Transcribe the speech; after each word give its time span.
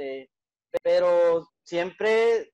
este, 0.00 0.30
pero 0.82 1.46
siempre 1.62 2.52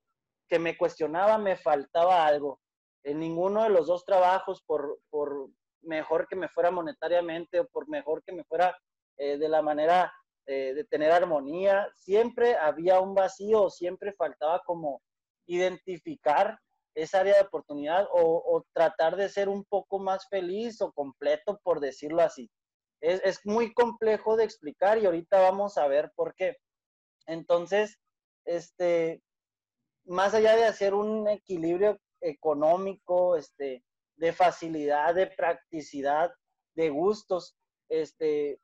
que 0.49 0.59
me 0.59 0.77
cuestionaba 0.77 1.39
me 1.39 1.57
faltaba 1.57 2.27
algo. 2.27 2.61
En 3.05 3.21
ninguno 3.21 3.63
de 3.63 3.71
los 3.71 3.87
dos 3.87 4.05
trabajos, 4.05 4.63
por, 4.63 4.99
por 5.11 5.49
mejor 5.83 6.27
que 6.29 6.37
me 6.37 6.49
fuera 6.49 6.71
monetariamente 6.71 7.61
o 7.61 7.69
por 7.69 7.89
mejor 7.89 8.23
que 8.25 8.33
me 8.33 8.45
fuera 8.45 8.77
eh, 9.17 9.39
de 9.39 9.49
la 9.49 9.63
manera 9.63 10.13
eh, 10.47 10.75
de 10.75 10.85
tener 10.85 11.13
armonía, 11.13 11.89
siempre 11.95 12.57
había 12.57 13.01
un 13.01 13.15
vacío, 13.15 13.71
siempre 13.71 14.13
faltaba 14.13 14.63
como 14.65 15.03
identificar 15.47 16.59
esa 16.95 17.21
área 17.21 17.35
de 17.35 17.43
oportunidad 17.43 18.09
o, 18.11 18.65
tratar 18.73 19.17
de 19.17 19.29
ser 19.29 19.49
un 19.49 19.65
poco 19.65 19.99
más 19.99 20.27
feliz 20.29 20.81
o 20.81 20.93
completo, 20.93 21.61
por 21.63 21.79
decirlo 21.79 22.23
así. 22.23 22.51
Es, 23.03 23.21
es, 23.23 23.41
muy 23.45 23.75
complejo 23.75 24.37
de 24.37 24.45
explicar 24.45 24.97
y 24.97 25.05
ahorita 25.05 25.39
vamos 25.41 25.77
a 25.77 25.87
ver 25.87 26.11
por 26.17 26.35
qué. 26.35 26.57
Entonces, 27.27 27.99
este, 28.45 29.23
más 30.05 30.35
allá 30.35 30.57
de 30.57 30.65
hacer 30.65 30.95
un 30.95 31.29
equilibrio 31.29 31.99
económico, 32.21 33.37
este, 33.37 33.85
de 34.17 34.33
facilidad, 34.33 35.15
de 35.15 35.27
practicidad, 35.27 36.33
de 36.75 36.91
gustos, 36.91 37.57
este, 37.89 38.61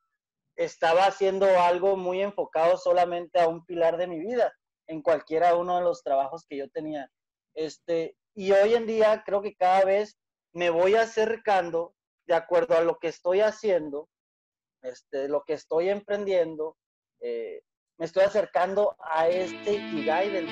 estaba 0.57 1.07
haciendo 1.07 1.47
algo 1.59 1.97
muy 1.97 2.23
enfocado 2.23 2.77
solamente 2.77 3.41
a 3.41 3.49
un 3.49 3.65
pilar 3.65 3.97
de 3.97 4.07
mi 4.07 4.21
vida, 4.21 4.53
en 4.87 5.03
cualquiera 5.03 5.57
uno 5.57 5.77
de 5.79 5.85
los 5.85 6.03
trabajos 6.03 6.45
que 6.49 6.57
yo 6.57 6.69
tenía. 6.71 7.11
Este, 7.55 8.17
y 8.35 8.53
hoy 8.53 8.75
en 8.75 8.87
día 8.87 9.23
creo 9.25 9.43
que 9.43 9.55
cada 9.55 9.85
vez 9.85 10.19
me 10.53 10.71
voy 10.71 10.95
acercando 10.95 11.95
de 12.27 12.35
acuerdo 12.35 12.77
a 12.77 12.83
lo 12.83 12.99
que 12.99 13.09
estoy 13.09 13.41
haciendo, 13.41 14.09
este, 14.83 15.29
lo 15.29 15.43
que 15.45 15.55
estoy 15.55 15.89
emprendiendo, 15.89 16.77
eh, 17.21 17.63
me 18.03 18.07
estoy 18.07 18.25
acercando 18.25 18.97
a 19.15 19.29
este 19.29 19.75
Ikigai 19.75 20.29
del... 20.29 20.47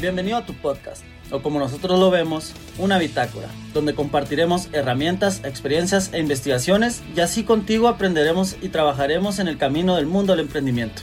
Bienvenido 0.00 0.38
a 0.38 0.46
tu 0.46 0.54
podcast 0.54 1.04
o 1.30 1.42
como 1.42 1.58
nosotros 1.58 2.00
lo 2.00 2.10
vemos, 2.10 2.54
una 2.78 2.96
bitácora, 2.96 3.48
donde 3.74 3.94
compartiremos 3.94 4.70
herramientas, 4.72 5.44
experiencias 5.44 6.14
e 6.14 6.18
investigaciones 6.18 7.02
y 7.14 7.20
así 7.20 7.44
contigo 7.44 7.88
aprenderemos 7.88 8.56
y 8.62 8.70
trabajaremos 8.70 9.38
en 9.38 9.48
el 9.48 9.58
camino 9.58 9.96
del 9.96 10.06
mundo 10.06 10.32
del 10.32 10.46
emprendimiento. 10.46 11.02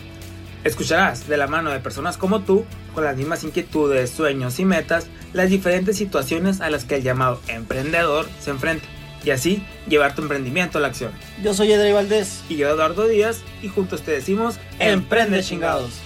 Escucharás 0.64 1.28
de 1.28 1.38
la 1.38 1.48
mano 1.48 1.72
de 1.72 1.80
personas 1.80 2.18
como 2.18 2.42
tú, 2.42 2.66
con 2.94 3.04
las 3.04 3.16
mismas 3.16 3.44
inquietudes, 3.44 4.10
sueños 4.10 4.60
y 4.60 4.66
metas, 4.66 5.08
las 5.34 5.50
diferentes 5.50 5.98
situaciones 5.98 6.60
a 6.62 6.70
las 6.70 6.86
que 6.86 6.96
el 6.96 7.04
llamado 7.04 7.40
emprendedor 7.48 8.28
se 8.40 8.52
enfrenta 8.52 8.86
y 9.24 9.32
así 9.32 9.64
llevar 9.88 10.16
tu 10.16 10.22
emprendimiento 10.22 10.78
a 10.78 10.82
la 10.82 10.88
acción. 10.88 11.12
Yo 11.44 11.54
soy 11.54 11.72
Edrey 11.72 11.94
Valdés 11.94 12.44
y 12.50 12.58
yo 12.58 12.70
Eduardo 12.70 13.08
Díaz 13.08 13.42
y 13.62 13.68
juntos 13.68 14.02
te 14.02 14.12
decimos 14.12 14.60
Emprende 14.80 15.44
chingados. 15.44 16.02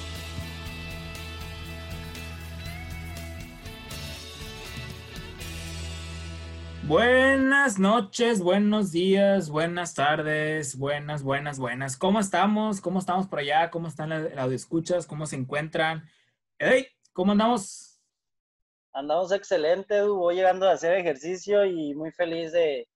Buenas 6.87 7.79
noches, 7.79 8.41
buenos 8.41 8.91
días, 8.91 9.49
buenas 9.49 9.93
tardes, 9.93 10.77
buenas, 10.77 11.23
buenas, 11.23 11.57
buenas. 11.57 11.95
¿Cómo 11.95 12.19
estamos? 12.19 12.81
¿Cómo 12.81 12.99
estamos 12.99 13.25
por 13.25 13.39
allá? 13.39 13.71
¿Cómo 13.71 13.87
están 13.87 14.09
las 14.09 14.51
escuchas? 14.51 15.07
¿Cómo 15.07 15.25
se 15.25 15.37
encuentran? 15.37 16.03
Hey, 16.59 16.87
¿cómo 17.13 17.31
andamos? 17.31 18.01
Andamos 18.91 19.31
excelente, 19.31 19.95
Edu. 19.95 20.17
Voy 20.17 20.35
llegando 20.35 20.67
a 20.67 20.73
hacer 20.73 20.97
ejercicio 20.97 21.65
y 21.65 21.95
muy 21.95 22.11
feliz 22.11 22.51
de, 22.51 22.89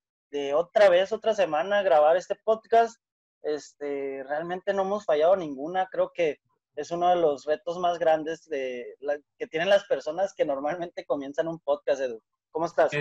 otra 0.54 0.90
vez, 0.90 1.14
otra 1.14 1.34
semana, 1.34 1.82
grabar 1.82 2.18
este 2.18 2.36
podcast. 2.36 3.02
Este, 3.42 4.22
realmente 4.28 4.73
no 4.73 4.82
hemos 4.82 5.06
fallado 5.06 5.38
ninguna. 5.38 5.88
Creo 5.90 6.11
que 6.14 6.42
es 6.76 6.92
uno 6.92 7.08
de 7.08 7.16
los 7.16 7.45
retos 7.45 7.80
más 7.80 8.00
grandes 8.00 8.50
de 8.50 8.98
que 9.38 9.48
tienen 9.48 9.70
las 9.70 9.86
personas 9.86 10.34
que 10.34 10.44
normalmente 10.44 11.06
comienzan 11.06 11.48
un 11.48 11.60
podcast, 11.60 12.02
Edu. 12.02 12.22
¿Cómo 12.52 12.66
estás? 12.66 12.92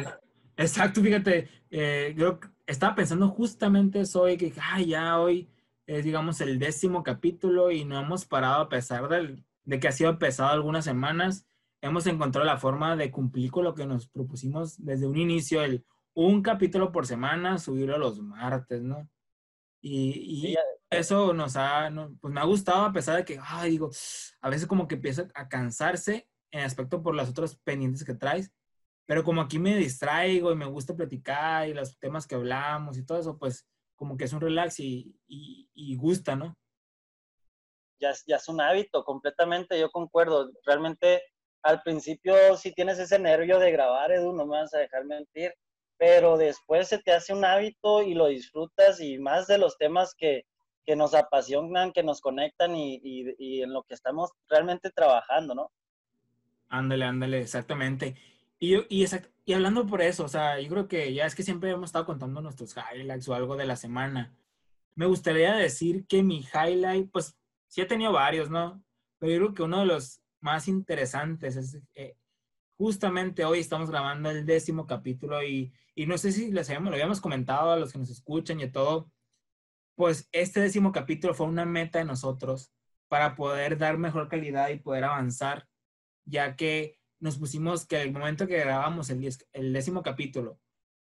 Exacto, 0.56 1.02
fíjate, 1.02 1.48
eh, 1.70 2.14
yo 2.16 2.40
estaba 2.66 2.94
pensando 2.94 3.28
justamente 3.28 4.00
eso 4.00 4.22
hoy, 4.22 4.38
que 4.38 4.52
ay, 4.60 4.86
ya 4.86 5.18
hoy 5.20 5.50
es, 5.86 6.02
digamos, 6.04 6.40
el 6.40 6.58
décimo 6.58 7.02
capítulo 7.02 7.70
y 7.70 7.84
no 7.84 8.00
hemos 8.00 8.24
parado 8.24 8.62
a 8.62 8.68
pesar 8.68 9.08
del, 9.08 9.44
de 9.64 9.78
que 9.78 9.88
ha 9.88 9.92
sido 9.92 10.18
pesado 10.18 10.50
algunas 10.50 10.84
semanas. 10.84 11.46
Hemos 11.82 12.06
encontrado 12.06 12.46
la 12.46 12.56
forma 12.56 12.96
de 12.96 13.10
cumplir 13.10 13.50
con 13.50 13.64
lo 13.64 13.74
que 13.74 13.86
nos 13.86 14.08
propusimos 14.08 14.82
desde 14.82 15.06
un 15.06 15.18
inicio, 15.18 15.62
el 15.62 15.84
un 16.14 16.40
capítulo 16.42 16.90
por 16.90 17.06
semana, 17.06 17.58
subirlo 17.58 17.98
los 17.98 18.18
martes, 18.20 18.80
¿no? 18.80 19.06
Y, 19.82 20.52
y 20.52 20.56
eso 20.88 21.34
nos 21.34 21.56
ha, 21.56 21.90
pues 22.20 22.32
me 22.32 22.40
ha 22.40 22.44
gustado 22.44 22.86
a 22.86 22.92
pesar 22.92 23.16
de 23.18 23.24
que, 23.26 23.38
ay, 23.42 23.72
digo, 23.72 23.90
a 24.40 24.48
veces 24.48 24.66
como 24.66 24.88
que 24.88 24.94
empieza 24.94 25.28
a 25.34 25.48
cansarse 25.48 26.26
en 26.50 26.62
aspecto 26.62 27.02
por 27.02 27.14
las 27.14 27.28
otras 27.28 27.56
pendientes 27.56 28.02
que 28.04 28.14
traes 28.14 28.50
pero 29.06 29.22
como 29.22 29.40
aquí 29.40 29.58
me 29.58 29.76
distraigo 29.76 30.50
y 30.50 30.56
me 30.56 30.66
gusta 30.66 30.94
platicar 30.94 31.68
y 31.68 31.74
los 31.74 31.96
temas 31.98 32.26
que 32.26 32.34
hablamos 32.34 32.98
y 32.98 33.06
todo 33.06 33.18
eso, 33.18 33.38
pues 33.38 33.64
como 33.94 34.16
que 34.16 34.24
es 34.24 34.32
un 34.32 34.40
relax 34.40 34.80
y, 34.80 35.16
y, 35.26 35.96
gusta, 35.96 36.36
¿no? 36.36 36.54
Ya, 37.98 38.12
ya 38.26 38.36
es 38.36 38.48
un 38.48 38.60
hábito, 38.60 39.04
completamente, 39.04 39.80
yo 39.80 39.90
concuerdo. 39.90 40.50
Realmente 40.66 41.22
al 41.62 41.80
principio 41.82 42.56
sí 42.56 42.72
tienes 42.72 42.98
ese 42.98 43.18
nervio 43.18 43.58
de 43.58 43.70
grabar, 43.70 44.12
Edu, 44.12 44.32
no 44.32 44.44
me 44.44 44.58
vas 44.58 44.74
a 44.74 44.78
dejar 44.78 45.04
mentir, 45.06 45.54
pero 45.96 46.36
después 46.36 46.88
se 46.88 46.98
te 46.98 47.12
hace 47.12 47.32
un 47.32 47.44
hábito 47.44 48.02
y 48.02 48.12
lo 48.14 48.26
disfrutas 48.26 49.00
y 49.00 49.18
más 49.18 49.46
de 49.46 49.56
los 49.56 49.78
temas 49.78 50.14
que, 50.18 50.42
que 50.84 50.94
nos 50.94 51.14
apasionan, 51.14 51.92
que 51.92 52.02
nos 52.02 52.20
conectan 52.20 52.76
y, 52.76 53.00
y, 53.02 53.34
y 53.38 53.62
en 53.62 53.72
lo 53.72 53.82
que 53.84 53.94
estamos 53.94 54.30
realmente 54.48 54.90
trabajando, 54.90 55.54
¿no? 55.54 55.70
Ándale, 56.68 57.04
ándale, 57.04 57.40
exactamente. 57.40 58.16
Y, 58.58 58.76
y, 58.88 59.06
y 59.44 59.52
hablando 59.52 59.86
por 59.86 60.02
eso, 60.02 60.24
o 60.24 60.28
sea, 60.28 60.60
yo 60.60 60.68
creo 60.68 60.88
que 60.88 61.12
ya 61.12 61.26
es 61.26 61.34
que 61.34 61.42
siempre 61.42 61.70
hemos 61.70 61.90
estado 61.90 62.06
contando 62.06 62.40
nuestros 62.40 62.74
highlights 62.76 63.28
o 63.28 63.34
algo 63.34 63.56
de 63.56 63.66
la 63.66 63.76
semana. 63.76 64.34
Me 64.94 65.06
gustaría 65.06 65.54
decir 65.54 66.06
que 66.06 66.22
mi 66.22 66.44
highlight, 66.54 67.10
pues 67.10 67.38
sí 67.68 67.80
he 67.80 67.86
tenido 67.86 68.12
varios, 68.12 68.50
¿no? 68.50 68.82
Pero 69.18 69.32
yo 69.32 69.38
creo 69.38 69.54
que 69.54 69.62
uno 69.62 69.80
de 69.80 69.86
los 69.86 70.22
más 70.40 70.68
interesantes 70.68 71.56
es 71.56 71.78
eh, 71.94 72.16
justamente 72.78 73.44
hoy 73.44 73.60
estamos 73.60 73.90
grabando 73.90 74.30
el 74.30 74.46
décimo 74.46 74.86
capítulo 74.86 75.42
y, 75.42 75.72
y 75.94 76.06
no 76.06 76.18
sé 76.18 76.32
si 76.32 76.50
les 76.52 76.68
habíamos, 76.68 76.90
lo 76.90 76.94
habíamos 76.94 77.20
comentado 77.20 77.72
a 77.72 77.76
los 77.76 77.92
que 77.92 77.98
nos 77.98 78.10
escuchan 78.10 78.60
y 78.60 78.70
todo, 78.70 79.10
pues 79.96 80.28
este 80.32 80.60
décimo 80.60 80.92
capítulo 80.92 81.34
fue 81.34 81.46
una 81.46 81.64
meta 81.64 81.98
de 81.98 82.04
nosotros 82.04 82.72
para 83.08 83.34
poder 83.34 83.78
dar 83.78 83.98
mejor 83.98 84.28
calidad 84.28 84.68
y 84.68 84.78
poder 84.78 85.04
avanzar, 85.04 85.66
ya 86.24 86.56
que 86.56 86.98
nos 87.20 87.38
pusimos 87.38 87.86
que 87.86 88.02
el 88.02 88.12
momento 88.12 88.46
que 88.46 88.58
grabamos 88.58 89.10
el, 89.10 89.72
décimo 89.72 90.02
capítulo 90.02 90.58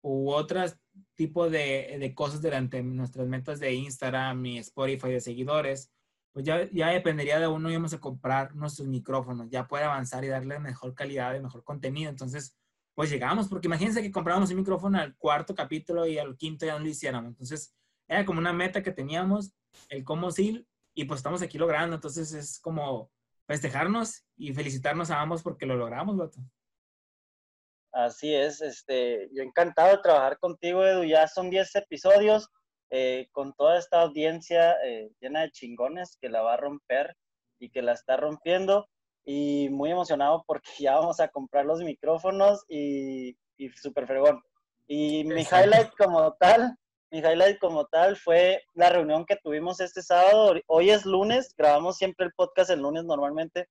u 0.03 0.31
otros 0.31 0.76
tipo 1.15 1.50
de, 1.50 1.97
de, 2.00 2.15
cosas 2.15 2.41
durante 2.41 2.82
nuestras 2.82 3.26
metas 3.28 3.60
de 3.60 3.75
Instagram 3.75 4.44
y 4.47 4.59
Spotify 4.59 5.10
de 5.10 5.21
seguidores, 5.21 5.93
pues 6.32 6.44
ya, 6.44 6.69
ya 6.71 6.88
dependería 6.88 7.38
de 7.38 7.48
uno 7.48 7.71
íbamos 7.71 7.93
a 7.93 8.00
comprar 8.00 8.54
nuestros 8.54 8.88
micrófonos, 8.88 9.50
ya 9.50 9.66
poder 9.66 9.87
avanzar 9.87 10.25
y 10.25 10.28
darle 10.28 10.59
mejor 10.59 10.94
calidad 10.94 11.34
y 11.34 11.41
mejor 11.41 11.65
contenido. 11.65 12.10
Entonces, 12.10 12.56
pues 12.94 13.10
llegamos, 13.10 13.48
porque 13.48 13.69
imagínense 13.69 14.03
que 14.03 14.10
comprábamos 14.10 14.50
un 14.50 14.56
micrófono 14.56 14.98
al 14.98 15.16
cuarto 15.16 15.54
capítulo 15.54 16.06
y 16.06 16.19
al 16.19 16.37
quinto 16.37 16.66
ya 16.66 16.75
no 16.75 16.84
lo 16.84 16.88
hiciéramos. 16.88 17.31
Entonces, 17.31 17.75
era 18.09 18.25
como 18.25 18.41
una 18.41 18.53
meta 18.53 18.82
que 18.82 18.92
teníamos, 18.92 19.53
el 19.88 20.04
cómo 20.04 20.31
sí, 20.31 20.66
y 20.94 21.04
pues 21.04 21.19
estamos 21.19 21.42
aquí 21.42 21.59
logrando. 21.59 21.97
Entonces, 21.97 22.32
es 22.32 22.60
como 22.60 23.10
festejarnos 23.50 24.25
y 24.37 24.55
felicitarnos 24.55 25.11
a 25.11 25.21
ambos 25.21 25.43
porque 25.43 25.66
lo 25.66 25.75
logramos, 25.75 26.16
vato. 26.16 26.38
Así 27.91 28.33
es, 28.33 28.60
este, 28.60 29.28
yo 29.33 29.42
encantado 29.42 29.97
de 29.97 30.03
trabajar 30.04 30.39
contigo, 30.39 30.86
Edu. 30.86 31.03
Ya 31.03 31.27
son 31.27 31.51
10 31.51 31.74
episodios 31.74 32.48
eh, 32.91 33.27
con 33.33 33.53
toda 33.54 33.77
esta 33.77 34.03
audiencia 34.03 34.77
eh, 34.84 35.10
llena 35.21 35.41
de 35.41 35.51
chingones 35.51 36.16
que 36.21 36.28
la 36.28 36.42
va 36.42 36.54
a 36.54 36.59
romper 36.59 37.16
y 37.59 37.71
que 37.71 37.83
la 37.83 37.95
está 37.95 38.16
rompiendo. 38.16 38.89
Y 39.24 39.69
muy 39.71 39.91
emocionado 39.91 40.45
porque 40.47 40.71
ya 40.78 40.95
vamos 40.95 41.19
a 41.19 41.27
comprar 41.27 41.66
los 41.66 41.80
micrófonos 41.80 42.65
y, 42.69 43.36
y 43.57 43.69
súper 43.71 44.07
fregón. 44.07 44.41
Y 44.86 45.24
mi 45.24 45.42
highlight 45.42 45.91
como 45.98 46.34
tal 46.34 46.77
mi 47.10 47.18
highlight 47.18 47.59
como 47.59 47.86
tal 47.86 48.16
fue 48.16 48.62
la 48.74 48.89
reunión 48.89 49.27
que 49.27 49.36
tuvimos 49.36 49.80
este 49.80 50.03
sábado. 50.03 50.54
Hoy 50.66 50.91
es 50.91 51.04
lunes, 51.04 51.54
grabamos 51.57 51.97
siempre 51.97 52.27
el 52.27 52.33
podcast 52.33 52.71
el 52.71 52.80
lunes 52.80 53.04
normalmente, 53.04 53.68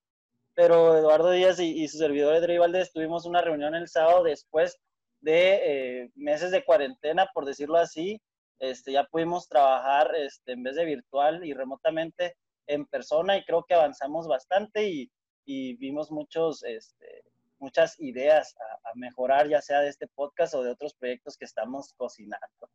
pero 0.55 0.97
Eduardo 0.97 1.31
Díaz 1.31 1.59
y, 1.59 1.87
su 1.87 1.97
servidor 1.97 2.35
Edrey 2.35 2.57
Valdez 2.57 2.91
tuvimos 2.91 3.25
una 3.25 3.41
reunión 3.41 3.75
el 3.75 3.87
sábado 3.87 4.23
después 4.23 4.77
de 5.21 6.01
eh, 6.01 6.11
meses 6.15 6.51
de 6.51 6.65
cuarentena, 6.65 7.29
por 7.33 7.45
decirlo 7.45 7.77
así. 7.77 8.21
Este, 8.59 8.91
ya 8.91 9.05
pudimos 9.05 9.47
trabajar 9.47 10.13
este, 10.15 10.51
en 10.51 10.63
vez 10.63 10.75
de 10.75 10.83
virtual 10.83 11.45
y 11.45 11.53
remotamente 11.53 12.35
en 12.67 12.85
persona 12.85 13.37
y 13.37 13.45
creo 13.45 13.63
que 13.63 13.73
avanzamos 13.73 14.27
bastante 14.27 14.89
y, 14.89 15.09
y 15.45 15.77
vimos 15.77 16.11
muchos, 16.11 16.61
este, 16.63 17.23
muchas 17.57 17.97
ideas 17.99 18.55
a, 18.83 18.91
mejorar, 18.95 19.47
ya 19.47 19.61
sea 19.61 19.79
de 19.79 19.89
este 19.89 20.07
podcast 20.07 20.55
o 20.55 20.63
de 20.63 20.71
otros 20.71 20.93
proyectos 20.93 21.37
que 21.37 21.45
estamos 21.45 21.93
cocinando. 21.95 22.69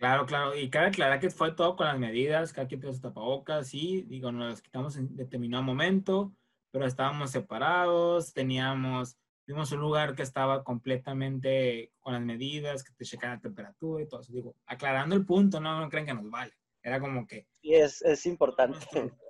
Claro, 0.00 0.24
claro. 0.24 0.56
Y 0.56 0.70
cabe 0.70 0.86
aclarar 0.86 1.20
que 1.20 1.28
fue 1.28 1.52
todo 1.52 1.76
con 1.76 1.86
las 1.86 1.98
medidas, 1.98 2.54
cada 2.54 2.66
quien 2.66 2.80
puso 2.80 3.02
tapabocas, 3.02 3.68
sí, 3.68 4.00
digo, 4.08 4.32
nos 4.32 4.48
las 4.48 4.62
quitamos 4.62 4.96
en 4.96 5.14
determinado 5.14 5.62
momento, 5.62 6.34
pero 6.70 6.86
estábamos 6.86 7.32
separados, 7.32 8.32
teníamos, 8.32 9.18
vimos 9.46 9.70
un 9.72 9.80
lugar 9.80 10.14
que 10.14 10.22
estaba 10.22 10.64
completamente 10.64 11.92
con 12.00 12.14
las 12.14 12.22
medidas, 12.22 12.82
que 12.82 12.94
te 12.94 13.04
checan 13.04 13.32
la 13.32 13.40
temperatura 13.40 14.02
y 14.02 14.08
todo 14.08 14.22
eso. 14.22 14.32
Digo, 14.32 14.56
aclarando 14.64 15.14
el 15.14 15.26
punto, 15.26 15.60
no, 15.60 15.78
no 15.78 15.90
creen 15.90 16.06
que 16.06 16.14
nos 16.14 16.30
vale. 16.30 16.54
Era 16.82 16.98
como 16.98 17.26
que... 17.26 17.46
Sí, 17.60 17.74
es, 17.74 18.00
es 18.00 18.24
importante. 18.24 18.78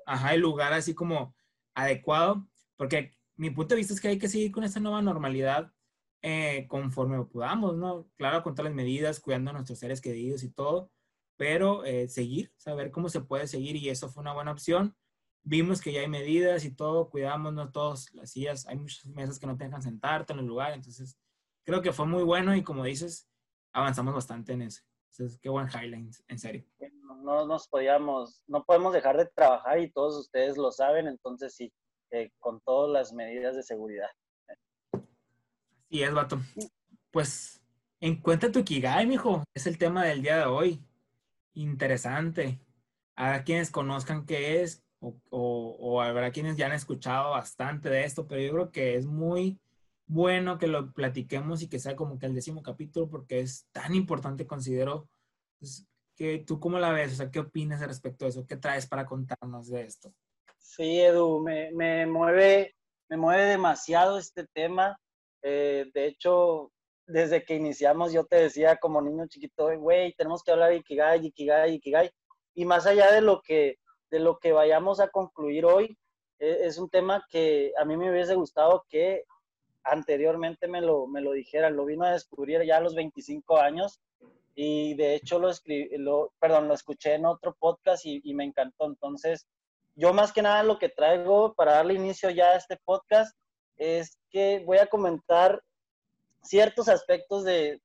Ajá, 0.07 0.35
el 0.35 0.41
lugar 0.41 0.73
así 0.73 0.95
como 0.95 1.35
adecuado, 1.75 2.47
porque 2.77 3.11
mi 3.35 3.51
punto 3.51 3.75
de 3.75 3.81
vista 3.81 3.93
es 3.93 4.01
que 4.01 4.07
hay 4.07 4.19
que 4.21 4.29
seguir 4.29 4.53
con 4.53 4.63
esta 4.63 4.79
nueva 4.79 5.03
normalidad 5.03 5.73
eh, 6.23 6.67
conforme 6.69 7.25
podamos, 7.25 7.77
¿no? 7.77 8.09
Claro, 8.17 8.43
con 8.43 8.55
todas 8.55 8.71
las 8.71 8.77
medidas, 8.77 9.21
cuidando 9.21 9.51
a 9.51 9.55
nuestros 9.55 9.79
seres 9.79 10.01
queridos 10.01 10.43
y 10.43 10.51
todo, 10.51 10.91
pero 11.37 11.85
eh, 11.85 12.09
seguir, 12.09 12.53
saber 12.57 12.91
cómo 12.91 13.09
se 13.09 13.23
puede 13.23 13.47
seguir 13.47 13.77
y 13.77 13.89
eso 13.89 14.09
fue 14.09 14.21
una 14.21 14.35
buena 14.35 14.53
opción. 14.53 14.95
Vimos 15.43 15.81
que 15.81 15.93
ya 15.93 16.01
hay 16.01 16.09
medidas 16.09 16.65
y 16.65 16.75
todo, 16.75 17.09
cuidámonos 17.09 17.73
todos 17.73 18.13
las 18.13 18.31
sillas, 18.33 18.67
hay 18.67 18.77
muchas 18.77 19.07
mesas 19.07 19.39
que 19.39 19.47
no 19.47 19.57
te 19.57 19.65
dejan 19.65 19.83
sentarte 19.83 20.35
en 20.35 20.41
el 20.41 20.47
lugar, 20.47 20.75
entonces 20.75 21.19
creo 21.65 21.81
que 21.81 21.93
fue 21.93 22.07
muy 22.07 22.23
bueno 22.23 22.55
y 22.55 22.63
como 22.63 22.85
dices, 22.85 23.27
avanzamos 23.73 24.15
bastante 24.15 24.53
en 24.53 24.63
eso. 24.63 24.83
Entonces, 25.13 25.39
qué 25.41 25.49
buen 25.49 25.69
highlight, 25.69 26.15
en 26.29 26.39
serio. 26.39 26.65
No 27.23 27.47
nos 27.47 27.69
podíamos, 27.69 28.43
no 28.47 28.65
podemos 28.65 28.93
dejar 28.93 29.17
de 29.17 29.27
trabajar 29.27 29.79
y 29.81 29.91
todos 29.91 30.19
ustedes 30.19 30.57
lo 30.57 30.71
saben, 30.71 31.07
entonces 31.07 31.55
sí, 31.55 31.73
eh, 32.11 32.31
con 32.39 32.61
todas 32.61 32.91
las 32.91 33.13
medidas 33.13 33.57
de 33.57 33.63
seguridad. 33.63 34.09
Y 35.91 36.05
es, 36.05 36.15
vato. 36.15 36.41
Pues 37.11 37.61
encuentra 37.99 38.53
tu 38.53 38.61
Ikigai, 38.61 39.07
mijo. 39.07 39.43
Es 39.53 39.67
el 39.67 39.77
tema 39.77 40.05
del 40.05 40.23
día 40.23 40.39
de 40.39 40.45
hoy. 40.45 40.81
Interesante. 41.55 42.61
Habrá 43.17 43.43
quienes 43.43 43.71
conozcan 43.71 44.25
qué 44.25 44.63
es, 44.63 44.85
o, 45.01 45.17
o, 45.31 46.01
habrá 46.01 46.31
quienes 46.31 46.57
ya 46.57 46.67
han 46.67 46.73
escuchado 46.73 47.31
bastante 47.31 47.91
de 47.91 48.05
esto, 48.05 48.27
pero 48.27 48.41
yo 48.41 48.53
creo 48.53 48.71
que 48.71 48.95
es 48.95 49.05
muy 49.05 49.61
bueno 50.07 50.59
que 50.59 50.69
lo 50.69 50.93
platiquemos 50.93 51.61
y 51.61 51.69
que 51.69 51.81
sea 51.81 51.97
como 51.97 52.19
que 52.19 52.27
el 52.27 52.35
décimo 52.35 52.63
capítulo, 52.63 53.09
porque 53.09 53.41
es 53.41 53.67
tan 53.73 53.95
importante, 53.95 54.47
considero. 54.47 55.09
Pues, 55.59 55.87
que 56.15 56.39
¿Tú 56.47 56.61
cómo 56.61 56.79
la 56.79 56.93
ves? 56.93 57.15
O 57.15 57.17
sea, 57.17 57.31
¿qué 57.31 57.41
opinas 57.41 57.81
respecto 57.81 58.25
a 58.25 58.29
eso? 58.29 58.47
¿Qué 58.47 58.57
traes 58.57 58.87
para 58.87 59.07
contarnos 59.07 59.69
de 59.69 59.83
esto? 59.83 60.13
Sí, 60.59 61.01
Edu, 61.01 61.41
me, 61.41 61.73
me 61.73 62.07
mueve, 62.07 62.77
me 63.09 63.17
mueve 63.17 63.45
demasiado 63.45 64.19
este 64.19 64.47
tema 64.47 64.97
eh, 65.43 65.91
de 65.93 66.07
hecho, 66.07 66.73
desde 67.07 67.45
que 67.45 67.55
iniciamos 67.55 68.13
yo 68.13 68.25
te 68.25 68.37
decía 68.37 68.77
como 68.77 69.03
niño 69.03 69.27
chiquito, 69.27 69.77
güey, 69.79 70.13
tenemos 70.15 70.43
que 70.43 70.53
hablar 70.53 70.71
de 70.71 70.77
Ikigai, 70.77 71.27
Ikigai, 71.27 71.75
Ikigai. 71.75 72.11
Y 72.55 72.65
más 72.65 72.87
allá 72.87 73.11
de 73.13 73.21
lo 73.21 73.43
que, 73.43 73.79
de 74.11 74.21
lo 74.21 74.39
que 74.39 74.53
vayamos 74.53 75.01
a 75.01 75.09
concluir 75.09 75.65
hoy, 75.65 75.97
e, 76.39 76.67
es 76.67 76.79
un 76.79 76.89
tema 76.89 77.25
que 77.31 77.73
a 77.79 77.85
mí 77.85 77.97
me 77.97 78.11
hubiese 78.11 78.35
gustado 78.35 78.85
que 78.89 79.25
anteriormente 79.85 80.69
me 80.69 80.81
lo, 80.81 81.07
me 81.07 81.21
lo 81.21 81.33
dijeran. 81.33 81.77
Lo 81.77 81.85
vino 81.85 82.05
a 82.05 82.13
descubrir 82.13 82.63
ya 82.65 82.79
a 82.79 82.81
los 82.81 82.95
25 82.95 83.59
años 83.59 84.01
y 84.55 84.95
de 84.95 85.15
hecho 85.15 85.39
lo, 85.39 85.49
escribí, 85.49 85.97
lo, 85.99 86.33
perdón, 86.39 86.69
lo 86.69 86.75
escuché 86.75 87.15
en 87.15 87.27
otro 87.27 87.57
podcast 87.59 88.05
y, 88.07 88.21
y 88.25 88.35
me 88.35 88.45
encantó. 88.45 88.87
Entonces, 88.87 89.47
yo 89.95 90.13
más 90.13 90.33
que 90.33 90.43
nada 90.43 90.63
lo 90.63 90.79
que 90.79 90.89
traigo 90.89 91.55
para 91.55 91.73
darle 91.73 91.95
inicio 91.95 92.31
ya 92.31 92.51
a 92.51 92.57
este 92.57 92.77
podcast 92.85 93.37
es 93.81 94.19
que 94.31 94.63
voy 94.67 94.77
a 94.77 94.87
comentar 94.87 95.61
ciertos 96.43 96.89
aspectos 96.89 97.45
de, 97.45 97.81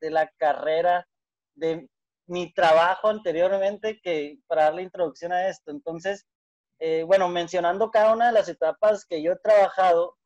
la 0.00 0.30
carrera, 0.38 1.06
de 1.54 1.88
mi 2.26 2.52
trabajo 2.52 3.08
anteriormente, 3.08 4.00
que 4.00 4.38
para 4.46 4.64
darle 4.64 4.82
introducción 4.82 5.32
a 5.32 5.48
esto. 5.48 5.72
Entonces, 5.72 6.24
eh, 6.78 7.02
bueno, 7.04 7.28
mencionando 7.28 7.90
cada 7.90 8.14
una 8.14 8.28
de 8.28 8.34
las 8.34 8.48
etapas 8.48 9.04
que 9.04 9.20
yo 9.20 9.32
he 9.32 9.38
trabajado 9.38 10.16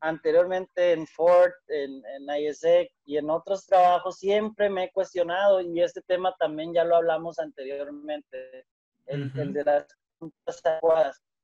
anteriormente 0.00 0.92
en 0.92 1.06
Ford, 1.06 1.52
en, 1.68 2.02
en 2.06 2.42
ISEC 2.42 2.90
y 3.04 3.16
en 3.16 3.30
otros 3.30 3.64
trabajos, 3.64 4.18
siempre 4.18 4.68
me 4.70 4.84
he 4.84 4.92
cuestionado, 4.92 5.60
y 5.60 5.82
este 5.82 6.02
tema 6.02 6.34
también 6.38 6.72
ya 6.74 6.84
lo 6.84 6.96
hablamos 6.96 7.38
anteriormente, 7.38 8.66
el, 9.06 9.32
el 9.36 9.52
de 9.52 9.64
las. 9.64 9.86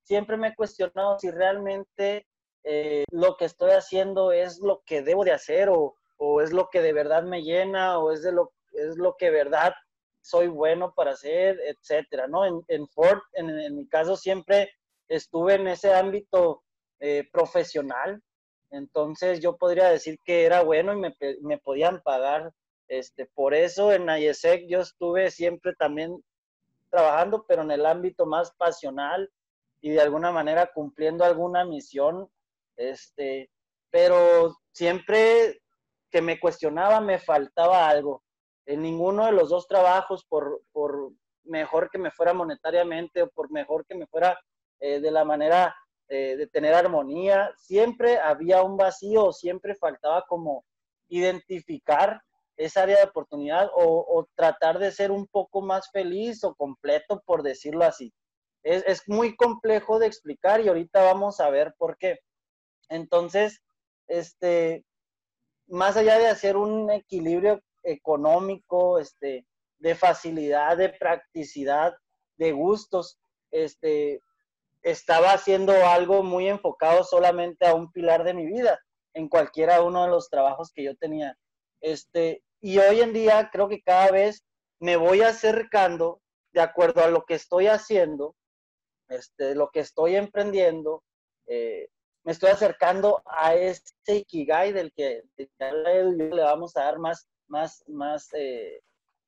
Siempre 0.03 0.37
me 0.37 0.49
he 0.49 0.55
cuestionado 0.55 1.19
si 1.19 1.31
realmente 1.31 2.27
eh, 2.65 3.05
lo 3.11 3.37
que 3.37 3.45
estoy 3.45 3.73
haciendo 3.73 4.33
es 4.33 4.59
lo 4.61 4.83
que 4.87 5.03
debo 5.03 5.25
de 5.25 5.33
hacer 5.33 5.69
o, 5.71 5.97
es 6.43 6.53
lo 6.53 6.71
que 6.71 6.81
de 6.81 6.95
verdad 6.95 7.23
me 7.23 7.43
llena 7.43 7.99
o 7.99 8.11
es, 8.11 8.23
de 8.23 8.33
lo, 8.33 8.53
es 8.73 8.97
lo 8.97 9.15
que 9.19 9.27
de 9.27 9.33
verdad 9.33 9.75
soy 10.23 10.47
bueno 10.47 10.95
para 10.95 11.11
hacer, 11.11 11.61
etcétera, 11.67 12.27
¿no? 12.27 12.47
En, 12.47 12.89
Ford, 12.89 13.21
en, 13.35 13.77
mi 13.77 13.87
caso, 13.87 14.17
siempre 14.17 14.71
estuve 15.07 15.55
en 15.55 15.69
ese 15.69 15.93
ámbito 15.93 16.63
eh, 17.01 17.29
profesional, 17.31 18.23
entonces 18.71 19.41
yo 19.41 19.59
podría 19.59 19.89
decir 19.91 20.17
que 20.25 20.45
era 20.45 20.63
bueno 20.63 20.95
y 20.95 20.97
me, 20.97 21.15
me 21.43 21.59
podían 21.59 22.01
pagar 22.01 22.51
este, 22.89 23.27
por 23.27 23.55
eso. 23.55 23.93
En 23.93 24.09
IESEC 24.09 24.67
yo 24.69 24.81
estuve 24.81 25.31
siempre 25.31 25.75
también 25.75 26.23
trabajando, 26.91 27.45
pero 27.47 27.63
en 27.63 27.71
el 27.71 27.87
ámbito 27.87 28.27
más 28.27 28.53
pasional 28.53 29.31
y 29.81 29.91
de 29.91 30.01
alguna 30.01 30.33
manera 30.33 30.71
cumpliendo 30.73 31.25
alguna 31.25 31.65
misión 31.65 32.29
este, 32.77 33.51
pero 33.91 34.57
siempre 34.73 35.61
que 36.11 36.23
me 36.23 36.39
cuestionaba 36.39 37.01
me 37.01 37.19
faltaba 37.19 37.89
algo. 37.89 38.23
En 38.67 38.83
ninguno 38.83 39.27
de 39.27 39.33
los 39.33 39.51
dos 39.51 39.67
trabajos, 39.67 40.25
por, 40.29 40.63
por 40.73 41.11
mejor 41.45 41.91
que 41.91 41.99
me 41.99 42.11
fuera 42.11 42.33
monetariamente 42.33 43.23
o 43.23 43.31
por 43.31 43.51
mejor 43.51 43.85
que 43.87 43.95
me 43.95 44.07
fuera 44.07 44.39
eh, 44.81 45.01
de 45.01 45.11
la 45.11 45.25
manera 45.25 45.75
eh, 46.09 46.37
de 46.37 46.47
tener 46.47 46.75
armonía, 46.75 47.53
siempre 47.57 48.19
había 48.19 48.63
un 48.63 48.77
vacío, 48.77 49.33
siempre 49.33 49.75
faltaba 49.75 50.25
como 50.29 50.65
identificar 51.09 52.21
esa 52.57 52.83
área 52.83 52.99
de 52.99 53.05
oportunidad 53.05 53.69
o, 53.75 54.05
o, 54.09 54.29
tratar 54.37 54.79
de 54.79 54.93
ser 54.93 55.11
un 55.11 55.27
poco 55.27 55.61
más 55.63 55.91
feliz 55.91 56.45
o 56.45 56.55
completo, 56.55 57.23
por 57.27 57.43
decirlo 57.43 57.85
así. 57.85 58.13
Es, 58.63 58.85
es 58.87 59.03
muy 59.09 59.35
complejo 59.35 59.99
de 59.99 60.07
explicar 60.07 60.61
y 60.61 60.69
ahorita 60.69 61.03
vamos 61.03 61.41
a 61.41 61.51
ver 61.51 61.75
por 61.77 61.99
qué. 61.99 62.21
Entonces, 62.89 63.61
este, 64.09 64.85
más 65.67 65.97
allá 65.97 66.19
de 66.19 66.29
hacer 66.29 66.57
un 66.57 66.91
equilibrio 66.91 67.61
económico, 67.83 68.99
este, 68.99 69.47
de 69.79 69.95
facilidad, 69.95 70.77
de 70.77 70.91
practicidad, 70.91 71.95
de 72.37 72.53
gustos, 72.53 73.19
este, 73.51 74.21
estaba 74.83 75.33
haciendo 75.33 75.73
algo 75.87 76.23
muy 76.23 76.49
enfocado 76.49 77.05
solamente 77.05 77.67
a 77.67 77.75
un 77.75 77.91
pilar 77.91 78.25
de 78.25 78.35
mi 78.35 78.47
vida, 78.47 78.79
en 79.15 79.29
cualquiera 79.29 79.83
uno 79.83 80.05
de 80.05 80.11
los 80.11 80.29
trabajos 80.29 80.73
que 80.73 80.85
yo 80.85 80.97
tenía. 80.97 81.37
Este, 81.81 82.43
y 82.61 82.79
hoy 82.79 83.01
en 83.01 83.13
día 83.13 83.51
creo 83.53 83.69
que 83.69 83.83
cada 83.83 84.11
vez 84.11 84.45
me 84.81 84.97
voy 84.97 85.23
acercando 85.23 86.21
de 86.53 86.61
acuerdo 86.61 87.03
a 87.03 87.09
lo 87.09 87.25
que 87.25 87.35
estoy 87.35 87.67
haciendo, 87.67 88.37
este, 89.09 89.55
lo 89.55 89.71
que 89.71 89.81
estoy 89.81 90.17
emprendiendo, 90.17 91.03
eh, 91.47 91.89
me 92.25 92.33
estoy 92.33 92.51
acercando 92.51 93.23
a 93.27 93.55
este 93.55 94.17
Ikigai 94.17 94.73
del 94.73 94.93
que, 94.95 95.23
le 95.37 96.43
vamos 96.43 96.75
a 96.77 96.85
dar 96.85 96.99
más, 96.99 97.29
más, 97.49 97.85
más, 97.87 98.29
eh, 98.33 98.81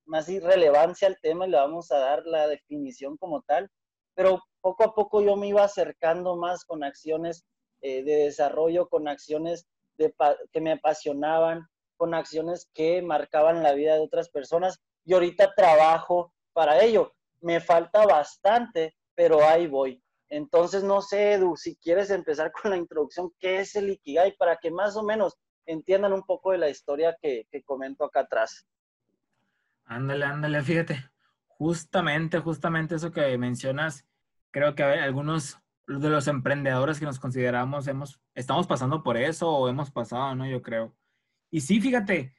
más 0.06 0.28
irrelevancia 0.30 1.06
al 1.06 1.18
tema 1.20 1.46
y 1.46 1.50
le 1.50 1.58
vamos 1.58 1.92
a 1.92 1.98
dar 1.98 2.24
la 2.24 2.48
definición 2.48 3.18
como 3.18 3.42
tal. 3.42 3.70
Pero 4.14 4.40
poco 4.62 4.84
a 4.84 4.94
poco 4.94 5.20
yo 5.20 5.36
me 5.36 5.48
iba 5.48 5.62
acercando 5.62 6.36
más 6.36 6.64
con 6.64 6.82
acciones 6.82 7.44
eh, 7.82 8.02
de 8.02 8.16
desarrollo, 8.24 8.88
con 8.88 9.08
acciones 9.08 9.66
que 9.98 10.60
me 10.60 10.72
apasionaban, 10.72 11.66
con 11.98 12.14
acciones 12.14 12.70
que 12.72 13.02
marcaban 13.02 13.62
la 13.62 13.72
vida 13.72 13.94
de 13.94 14.00
otras 14.00 14.30
personas. 14.30 14.80
Y 15.04 15.12
ahorita 15.12 15.52
trabajo 15.54 16.32
para 16.54 16.82
ello. 16.82 17.12
Me 17.42 17.60
falta 17.60 18.06
bastante, 18.06 18.96
pero 19.14 19.46
ahí 19.46 19.66
voy. 19.66 20.02
Entonces, 20.28 20.82
no 20.82 21.02
sé, 21.02 21.34
Edu, 21.34 21.56
si 21.56 21.76
quieres 21.76 22.10
empezar 22.10 22.52
con 22.62 22.70
la 22.70 22.76
introducción, 22.76 23.30
¿qué 23.38 23.60
es 23.60 23.76
el 23.76 23.90
Ikigai? 23.90 24.36
Para 24.36 24.56
que 24.56 24.70
más 24.70 24.96
o 24.96 25.02
menos 25.02 25.36
entiendan 25.66 26.12
un 26.12 26.22
poco 26.22 26.52
de 26.52 26.58
la 26.58 26.68
historia 26.68 27.16
que, 27.20 27.46
comento 27.64 28.04
acá 28.04 28.20
atrás. 28.20 28.66
Ándale, 29.84 30.24
ándale, 30.24 30.62
fíjate. 30.62 31.10
Justamente, 31.46 32.38
justamente 32.40 32.96
eso 32.96 33.12
que 33.12 33.36
mencionas, 33.38 34.06
creo 34.50 34.74
que 34.74 34.82
algunos 34.82 35.58
de 35.86 36.10
los 36.10 36.26
emprendedores 36.28 36.98
que 36.98 37.06
nos 37.06 37.18
consideramos 37.18 37.86
hemos, 37.86 38.20
estamos 38.34 38.66
pasando 38.66 39.02
por 39.02 39.16
eso 39.16 39.48
o 39.48 39.68
hemos 39.68 39.90
pasado, 39.90 40.34
¿no? 40.34 40.46
Yo 40.46 40.60
creo. 40.60 40.94
Y 41.50 41.60
sí, 41.60 41.80
fíjate, 41.80 42.34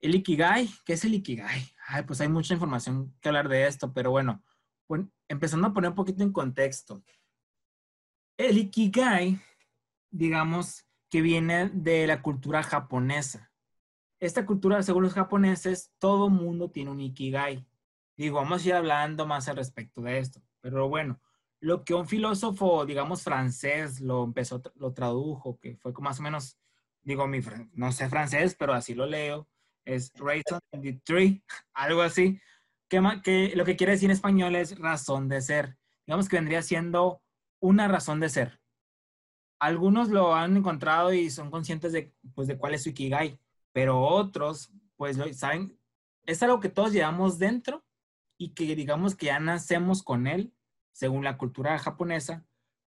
el 0.00 0.14
Ikigai, 0.14 0.68
¿qué 0.84 0.94
es 0.94 1.04
el 1.04 1.14
Ikigai? 1.14 1.72
Ay, 1.88 2.02
pues 2.04 2.20
hay 2.20 2.28
mucha 2.28 2.54
información 2.54 3.14
que 3.20 3.28
hablar 3.28 3.48
de 3.48 3.66
esto, 3.66 3.92
pero 3.92 4.10
bueno, 4.10 4.42
empezando 5.28 5.68
a 5.68 5.72
poner 5.72 5.90
un 5.90 5.96
poquito 5.96 6.22
en 6.22 6.32
contexto. 6.32 7.02
El 8.42 8.58
Ikigai, 8.58 9.40
digamos 10.10 10.84
que 11.08 11.22
viene 11.22 11.70
de 11.72 12.08
la 12.08 12.22
cultura 12.22 12.64
japonesa. 12.64 13.52
Esta 14.18 14.44
cultura, 14.44 14.82
según 14.82 15.04
los 15.04 15.14
japoneses, 15.14 15.92
todo 16.00 16.28
mundo 16.28 16.68
tiene 16.68 16.90
un 16.90 17.00
ikigai. 17.00 17.64
Digo, 18.16 18.38
vamos 18.38 18.64
a 18.64 18.68
ir 18.68 18.74
hablando 18.74 19.28
más 19.28 19.46
al 19.46 19.58
respecto 19.58 20.02
de 20.02 20.18
esto. 20.18 20.42
Pero 20.60 20.88
bueno, 20.88 21.20
lo 21.60 21.84
que 21.84 21.94
un 21.94 22.08
filósofo, 22.08 22.84
digamos, 22.84 23.22
francés 23.22 24.00
lo 24.00 24.24
empezó, 24.24 24.60
lo 24.74 24.92
tradujo, 24.92 25.60
que 25.60 25.76
fue 25.76 25.92
más 26.00 26.18
o 26.18 26.22
menos, 26.24 26.58
digo, 27.02 27.28
mi, 27.28 27.38
no 27.74 27.92
sé 27.92 28.08
francés, 28.08 28.56
pero 28.58 28.72
así 28.72 28.92
lo 28.92 29.06
leo, 29.06 29.46
es 29.84 30.12
reason 30.14 30.58
the 30.80 31.00
tree, 31.04 31.44
algo 31.74 32.02
así, 32.02 32.40
que, 32.88 33.00
que 33.22 33.52
lo 33.54 33.64
que 33.64 33.76
quiere 33.76 33.92
decir 33.92 34.10
en 34.10 34.16
español 34.16 34.56
es 34.56 34.76
razón 34.80 35.28
de 35.28 35.40
ser. 35.42 35.78
Digamos 36.06 36.28
que 36.28 36.38
vendría 36.38 36.62
siendo 36.62 37.22
una 37.62 37.88
razón 37.88 38.20
de 38.20 38.28
ser 38.28 38.62
algunos 39.62 40.08
lo 40.08 40.34
han 40.34 40.56
encontrado 40.56 41.12
y 41.12 41.30
son 41.30 41.52
conscientes 41.52 41.92
de, 41.92 42.12
pues, 42.34 42.48
de 42.48 42.58
cuál 42.58 42.74
es 42.74 42.82
su 42.82 42.88
Ikigai, 42.88 43.38
pero 43.70 44.00
otros, 44.00 44.72
pues, 44.96 45.16
lo, 45.16 45.32
saben, 45.34 45.78
es 46.26 46.42
algo 46.42 46.58
que 46.58 46.68
todos 46.68 46.92
llevamos 46.92 47.38
dentro 47.38 47.84
y 48.36 48.54
que 48.54 48.74
digamos 48.74 49.14
que 49.14 49.26
ya 49.26 49.38
nacemos 49.38 50.02
con 50.02 50.26
él, 50.26 50.52
según 50.90 51.22
la 51.22 51.38
cultura 51.38 51.78
japonesa, 51.78 52.44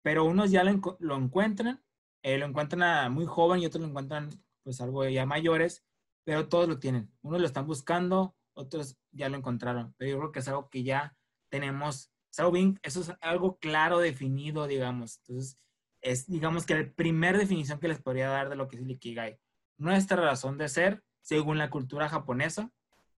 pero 0.04 0.26
unos 0.26 0.52
ya 0.52 0.64
lo, 0.64 1.16
encuentran, 1.16 1.84
eh, 2.22 2.38
lo 2.38 2.46
encuentran 2.46 3.12
muy 3.12 3.26
joven 3.26 3.62
y 3.62 3.66
otros 3.66 3.82
lo 3.82 3.88
encuentran, 3.88 4.30
pues, 4.62 4.80
algo 4.80 5.04
ya 5.10 5.26
mayores, 5.26 5.84
pero 6.24 6.50
todos 6.50 6.70
lo 6.70 6.78
tienen. 6.78 7.12
Unos 7.24 7.42
lo 7.42 7.48
están 7.48 7.66
buscando, 7.66 8.36
otros 8.54 8.96
ya 9.12 9.28
lo 9.30 9.38
encontraron, 9.38 9.96
pero 9.98 10.12
yo 10.12 10.20
creo 10.20 10.32
que 10.32 10.40
es 10.40 10.48
algo 10.48 10.70
que 10.70 10.84
ya 10.84 11.18
tenemos, 11.50 12.12
eso 12.32 13.02
es 13.02 13.12
algo 13.22 13.58
claro, 13.58 14.00
definido, 14.00 14.68
digamos. 14.68 15.20
Entonces, 15.20 15.60
es, 16.02 16.28
digamos 16.28 16.66
que 16.66 16.76
la 16.76 16.92
primera 16.94 17.38
definición 17.38 17.80
que 17.80 17.88
les 17.88 18.02
podría 18.02 18.30
dar 18.30 18.50
de 18.50 18.56
lo 18.56 18.68
que 18.68 18.78
es 18.78 18.84
el 18.84 18.92
Ikigai. 18.92 19.40
Nuestra 19.78 20.22
razón 20.22 20.58
de 20.58 20.70
ser, 20.70 21.04
según 21.22 21.58
la 21.58 21.70
cultura 21.70 22.10
japonesa. 22.10 22.72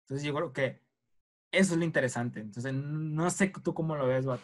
Entonces, 0.02 0.26
yo 0.26 0.34
creo 0.34 0.54
que 0.54 0.82
eso 1.52 1.74
es 1.74 1.80
lo 1.80 1.86
interesante. 1.86 2.40
Entonces, 2.40 2.74
no 2.74 3.30
sé 3.30 3.52
tú 3.64 3.74
cómo 3.74 3.96
lo 3.96 4.08
ves, 4.08 4.26
Vato. 4.26 4.44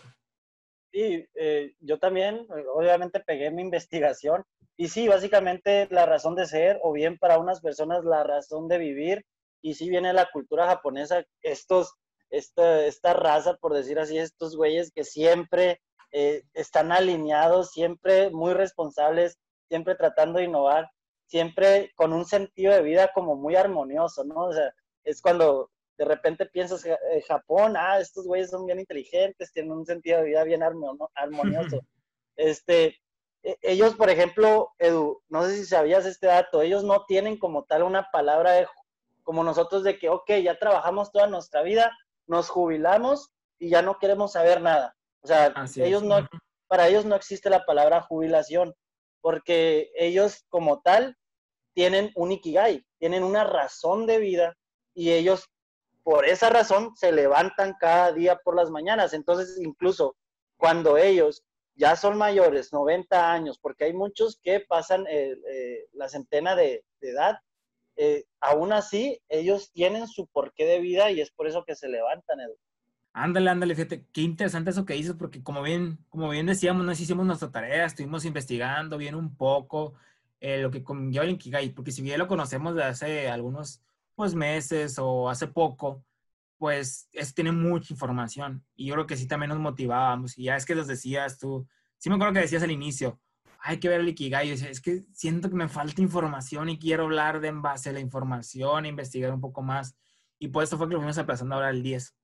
Sí, 0.91 1.27
eh, 1.35 1.75
yo 1.79 1.99
también, 1.99 2.47
obviamente, 2.73 3.19
pegué 3.19 3.51
mi 3.51 3.61
investigación. 3.61 4.43
Y 4.77 4.87
sí, 4.87 5.07
básicamente 5.07 5.87
la 5.91 6.05
razón 6.05 6.35
de 6.35 6.45
ser, 6.45 6.79
o 6.83 6.91
bien 6.91 7.17
para 7.17 7.37
unas 7.37 7.61
personas 7.61 8.03
la 8.03 8.23
razón 8.23 8.67
de 8.67 8.77
vivir. 8.77 9.25
Y 9.61 9.73
sí 9.73 9.89
viene 9.89 10.13
la 10.13 10.29
cultura 10.31 10.67
japonesa, 10.67 11.23
estos, 11.41 11.95
esta, 12.29 12.85
esta 12.85 13.13
raza, 13.13 13.55
por 13.55 13.73
decir 13.73 13.99
así, 13.99 14.17
estos 14.17 14.55
güeyes 14.55 14.91
que 14.91 15.03
siempre 15.03 15.81
eh, 16.11 16.43
están 16.53 16.91
alineados, 16.91 17.71
siempre 17.71 18.29
muy 18.29 18.53
responsables, 18.53 19.37
siempre 19.67 19.95
tratando 19.95 20.39
de 20.39 20.45
innovar, 20.45 20.89
siempre 21.27 21.91
con 21.95 22.13
un 22.13 22.25
sentido 22.25 22.73
de 22.73 22.81
vida 22.81 23.11
como 23.13 23.35
muy 23.35 23.55
armonioso, 23.55 24.23
¿no? 24.23 24.45
O 24.45 24.53
sea, 24.53 24.73
es 25.03 25.21
cuando 25.21 25.69
de 25.97 26.05
repente 26.05 26.45
piensas, 26.45 26.85
eh, 26.85 26.97
Japón, 27.27 27.75
ah, 27.77 27.99
estos 27.99 28.25
güeyes 28.27 28.49
son 28.49 28.65
bien 28.65 28.79
inteligentes, 28.79 29.51
tienen 29.51 29.71
un 29.71 29.85
sentido 29.85 30.19
de 30.19 30.25
vida 30.25 30.43
bien 30.43 30.61
armonioso. 30.63 31.79
este, 32.35 32.97
e, 33.43 33.57
ellos, 33.61 33.95
por 33.95 34.09
ejemplo, 34.09 34.71
Edu, 34.79 35.21
no 35.29 35.45
sé 35.45 35.55
si 35.55 35.65
sabías 35.65 36.05
este 36.05 36.27
dato, 36.27 36.61
ellos 36.61 36.83
no 36.83 37.05
tienen 37.05 37.37
como 37.37 37.63
tal 37.63 37.83
una 37.83 38.09
palabra 38.11 38.51
de, 38.53 38.67
como 39.23 39.43
nosotros 39.43 39.83
de 39.83 39.97
que, 39.97 40.09
ok, 40.09 40.31
ya 40.43 40.57
trabajamos 40.57 41.11
toda 41.11 41.27
nuestra 41.27 41.61
vida, 41.61 41.91
nos 42.27 42.49
jubilamos 42.49 43.31
y 43.59 43.69
ya 43.69 43.81
no 43.81 43.97
queremos 43.99 44.33
saber 44.33 44.61
nada. 44.61 44.95
O 45.21 45.27
sea, 45.27 45.53
ellos 45.77 46.03
no, 46.03 46.27
para 46.67 46.87
ellos 46.87 47.05
no 47.05 47.15
existe 47.15 47.49
la 47.49 47.65
palabra 47.65 48.01
jubilación, 48.01 48.73
porque 49.21 49.91
ellos 49.95 50.45
como 50.49 50.81
tal 50.81 51.17
tienen 51.73 52.11
un 52.15 52.31
ikigai, 52.31 52.85
tienen 52.99 53.23
una 53.23 53.43
razón 53.43 54.05
de 54.05 54.19
vida 54.19 54.55
y 54.93 55.11
ellos 55.11 55.49
por 56.03 56.25
esa 56.25 56.51
razón 56.51 56.95
se 56.95 57.11
levantan 57.11 57.73
cada 57.79 58.13
día 58.13 58.37
por 58.43 58.55
las 58.55 58.69
mañanas. 58.69 59.13
Entonces, 59.13 59.59
incluso 59.59 60.15
cuando 60.57 60.97
ellos 60.97 61.43
ya 61.75 61.95
son 61.95 62.17
mayores, 62.17 62.71
90 62.71 63.31
años, 63.31 63.59
porque 63.59 63.85
hay 63.85 63.93
muchos 63.93 64.39
que 64.41 64.61
pasan 64.61 65.05
eh, 65.07 65.35
eh, 65.51 65.87
la 65.93 66.07
centena 66.07 66.55
de, 66.55 66.85
edad, 67.01 67.39
eh, 67.95 68.25
aún 68.41 68.73
así 68.73 69.21
ellos 69.29 69.71
tienen 69.71 70.07
su 70.07 70.27
porqué 70.27 70.65
de 70.65 70.79
vida 70.79 71.11
y 71.11 71.21
es 71.21 71.31
por 71.31 71.47
eso 71.47 71.63
que 71.65 71.75
se 71.75 71.89
levantan. 71.89 72.39
Ándale, 73.13 73.49
ándale, 73.49 73.75
fíjate, 73.75 74.05
qué 74.11 74.21
interesante 74.21 74.71
eso 74.71 74.85
que 74.85 74.93
dices, 74.93 75.15
porque 75.17 75.41
como 75.41 75.61
bien, 75.61 75.99
como 76.09 76.29
bien 76.29 76.45
decíamos, 76.45 76.85
nos 76.85 76.99
hicimos 76.99 77.25
nuestra 77.25 77.51
tarea, 77.51 77.85
estuvimos 77.85 78.25
investigando 78.25 78.97
bien 78.97 79.15
un 79.15 79.35
poco 79.37 79.93
eh, 80.41 80.61
lo 80.61 80.69
que 80.69 80.83
conlleva 80.83 81.23
el 81.23 81.31
Inkigai, 81.31 81.69
porque 81.69 81.91
si 81.91 82.01
bien 82.01 82.19
lo 82.19 82.27
conocemos 82.27 82.75
de 82.75 82.83
hace 82.83 83.29
algunos 83.29 83.81
pues, 84.15 84.35
meses 84.35 84.97
o 84.99 85.29
hace 85.29 85.47
poco, 85.47 86.03
pues 86.57 87.07
es, 87.13 87.33
tiene 87.33 87.51
mucha 87.51 87.93
información 87.93 88.65
y 88.75 88.87
yo 88.87 88.93
creo 88.95 89.07
que 89.07 89.17
sí 89.17 89.27
también 89.27 89.49
nos 89.49 89.59
motivábamos 89.59 90.37
y 90.37 90.43
ya 90.45 90.55
es 90.55 90.65
que 90.65 90.75
los 90.75 90.87
decías 90.87 91.37
tú, 91.37 91.67
sí 91.97 92.09
me 92.09 92.15
acuerdo 92.15 92.33
que 92.33 92.39
decías 92.41 92.63
al 92.63 92.71
inicio, 92.71 93.19
hay 93.67 93.79
que 93.79 93.89
ver 93.89 94.01
el 94.01 94.09
Ikigai, 94.09 94.51
es 94.51 94.81
que 94.81 95.05
siento 95.11 95.49
que 95.49 95.55
me 95.55 95.67
falta 95.67 96.01
información 96.01 96.69
y 96.69 96.77
quiero 96.77 97.05
hablar 97.05 97.39
de 97.39 97.47
en 97.47 97.61
base 97.61 97.89
a 97.89 97.93
la 97.93 97.99
información, 97.99 98.85
investigar 98.85 99.33
un 99.33 99.41
poco 99.41 99.61
más 99.61 99.95
y 100.39 100.49
por 100.49 100.63
eso 100.63 100.77
fue 100.77 100.87
que 100.87 100.93
lo 100.93 100.99
fuimos 100.99 101.17
aplazando 101.17 101.55
ahora 101.55 101.69
el 101.71 101.81
10 101.81 102.15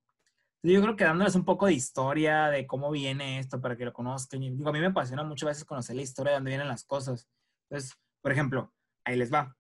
yo 0.63 0.81
creo 0.81 0.95
que 0.95 1.03
dándoles 1.03 1.35
un 1.35 1.43
poco 1.45 1.65
de 1.65 1.73
historia 1.73 2.47
de 2.47 2.67
cómo 2.67 2.91
viene 2.91 3.39
esto 3.39 3.59
para 3.59 3.75
que 3.75 3.85
lo 3.85 3.93
conozcan. 3.93 4.41
Digo, 4.41 4.69
a 4.69 4.73
mí 4.73 4.79
me 4.79 4.87
apasiona 4.87 5.23
muchas 5.23 5.47
veces 5.47 5.65
conocer 5.65 5.95
la 5.95 6.03
historia 6.03 6.31
de 6.31 6.37
dónde 6.37 6.51
vienen 6.51 6.67
las 6.67 6.83
cosas. 6.83 7.27
Entonces, 7.63 7.97
por 8.21 8.31
ejemplo, 8.31 8.71
ahí 9.03 9.17
les 9.17 9.33
va. 9.33 9.57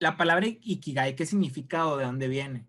La 0.00 0.16
palabra 0.16 0.46
Ikigai, 0.48 1.14
¿qué 1.14 1.26
significa 1.26 1.86
o 1.86 1.96
de 1.96 2.04
dónde 2.04 2.26
viene? 2.26 2.68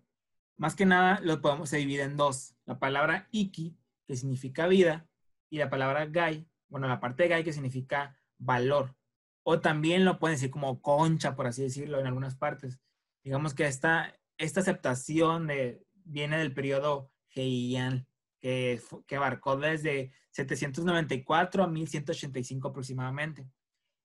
Más 0.56 0.76
que 0.76 0.86
nada, 0.86 1.18
lo 1.20 1.40
podemos, 1.40 1.68
se 1.68 1.78
divide 1.78 2.04
en 2.04 2.16
dos. 2.16 2.54
La 2.64 2.78
palabra 2.78 3.28
Iki, 3.32 3.76
que 4.06 4.14
significa 4.14 4.68
vida, 4.68 5.08
y 5.50 5.58
la 5.58 5.68
palabra 5.68 6.06
Gai, 6.06 6.46
bueno, 6.68 6.88
la 6.88 7.00
parte 7.00 7.24
de 7.24 7.28
Gai 7.28 7.44
que 7.44 7.52
significa 7.52 8.18
valor. 8.38 8.96
O 9.42 9.60
también 9.60 10.04
lo 10.04 10.18
pueden 10.18 10.36
decir 10.36 10.50
como 10.50 10.80
concha, 10.80 11.36
por 11.36 11.46
así 11.46 11.62
decirlo, 11.62 12.00
en 12.00 12.06
algunas 12.06 12.36
partes. 12.36 12.80
Digamos 13.22 13.54
que 13.54 13.66
esta, 13.66 14.14
esta 14.38 14.60
aceptación 14.60 15.46
de, 15.46 15.84
viene 16.04 16.38
del 16.38 16.54
periodo 16.54 17.10
Heian, 17.34 18.06
que, 18.40 18.80
que 19.06 19.16
abarcó 19.16 19.56
desde 19.56 20.12
794 20.30 21.64
a 21.64 21.66
1185 21.66 22.68
aproximadamente. 22.68 23.48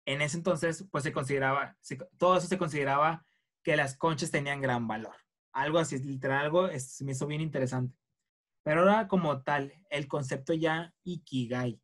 En 0.06 0.22
ese 0.22 0.38
entonces, 0.38 0.88
pues 0.92 1.04
se 1.04 1.12
consideraba, 1.12 1.78
todo 2.18 2.38
eso 2.38 2.48
se 2.48 2.58
consideraba 2.58 3.25
que 3.63 3.75
las 3.75 3.98
conchas 3.98 4.32
tenían 4.32 4.62
gran 4.62 4.88
valor. 4.88 5.16
Algo 5.51 5.80
así, 5.80 5.98
literal, 6.00 6.46
algo 6.46 6.68
es, 6.68 7.01
me 7.01 7.12
hizo 7.12 7.28
bien 7.28 7.42
interesante. 7.42 7.96
Pero 8.63 8.82
ahora 8.82 9.08
como 9.08 9.42
tal, 9.42 9.74
el 9.89 10.08
concepto 10.08 10.54
ya 10.54 10.94
Ikigai. 11.04 11.82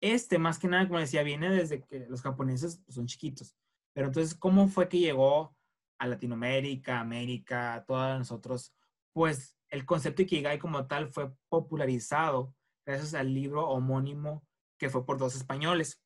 Este, 0.00 0.38
más 0.38 0.58
que 0.58 0.68
nada, 0.68 0.86
como 0.86 0.98
decía, 0.98 1.22
viene 1.22 1.50
desde 1.50 1.82
que 1.82 2.06
los 2.08 2.22
japoneses 2.22 2.80
pues, 2.84 2.94
son 2.94 3.06
chiquitos. 3.06 3.54
Pero 3.92 4.06
entonces, 4.06 4.34
¿cómo 4.34 4.68
fue 4.68 4.88
que 4.88 4.98
llegó 4.98 5.56
a 5.98 6.06
Latinoamérica, 6.06 7.00
América, 7.00 7.74
a 7.74 7.84
todos 7.84 8.18
nosotros? 8.18 8.74
pues 9.12 9.56
el 9.68 9.84
concepto 9.84 10.22
Ikigai 10.22 10.58
como 10.58 10.86
tal 10.86 11.08
fue 11.08 11.32
popularizado 11.48 12.54
gracias 12.84 13.14
al 13.14 13.32
libro 13.32 13.68
homónimo 13.68 14.46
que 14.78 14.90
fue 14.90 15.04
por 15.04 15.18
dos 15.18 15.36
españoles. 15.36 16.02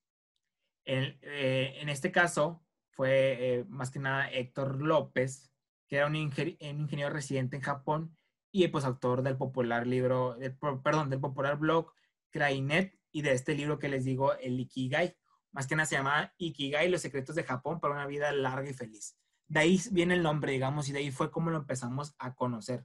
En, 0.84 1.18
eh, 1.22 1.82
este 1.88 2.10
caso 2.10 2.62
fue 2.90 3.58
eh, 3.60 3.64
más 3.68 3.90
que 3.90 4.00
nada 4.00 4.30
Héctor 4.30 4.82
López, 4.82 5.50
que 5.88 5.96
era 5.96 6.06
un, 6.06 6.16
ingeniero 6.16 7.10
residente 7.10 7.56
en 7.56 7.62
Japón 7.62 8.16
y 8.52 8.66
pues 8.68 8.84
autor 8.84 9.22
del 9.22 9.36
popular 9.36 9.86
libro, 9.86 10.36
perdón, 10.82 11.10
del 11.10 11.20
popular 11.20 11.56
blog 11.56 11.92
Krainet 12.30 12.98
y 13.14 13.22
de 13.22 13.32
este 13.32 13.54
libro 13.54 13.78
que 13.78 13.88
les 13.88 14.04
digo, 14.04 14.34
el 14.34 14.58
Ikigai. 14.58 15.16
Más 15.52 15.68
que 15.68 15.76
nada 15.76 15.86
se 15.86 15.94
llama 15.94 16.34
Ikigai, 16.36 16.90
los 16.90 17.00
secretos 17.00 17.36
de 17.36 17.44
Japón 17.44 17.78
para 17.78 17.94
una 17.94 18.08
vida 18.08 18.32
larga 18.32 18.68
y 18.68 18.74
feliz. 18.74 19.16
De 19.46 19.60
ahí 19.60 19.80
viene 19.92 20.14
el 20.14 20.22
nombre, 20.24 20.50
digamos, 20.50 20.88
y 20.88 20.92
de 20.92 20.98
ahí 20.98 21.12
fue 21.12 21.30
como 21.30 21.50
lo 21.50 21.58
empezamos 21.58 22.16
a 22.18 22.34
conocer. 22.34 22.84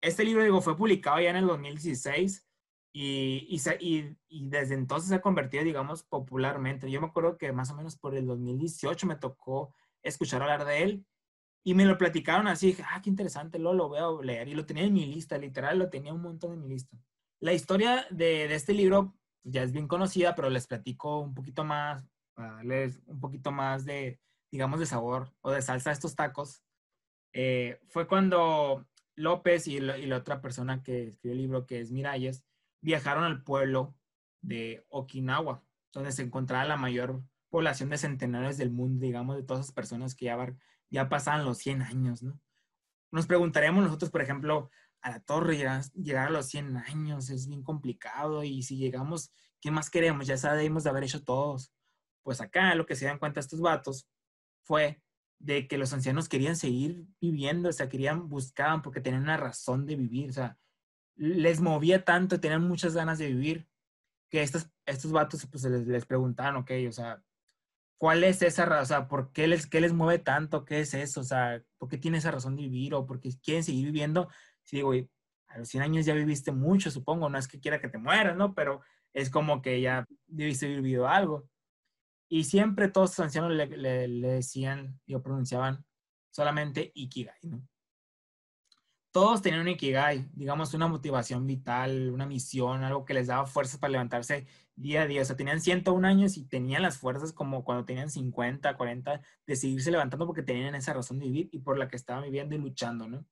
Este 0.00 0.24
libro, 0.24 0.42
digo, 0.42 0.60
fue 0.60 0.76
publicado 0.76 1.20
ya 1.20 1.30
en 1.30 1.36
el 1.36 1.46
2016 1.46 2.44
y, 2.92 3.46
y, 3.48 4.18
y, 4.28 4.48
desde 4.48 4.74
entonces 4.74 5.10
se 5.10 5.14
ha 5.14 5.20
convertido, 5.20 5.62
digamos, 5.62 6.02
popularmente. 6.02 6.90
Yo 6.90 7.00
me 7.00 7.06
acuerdo 7.06 7.38
que 7.38 7.52
más 7.52 7.70
o 7.70 7.76
menos 7.76 7.96
por 7.96 8.16
el 8.16 8.26
2018 8.26 9.06
me 9.06 9.14
tocó 9.14 9.72
escuchar 10.02 10.42
hablar 10.42 10.64
de 10.64 10.82
él 10.82 11.06
y 11.62 11.74
me 11.74 11.84
lo 11.84 11.96
platicaron 11.96 12.48
así, 12.48 12.68
dije, 12.68 12.82
ah, 12.84 13.00
qué 13.00 13.10
interesante, 13.10 13.60
lo, 13.60 13.72
lo 13.74 13.88
voy 13.88 14.00
a 14.00 14.24
leer. 14.24 14.48
Y 14.48 14.54
lo 14.54 14.66
tenía 14.66 14.82
en 14.82 14.92
mi 14.92 15.06
lista, 15.06 15.38
literal, 15.38 15.78
lo 15.78 15.88
tenía 15.88 16.12
un 16.12 16.22
montón 16.22 16.52
en 16.52 16.62
mi 16.62 16.68
lista. 16.68 16.96
La 17.38 17.52
historia 17.52 18.06
de, 18.10 18.48
de 18.48 18.54
este 18.56 18.72
libro 18.72 19.14
ya 19.46 19.62
es 19.62 19.72
bien 19.72 19.86
conocida, 19.86 20.34
pero 20.34 20.50
les 20.50 20.66
platico 20.66 21.20
un 21.20 21.34
poquito 21.34 21.64
más, 21.64 22.04
para 22.34 22.54
darles 22.54 23.00
un 23.06 23.20
poquito 23.20 23.52
más 23.52 23.84
de, 23.84 24.20
digamos, 24.50 24.80
de 24.80 24.86
sabor 24.86 25.32
o 25.40 25.50
de 25.50 25.62
salsa 25.62 25.90
a 25.90 25.92
estos 25.92 26.16
tacos. 26.16 26.62
Eh, 27.32 27.80
fue 27.88 28.08
cuando 28.08 28.86
López 29.14 29.68
y, 29.68 29.78
la 29.80 30.16
otra 30.16 30.40
persona 30.40 30.82
que 30.82 31.08
escribió 31.08 31.32
el 31.32 31.38
libro, 31.38 31.66
que 31.66 31.80
es 31.80 31.92
Miralles, 31.92 32.44
viajaron 32.82 33.24
al 33.24 33.42
pueblo 33.44 33.94
de 34.42 34.84
Okinawa, 34.88 35.62
donde 35.92 36.12
se 36.12 36.22
encontraba 36.22 36.64
la 36.64 36.76
mayor 36.76 37.22
población 37.48 37.88
de 37.90 37.98
centenarios 37.98 38.56
del 38.56 38.70
mundo, 38.70 39.04
digamos, 39.06 39.36
de 39.36 39.44
todas 39.44 39.64
esas 39.64 39.74
personas 39.74 40.14
que 40.14 40.26
ya, 40.26 40.56
ya 40.90 41.08
pasaban 41.08 41.44
los 41.44 41.58
100 41.58 41.82
años, 41.82 42.22
¿no? 42.22 42.40
Nos 43.12 43.26
preguntaríamos 43.26 43.84
nosotros, 43.84 44.10
por 44.10 44.20
ejemplo, 44.20 44.70
a 45.06 45.10
la 45.10 45.20
torre, 45.20 45.56
llegar, 45.56 46.26
a 46.26 46.30
los 46.30 46.46
100 46.46 46.78
años 46.78 47.30
es 47.30 47.46
bien 47.46 47.62
complicado 47.62 48.42
y 48.42 48.64
si 48.64 48.76
llegamos, 48.76 49.30
¿qué 49.60 49.70
más 49.70 49.88
queremos? 49.88 50.26
Ya 50.26 50.36
sabemos 50.36 50.82
de 50.82 50.90
haber 50.90 51.04
hecho 51.04 51.22
todos. 51.22 51.72
Pues 52.24 52.40
acá 52.40 52.74
lo 52.74 52.86
que 52.86 52.96
se 52.96 53.06
dan 53.06 53.20
cuenta 53.20 53.38
estos 53.38 53.60
vatos 53.60 54.08
fue 54.64 55.00
de 55.38 55.68
que 55.68 55.78
los 55.78 55.92
ancianos 55.92 56.28
querían 56.28 56.56
seguir 56.56 57.06
viviendo, 57.20 57.68
o 57.68 57.72
sea, 57.72 57.88
querían, 57.88 58.28
buscaban 58.28 58.82
porque 58.82 59.00
tenían 59.00 59.22
una 59.22 59.36
razón 59.36 59.86
de 59.86 59.94
vivir, 59.94 60.30
o 60.30 60.32
sea, 60.32 60.58
les 61.14 61.60
movía 61.60 62.04
tanto, 62.04 62.40
tenían 62.40 62.66
muchas 62.66 62.94
ganas 62.94 63.18
de 63.18 63.28
vivir, 63.28 63.68
que 64.28 64.42
estos, 64.42 64.68
estos 64.86 65.12
vatos 65.12 65.46
pues 65.46 65.62
les, 65.62 65.86
les 65.86 66.04
preguntaban, 66.04 66.56
ok, 66.56 66.72
o 66.88 66.92
sea, 66.92 67.22
¿cuál 67.96 68.24
es 68.24 68.42
esa 68.42 68.64
razón? 68.64 68.82
O 68.82 68.86
sea, 68.86 69.08
¿por 69.08 69.30
qué 69.30 69.46
les, 69.46 69.68
qué 69.68 69.80
les 69.80 69.92
mueve 69.92 70.18
tanto? 70.18 70.64
¿Qué 70.64 70.80
es 70.80 70.94
eso? 70.94 71.20
O 71.20 71.24
sea, 71.24 71.62
¿por 71.78 71.88
qué 71.88 71.96
tienen 71.96 72.18
esa 72.18 72.32
razón 72.32 72.56
de 72.56 72.62
vivir? 72.62 72.92
¿O 72.94 73.06
por 73.06 73.20
qué 73.20 73.30
quieren 73.40 73.62
seguir 73.62 73.86
viviendo? 73.86 74.28
Si 74.66 74.76
digo, 74.76 74.92
a 75.46 75.58
los 75.58 75.68
100 75.68 75.82
años 75.82 76.06
ya 76.06 76.14
viviste 76.14 76.52
mucho, 76.52 76.90
supongo, 76.90 77.30
no 77.30 77.38
es 77.38 77.48
que 77.48 77.60
quiera 77.60 77.80
que 77.80 77.88
te 77.88 77.98
mueras, 77.98 78.36
¿no? 78.36 78.52
Pero 78.54 78.82
es 79.14 79.30
como 79.30 79.62
que 79.62 79.80
ya 79.80 80.04
debiste 80.26 80.66
haber 80.66 80.82
vivido 80.82 81.08
algo. 81.08 81.48
Y 82.28 82.44
siempre 82.44 82.88
todos 82.88 83.10
los 83.10 83.20
ancianos 83.20 83.52
le, 83.52 83.66
le, 84.08 84.28
decían, 84.28 85.00
o 85.14 85.22
pronunciaban 85.22 85.84
solamente 86.30 86.90
Ikigai, 86.94 87.38
¿no? 87.44 87.62
Todos 89.12 89.40
tenían 89.40 89.62
un 89.62 89.68
Ikigai, 89.68 90.28
digamos, 90.32 90.74
una 90.74 90.88
motivación 90.88 91.46
vital, 91.46 92.10
una 92.10 92.26
misión, 92.26 92.82
algo 92.82 93.04
que 93.06 93.14
les 93.14 93.28
daba 93.28 93.46
fuerzas 93.46 93.78
para 93.78 93.92
levantarse 93.92 94.46
día 94.74 95.02
a 95.02 95.06
día. 95.06 95.22
O 95.22 95.24
sea, 95.24 95.36
tenían 95.36 95.60
101 95.60 96.06
años 96.06 96.36
y 96.36 96.44
tenían 96.44 96.82
las 96.82 96.98
fuerzas 96.98 97.32
como 97.32 97.64
cuando 97.64 97.86
tenían 97.86 98.10
50, 98.10 98.76
40, 98.76 99.22
de 99.46 99.56
seguirse 99.56 99.90
levantando 99.90 100.26
porque 100.26 100.42
tenían 100.42 100.74
esa 100.74 100.92
razón 100.92 101.18
de 101.18 101.26
vivir 101.26 101.48
y 101.52 101.60
por 101.60 101.78
la 101.78 101.88
que 101.88 101.96
estaban 101.96 102.24
viviendo 102.24 102.54
y 102.56 102.58
luchando, 102.58 103.08
¿no? 103.08 103.24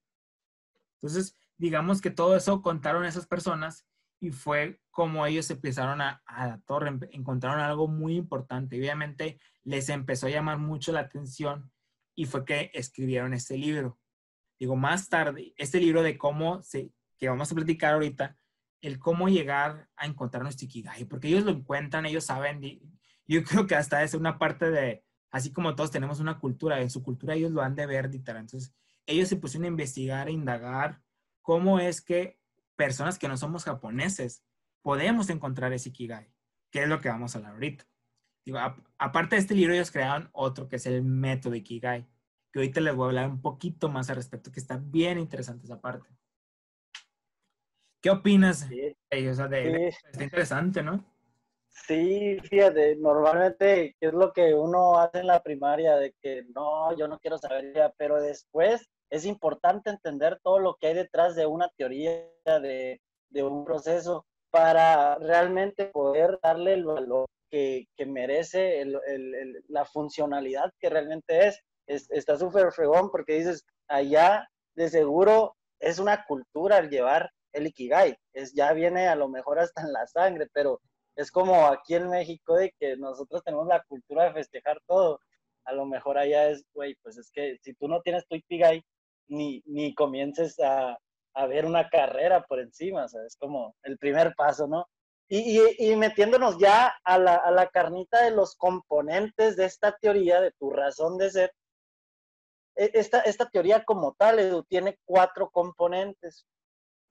Entonces, 1.04 1.36
digamos 1.58 2.00
que 2.00 2.10
todo 2.10 2.34
eso 2.34 2.62
contaron 2.62 3.04
esas 3.04 3.26
personas 3.26 3.86
y 4.20 4.30
fue 4.30 4.80
como 4.90 5.26
ellos 5.26 5.50
empezaron 5.50 6.00
a, 6.00 6.22
a 6.24 6.46
la 6.46 6.58
torre, 6.60 6.98
encontraron 7.12 7.60
algo 7.60 7.88
muy 7.88 8.16
importante. 8.16 8.78
Obviamente 8.78 9.38
les 9.64 9.90
empezó 9.90 10.28
a 10.28 10.30
llamar 10.30 10.56
mucho 10.56 10.92
la 10.92 11.00
atención 11.00 11.70
y 12.14 12.24
fue 12.24 12.46
que 12.46 12.70
escribieron 12.72 13.34
este 13.34 13.58
libro. 13.58 13.98
Digo, 14.58 14.76
más 14.76 15.10
tarde, 15.10 15.52
este 15.58 15.78
libro 15.78 16.02
de 16.02 16.16
cómo 16.16 16.62
se, 16.62 16.90
que 17.18 17.28
vamos 17.28 17.52
a 17.52 17.54
platicar 17.54 17.92
ahorita, 17.92 18.38
el 18.80 18.98
cómo 18.98 19.28
llegar 19.28 19.90
a 19.96 20.06
encontrar 20.06 20.42
nuestro 20.42 20.64
Ikigai, 20.64 21.04
porque 21.04 21.28
ellos 21.28 21.44
lo 21.44 21.50
encuentran, 21.50 22.06
ellos 22.06 22.24
saben, 22.24 22.62
yo 23.26 23.44
creo 23.44 23.66
que 23.66 23.74
hasta 23.74 24.02
es 24.02 24.14
una 24.14 24.38
parte 24.38 24.70
de, 24.70 25.04
así 25.30 25.52
como 25.52 25.74
todos 25.74 25.90
tenemos 25.90 26.20
una 26.20 26.38
cultura, 26.38 26.80
en 26.80 26.88
su 26.88 27.02
cultura 27.02 27.34
ellos 27.34 27.50
lo 27.52 27.60
han 27.60 27.74
de 27.74 27.84
ver, 27.84 28.10
literal. 28.10 28.40
Entonces, 28.40 28.72
ellos 29.06 29.28
se 29.28 29.36
pusieron 29.36 29.64
a 29.64 29.68
investigar, 29.68 30.28
a 30.28 30.30
indagar 30.30 31.02
cómo 31.42 31.78
es 31.78 32.00
que 32.00 32.38
personas 32.76 33.18
que 33.18 33.28
no 33.28 33.36
somos 33.36 33.64
japoneses 33.64 34.44
podemos 34.82 35.30
encontrar 35.30 35.72
ese 35.72 35.90
Ikigai, 35.90 36.30
que 36.70 36.82
es 36.82 36.88
lo 36.88 37.00
que 37.00 37.08
vamos 37.08 37.34
a 37.34 37.38
hablar 37.38 37.52
ahorita. 37.52 37.84
Digo, 38.44 38.58
aparte 38.98 39.36
de 39.36 39.40
este 39.40 39.54
libro, 39.54 39.74
ellos 39.74 39.90
crearon 39.90 40.28
otro 40.32 40.68
que 40.68 40.76
es 40.76 40.86
el 40.86 41.02
método 41.02 41.54
Ikigai, 41.54 42.06
que 42.52 42.58
ahorita 42.58 42.80
les 42.80 42.94
voy 42.94 43.04
a 43.04 43.08
hablar 43.08 43.30
un 43.30 43.40
poquito 43.40 43.88
más 43.88 44.10
al 44.10 44.16
respecto, 44.16 44.52
que 44.52 44.60
está 44.60 44.76
bien 44.76 45.18
interesante 45.18 45.64
esa 45.64 45.80
parte. 45.80 46.08
¿Qué 48.02 48.10
opinas? 48.10 48.66
Sí. 48.68 48.94
está 49.10 50.22
interesante, 50.22 50.82
¿no? 50.82 51.02
Sí, 51.68 52.38
fíjate, 52.50 52.96
normalmente, 52.96 53.96
¿qué 53.98 54.06
es 54.06 54.12
lo 54.12 54.32
que 54.32 54.54
uno 54.54 54.98
hace 54.98 55.20
en 55.20 55.26
la 55.26 55.42
primaria? 55.42 55.96
De 55.96 56.14
que 56.20 56.44
no, 56.54 56.96
yo 56.96 57.08
no 57.08 57.18
quiero 57.18 57.38
saber 57.38 57.72
ya, 57.74 57.92
pero 57.96 58.20
después 58.20 58.90
es 59.10 59.24
importante 59.24 59.90
entender 59.90 60.38
todo 60.42 60.58
lo 60.58 60.74
que 60.74 60.88
hay 60.88 60.94
detrás 60.94 61.34
de 61.34 61.46
una 61.46 61.68
teoría, 61.76 62.26
de, 62.44 63.00
un 63.42 63.64
proceso, 63.64 64.26
para 64.50 65.16
realmente 65.16 65.86
poder 65.86 66.38
darle 66.42 66.74
el 66.74 66.84
valor 66.84 67.26
que, 67.50 67.86
merece, 68.06 68.84
la 69.68 69.84
funcionalidad 69.84 70.72
que 70.80 70.90
realmente 70.90 71.48
es. 71.48 71.60
está 71.86 72.36
súper 72.36 72.72
fregón 72.72 73.10
porque 73.10 73.34
dices, 73.34 73.64
allá 73.88 74.48
de 74.74 74.88
seguro 74.88 75.54
es 75.80 75.98
una 75.98 76.24
cultura 76.24 76.78
el 76.78 76.90
llevar 76.90 77.30
el 77.52 77.68
Ikigai, 77.68 78.16
es, 78.32 78.52
ya 78.52 78.72
viene 78.72 79.08
a 79.08 79.14
lo 79.14 79.28
mejor 79.28 79.58
hasta 79.58 79.82
en 79.82 79.92
la 79.92 80.06
sangre, 80.06 80.48
pero 80.52 80.80
es 81.16 81.30
como 81.30 81.66
aquí 81.66 81.94
en 81.94 82.10
México 82.10 82.56
de 82.56 82.72
que 82.78 82.96
nosotros 82.96 83.42
tenemos 83.44 83.66
la 83.68 83.82
cultura 83.84 84.24
de 84.24 84.32
festejar 84.32 84.80
todo. 84.86 85.20
A 85.64 85.72
lo 85.72 85.86
mejor 85.86 86.18
allá 86.18 86.48
es, 86.50 86.64
güey, 86.74 86.96
pues 87.02 87.16
es 87.16 87.30
que 87.30 87.56
si 87.62 87.74
tú 87.74 87.88
no 87.88 88.02
tienes 88.02 88.26
tu 88.26 88.34
Ikigai, 88.34 88.84
ni, 89.28 89.62
ni 89.66 89.94
comiences 89.94 90.58
a, 90.60 90.98
a, 91.34 91.46
ver 91.46 91.64
una 91.66 91.88
carrera 91.88 92.44
por 92.44 92.60
encima, 92.60 93.04
o 93.04 93.08
sea, 93.08 93.20
es 93.26 93.36
como 93.36 93.74
el 93.82 93.98
primer 93.98 94.34
paso, 94.34 94.66
¿no? 94.66 94.86
Y, 95.28 95.58
y, 95.78 95.96
metiéndonos 95.96 96.58
ya 96.58 96.94
a 97.02 97.18
la, 97.18 97.36
a 97.36 97.50
la, 97.50 97.68
carnita 97.68 98.22
de 98.22 98.30
los 98.30 98.56
componentes 98.56 99.56
de 99.56 99.64
esta 99.64 99.96
teoría, 99.96 100.40
de 100.40 100.52
tu 100.52 100.70
razón 100.70 101.16
de 101.16 101.30
ser, 101.30 101.52
e, 102.76 102.90
esta, 102.94 103.20
esta 103.20 103.48
teoría 103.48 103.84
como 103.84 104.14
tal, 104.18 104.38
Edu, 104.38 104.64
tiene 104.64 104.98
cuatro 105.04 105.48
componentes. 105.50 106.46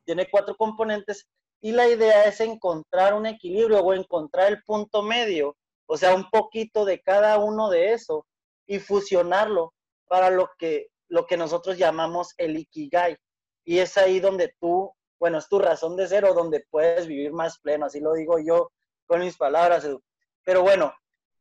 Tiene 0.06 0.30
cuatro 0.30 0.56
componentes 0.56 1.28
y 1.62 1.72
la 1.72 1.88
idea 1.88 2.26
es 2.26 2.42
encontrar 2.42 3.14
un 3.14 3.26
equilibrio 3.26 3.80
o 3.80 3.94
encontrar 3.94 4.52
el 4.52 4.62
punto 4.64 5.02
medio, 5.02 5.56
o 5.86 5.96
sea, 5.96 6.14
un 6.14 6.30
poquito 6.30 6.84
de 6.84 7.02
cada 7.02 7.38
uno 7.40 7.70
de 7.70 7.94
eso 7.94 8.28
y 8.68 8.80
fusionarlo 8.80 9.74
para 10.10 10.30
lo 10.30 10.50
que 10.58 10.88
lo 11.08 11.26
que 11.26 11.38
nosotros 11.38 11.78
llamamos 11.78 12.34
el 12.38 12.58
ikigai. 12.58 13.18
Y 13.66 13.80
es 13.80 13.98
ahí 13.98 14.20
donde 14.20 14.56
tú, 14.60 14.94
bueno, 15.20 15.38
es 15.38 15.48
tu 15.48 15.60
razón 15.60 15.96
de 15.96 16.08
ser 16.08 16.26
o 16.26 16.34
donde 16.34 16.66
puedes 16.70 17.08
vivir 17.08 17.32
más 17.32 17.60
pleno, 17.60 17.86
así 17.86 18.00
lo 18.00 18.14
digo 18.14 18.40
yo 18.40 18.72
con 19.06 19.22
mis 19.22 19.38
palabras, 19.38 19.86
Edu. 19.86 20.02
Pero 20.44 20.62
bueno, 20.62 20.94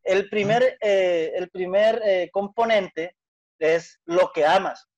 el 0.03 0.29
primer, 0.29 0.77
eh, 0.81 1.33
el 1.35 1.51
primer 1.51 2.01
eh, 2.05 2.31
componente 2.33 3.17
es 3.59 4.01
lo 4.05 4.33
que 4.33 4.45
amas. 4.45 4.89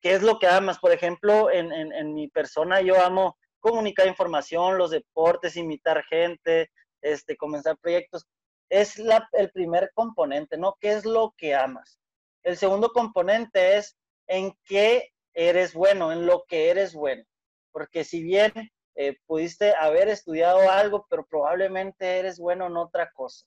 ¿Qué 0.00 0.14
es 0.14 0.22
lo 0.22 0.38
que 0.38 0.46
amas? 0.46 0.78
Por 0.78 0.92
ejemplo, 0.92 1.50
en, 1.50 1.72
en, 1.72 2.14
mi 2.14 2.28
persona 2.28 2.80
yo 2.80 3.00
amo 3.02 3.36
comunicar 3.58 4.06
información, 4.06 4.78
los 4.78 4.92
deportes, 4.92 5.56
imitar 5.56 6.04
gente, 6.04 6.70
este, 7.00 7.36
comenzar 7.36 7.76
proyectos. 7.78 8.24
Es 8.68 8.98
la, 8.98 9.28
el 9.32 9.50
primer 9.50 9.90
componente, 9.94 10.56
¿no? 10.56 10.76
¿Qué 10.80 10.92
es 10.92 11.04
lo 11.04 11.34
que 11.36 11.54
amas? 11.54 11.98
El 12.46 12.56
segundo 12.56 12.90
componente 12.90 13.76
es 13.76 13.98
en 14.28 14.56
qué 14.62 15.10
eres 15.34 15.74
bueno, 15.74 16.12
en 16.12 16.26
lo 16.26 16.44
que 16.46 16.70
eres 16.70 16.94
bueno. 16.94 17.24
Porque 17.72 18.04
si 18.04 18.22
bien 18.22 18.52
eh, 18.94 19.16
pudiste 19.26 19.74
haber 19.74 20.08
estudiado 20.08 20.70
algo, 20.70 21.08
pero 21.10 21.26
probablemente 21.26 22.20
eres 22.20 22.38
bueno 22.38 22.68
en 22.68 22.76
otra 22.76 23.10
cosa. 23.10 23.44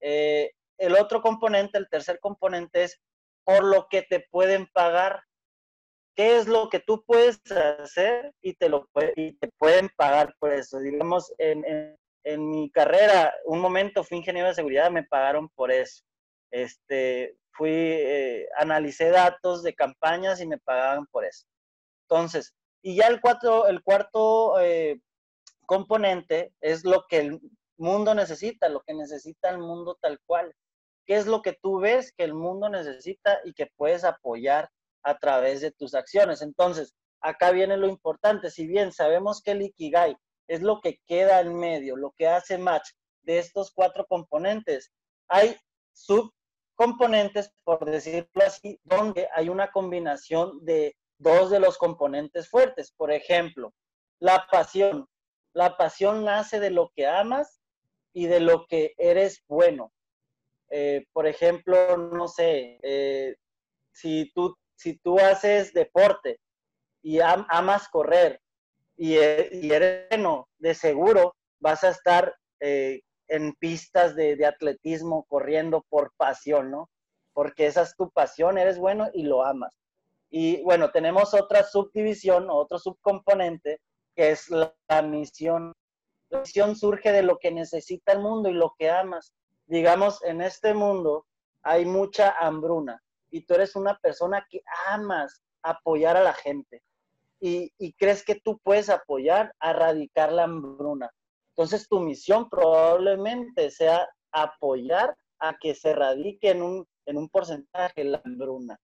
Eh, 0.00 0.52
el 0.78 0.94
otro 0.94 1.20
componente, 1.20 1.78
el 1.78 1.88
tercer 1.88 2.20
componente 2.20 2.84
es 2.84 3.00
por 3.42 3.64
lo 3.64 3.88
que 3.90 4.02
te 4.02 4.24
pueden 4.30 4.68
pagar. 4.68 5.24
¿Qué 6.14 6.36
es 6.36 6.46
lo 6.46 6.68
que 6.68 6.78
tú 6.78 7.02
puedes 7.04 7.40
hacer 7.50 8.32
y 8.40 8.54
te, 8.54 8.68
lo, 8.68 8.88
y 9.16 9.36
te 9.36 9.48
pueden 9.58 9.88
pagar 9.96 10.32
por 10.38 10.52
eso? 10.52 10.78
Digamos, 10.78 11.34
en, 11.38 11.98
en 12.22 12.50
mi 12.50 12.70
carrera, 12.70 13.34
un 13.46 13.58
momento 13.58 14.04
fui 14.04 14.18
ingeniero 14.18 14.46
de 14.46 14.54
seguridad, 14.54 14.92
me 14.92 15.02
pagaron 15.02 15.48
por 15.48 15.72
eso. 15.72 16.04
Este, 16.52 17.36
fui, 17.58 17.70
eh, 17.72 18.48
analicé 18.56 19.10
datos 19.10 19.62
de 19.64 19.74
campañas 19.74 20.40
y 20.40 20.46
me 20.46 20.58
pagaban 20.58 21.06
por 21.06 21.24
eso. 21.24 21.44
Entonces, 22.08 22.54
y 22.82 22.96
ya 22.96 23.08
el, 23.08 23.20
cuatro, 23.20 23.66
el 23.66 23.82
cuarto 23.82 24.60
eh, 24.60 25.00
componente 25.66 26.54
es 26.60 26.84
lo 26.84 27.04
que 27.08 27.18
el 27.18 27.40
mundo 27.76 28.14
necesita, 28.14 28.68
lo 28.68 28.80
que 28.82 28.94
necesita 28.94 29.50
el 29.50 29.58
mundo 29.58 29.98
tal 30.00 30.20
cual. 30.24 30.54
¿Qué 31.04 31.16
es 31.16 31.26
lo 31.26 31.42
que 31.42 31.58
tú 31.60 31.80
ves 31.80 32.12
que 32.16 32.24
el 32.24 32.34
mundo 32.34 32.68
necesita 32.68 33.40
y 33.44 33.52
que 33.54 33.66
puedes 33.76 34.04
apoyar 34.04 34.70
a 35.02 35.18
través 35.18 35.60
de 35.60 35.72
tus 35.72 35.94
acciones? 35.94 36.42
Entonces, 36.42 36.94
acá 37.20 37.50
viene 37.50 37.76
lo 37.76 37.88
importante. 37.88 38.50
Si 38.50 38.66
bien 38.66 38.92
sabemos 38.92 39.42
que 39.42 39.52
el 39.52 39.62
Ikigai 39.62 40.16
es 40.46 40.62
lo 40.62 40.80
que 40.80 41.00
queda 41.06 41.40
en 41.40 41.56
medio, 41.56 41.96
lo 41.96 42.12
que 42.16 42.28
hace 42.28 42.56
match 42.56 42.90
de 43.22 43.38
estos 43.38 43.72
cuatro 43.72 44.06
componentes, 44.06 44.92
hay 45.28 45.56
sub 45.92 46.32
componentes, 46.78 47.52
por 47.64 47.84
decirlo 47.84 48.44
así, 48.46 48.80
donde 48.84 49.28
hay 49.34 49.48
una 49.48 49.72
combinación 49.72 50.64
de 50.64 50.96
dos 51.18 51.50
de 51.50 51.58
los 51.58 51.76
componentes 51.76 52.48
fuertes. 52.48 52.92
Por 52.92 53.10
ejemplo, 53.10 53.74
la 54.20 54.46
pasión. 54.50 55.08
La 55.54 55.76
pasión 55.76 56.24
nace 56.24 56.60
de 56.60 56.70
lo 56.70 56.92
que 56.94 57.06
amas 57.06 57.60
y 58.12 58.26
de 58.26 58.38
lo 58.38 58.66
que 58.66 58.94
eres 58.96 59.42
bueno. 59.48 59.92
Eh, 60.70 61.04
por 61.12 61.26
ejemplo, 61.26 61.96
no 61.96 62.28
sé, 62.28 62.78
eh, 62.82 63.34
si, 63.90 64.30
tú, 64.32 64.56
si 64.76 64.98
tú 64.98 65.18
haces 65.18 65.72
deporte 65.72 66.38
y 67.02 67.18
amas 67.20 67.88
correr 67.88 68.40
eh, 68.98 69.48
y, 69.50 69.72
eres 69.72 70.08
bueno, 70.10 70.48
de 70.58 70.74
seguro 70.74 71.34
vas 71.58 71.82
a 71.82 71.88
estar 71.88 72.36
en 73.28 73.54
pistas 73.54 74.16
de, 74.16 74.44
atletismo, 74.44 75.24
corriendo 75.28 75.84
por 75.88 76.12
pasión, 76.16 76.70
¿no? 76.70 76.90
Porque 77.32 77.66
esa 77.66 77.82
es 77.82 77.94
tu 77.96 78.10
pasión, 78.10 78.58
eres 78.58 78.78
bueno 78.78 79.08
y 79.12 79.24
lo 79.24 79.44
amas. 79.44 79.72
Y 80.30 80.62
bueno, 80.62 80.90
tenemos 80.90 81.34
otra 81.34 81.62
subdivisión, 81.62 82.48
otro 82.50 82.78
subcomponente, 82.78 83.80
que 84.16 84.30
es 84.30 84.48
la, 84.50 84.74
misión. 85.02 85.72
La 86.30 86.40
misión 86.40 86.74
surge 86.76 87.12
de 87.12 87.22
lo 87.22 87.38
que 87.38 87.52
necesita 87.52 88.12
el 88.12 88.20
mundo 88.20 88.48
y 88.48 88.54
lo 88.54 88.74
que 88.78 88.90
amas. 88.90 89.32
Digamos, 89.66 90.22
en 90.24 90.42
este 90.42 90.74
mundo 90.74 91.26
hay 91.62 91.84
mucha 91.84 92.34
hambruna 92.38 93.02
y 93.30 93.44
tú 93.44 93.54
eres 93.54 93.76
una 93.76 93.98
persona 93.98 94.46
que 94.50 94.62
amas 94.88 95.42
apoyar 95.62 96.16
a 96.16 96.22
la 96.22 96.34
gente 96.34 96.82
y 97.40 97.92
crees 97.92 98.24
que 98.24 98.34
tú 98.34 98.58
puedes 98.64 98.88
apoyar 98.88 99.54
a 99.60 99.70
erradicar 99.70 100.32
la 100.32 100.44
hambruna. 100.44 101.10
Entonces 101.58 101.88
tu 101.88 101.98
misión 101.98 102.48
probablemente 102.48 103.72
sea 103.72 104.08
apoyar 104.30 105.16
a 105.40 105.56
que 105.58 105.74
se 105.74 105.90
erradique 105.90 106.50
en 106.50 106.62
un, 106.62 106.86
en 107.04 107.16
un 107.16 107.28
porcentaje 107.28 108.04
la 108.04 108.22
hambruna. 108.24 108.78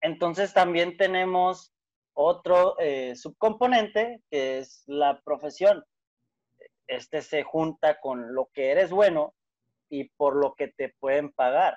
Entonces 0.00 0.54
también 0.54 0.96
tenemos 0.96 1.72
otro 2.14 2.78
eh, 2.78 3.16
subcomponente 3.16 4.22
que 4.30 4.58
es 4.58 4.84
la 4.86 5.20
profesión. 5.22 5.84
Este 6.86 7.22
se 7.22 7.42
junta 7.42 7.98
con 7.98 8.36
lo 8.36 8.48
que 8.54 8.70
eres 8.70 8.92
bueno 8.92 9.34
y 9.88 10.10
por 10.10 10.36
lo 10.36 10.54
que 10.54 10.68
te 10.68 10.94
pueden 11.00 11.32
pagar. 11.32 11.76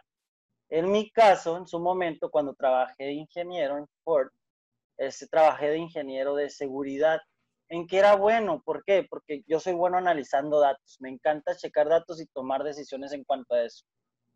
En 0.69 0.91
mi 0.91 1.10
caso, 1.10 1.58
en 1.58 1.65
su 1.65 1.80
momento, 1.80 2.30
cuando 2.30 2.54
trabajé 2.54 3.06
de 3.06 3.13
ingeniero 3.13 3.80
en 3.80 3.88
Ford, 4.04 4.30
este, 4.95 5.26
trabajé 5.26 5.69
de 5.69 5.78
ingeniero 5.80 6.36
de 6.36 6.52
seguridad. 6.52 7.19
¿En 7.73 7.88
qué 7.88 7.97
era 7.97 8.15
bueno? 8.15 8.62
¿Por 8.63 8.83
qué? 8.86 9.07
Porque 9.09 9.41
yo 9.47 9.59
soy 9.59 9.73
bueno 9.73 9.97
analizando 9.97 10.59
datos. 10.59 10.97
Me 10.99 11.09
encanta 11.09 11.55
checar 11.55 11.89
datos 11.89 12.21
y 12.21 12.27
tomar 12.27 12.63
decisiones 12.63 13.13
en 13.13 13.23
cuanto 13.23 13.55
a 13.55 13.63
eso. 13.63 13.83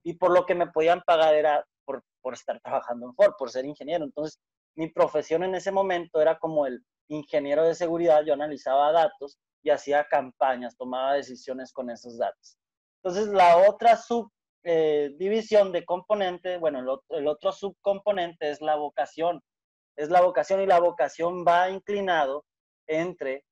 Y 0.04 0.15
por 0.15 0.32
lo 0.32 0.47
que 0.47 0.56
me 0.56 0.65
podían 0.71 1.04
pagar 1.06 1.36
era 1.36 1.63
por, 1.86 2.04
estar 2.34 2.60
trabajando 2.63 3.06
en 3.06 3.13
Ford, 3.13 3.34
por 3.38 3.52
ser 3.52 3.65
ingeniero. 3.65 4.06
Entonces, 4.06 4.39
mi 4.76 4.89
profesión 4.89 5.43
en 5.43 5.54
ese 5.54 5.71
momento 5.71 6.19
era 6.19 6.39
como 6.39 6.65
el 6.65 6.84
ingeniero 7.10 7.63
de 7.63 7.76
seguridad, 7.76 8.23
yo 8.26 8.34
analizaba 8.34 8.91
datos 8.91 9.38
y 9.62 9.69
hacía 9.69 10.08
campañas, 10.10 10.76
tomaba 10.76 11.13
decisiones 11.13 11.71
con 11.71 11.91
esos 11.91 12.17
datos. 12.17 12.58
Entonces, 13.04 13.32
la 13.32 13.69
otra 13.69 13.97
subdivisión 13.97 15.67
eh, 15.67 15.71
de 15.73 15.86
componente, 15.86 16.58
bueno, 16.58 17.00
el, 17.10 17.28
otro 17.28 17.52
subcomponente 17.52 18.50
es 18.50 18.62
la 18.62 18.78
vocación. 18.78 19.43
Es 19.95 20.10
la 20.10 20.21
vocación 20.21 20.60
y 20.60 20.65
la 20.65 20.80
vocación 20.80 21.45
va 21.47 21.69
inclinado 21.69 22.43
entre 22.88 23.45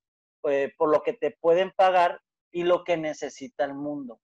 eh, 0.43 0.74
por 0.78 0.89
lo 0.89 1.04
que 1.04 1.13
te 1.13 1.32
pueden 1.32 1.71
pagar 1.71 2.21
y 2.52 2.63
lo 2.63 2.84
que 2.84 2.98
necesita 2.98 3.65
el 3.65 3.74
mundo. 3.74 4.19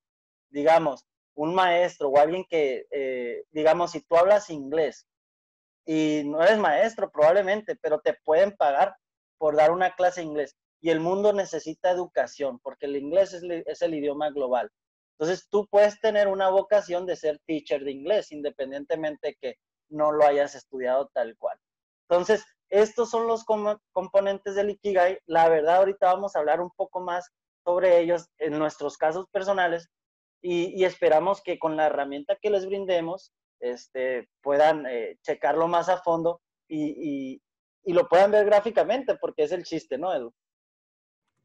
Digamos, 0.50 1.06
un 1.36 1.56
maestro 1.56 2.10
o 2.10 2.18
alguien 2.18 2.46
que, 2.50 2.86
eh, 2.92 3.44
digamos, 3.52 3.92
si 3.92 4.02
tú 4.02 4.16
hablas 4.16 4.50
inglés 4.50 5.08
y 5.86 6.24
no 6.26 6.42
eres 6.44 6.60
maestro 6.60 7.12
probablemente, 7.12 7.76
pero 7.76 8.00
te 8.00 8.14
pueden 8.24 8.56
pagar 8.56 8.96
por 9.38 9.56
dar 9.56 9.72
una 9.72 9.96
clase 9.96 10.22
de 10.22 10.28
inglés. 10.28 10.56
Y 10.82 10.90
el 10.90 11.00
mundo 11.00 11.34
necesita 11.34 11.92
educación, 11.92 12.60
porque 12.60 12.86
el 12.86 12.96
inglés 12.96 13.34
es, 13.34 13.44
es 13.44 13.82
el 13.82 13.94
idioma 13.96 14.30
global. 14.30 14.70
Entonces 15.18 15.48
tú 15.50 15.68
puedes 15.68 16.00
tener 16.00 16.28
una 16.28 16.50
vocación 16.50 17.06
de 17.06 17.16
ser 17.16 17.40
teacher 17.46 17.84
de 17.84 17.92
inglés, 17.92 18.32
independientemente 18.32 19.38
que 19.40 19.56
no 19.90 20.12
lo 20.12 20.26
hayas 20.26 20.56
estudiado 20.56 21.10
tal 21.14 21.36
cual. 21.38 21.58
Entonces, 22.10 22.46
estos 22.72 23.12
son 23.12 23.28
los 23.28 23.46
componentes 23.46 24.56
del 24.56 24.72
Ikigai. 24.72 25.20
La 25.26 25.48
verdad, 25.50 25.78
ahorita 25.78 26.08
vamos 26.08 26.36
a 26.36 26.40
hablar 26.40 26.62
un 26.62 26.72
poco 26.72 27.00
más 27.02 27.30
sobre 27.64 28.00
ellos 28.00 28.28
en 28.40 28.58
nuestros 28.58 28.98
casos 28.98 29.28
personales, 29.32 29.88
y, 30.42 30.84
esperamos 30.84 31.42
que 31.44 31.60
con 31.60 31.78
la 31.78 31.86
herramienta 31.88 32.38
que 32.42 32.50
les 32.50 32.66
brindemos 32.66 33.32
este, 33.60 34.28
puedan 34.42 34.86
eh, 34.88 35.18
checarlo 35.22 35.68
más 35.68 35.88
a 35.88 35.98
fondo 35.98 36.42
y, 36.68 37.42
lo 37.86 38.08
puedan 38.08 38.32
ver 38.32 38.46
gráficamente, 38.46 39.16
porque 39.16 39.44
es 39.44 39.52
el 39.52 39.64
chiste, 39.64 39.98
¿no, 39.98 40.14
Edu? 40.14 40.34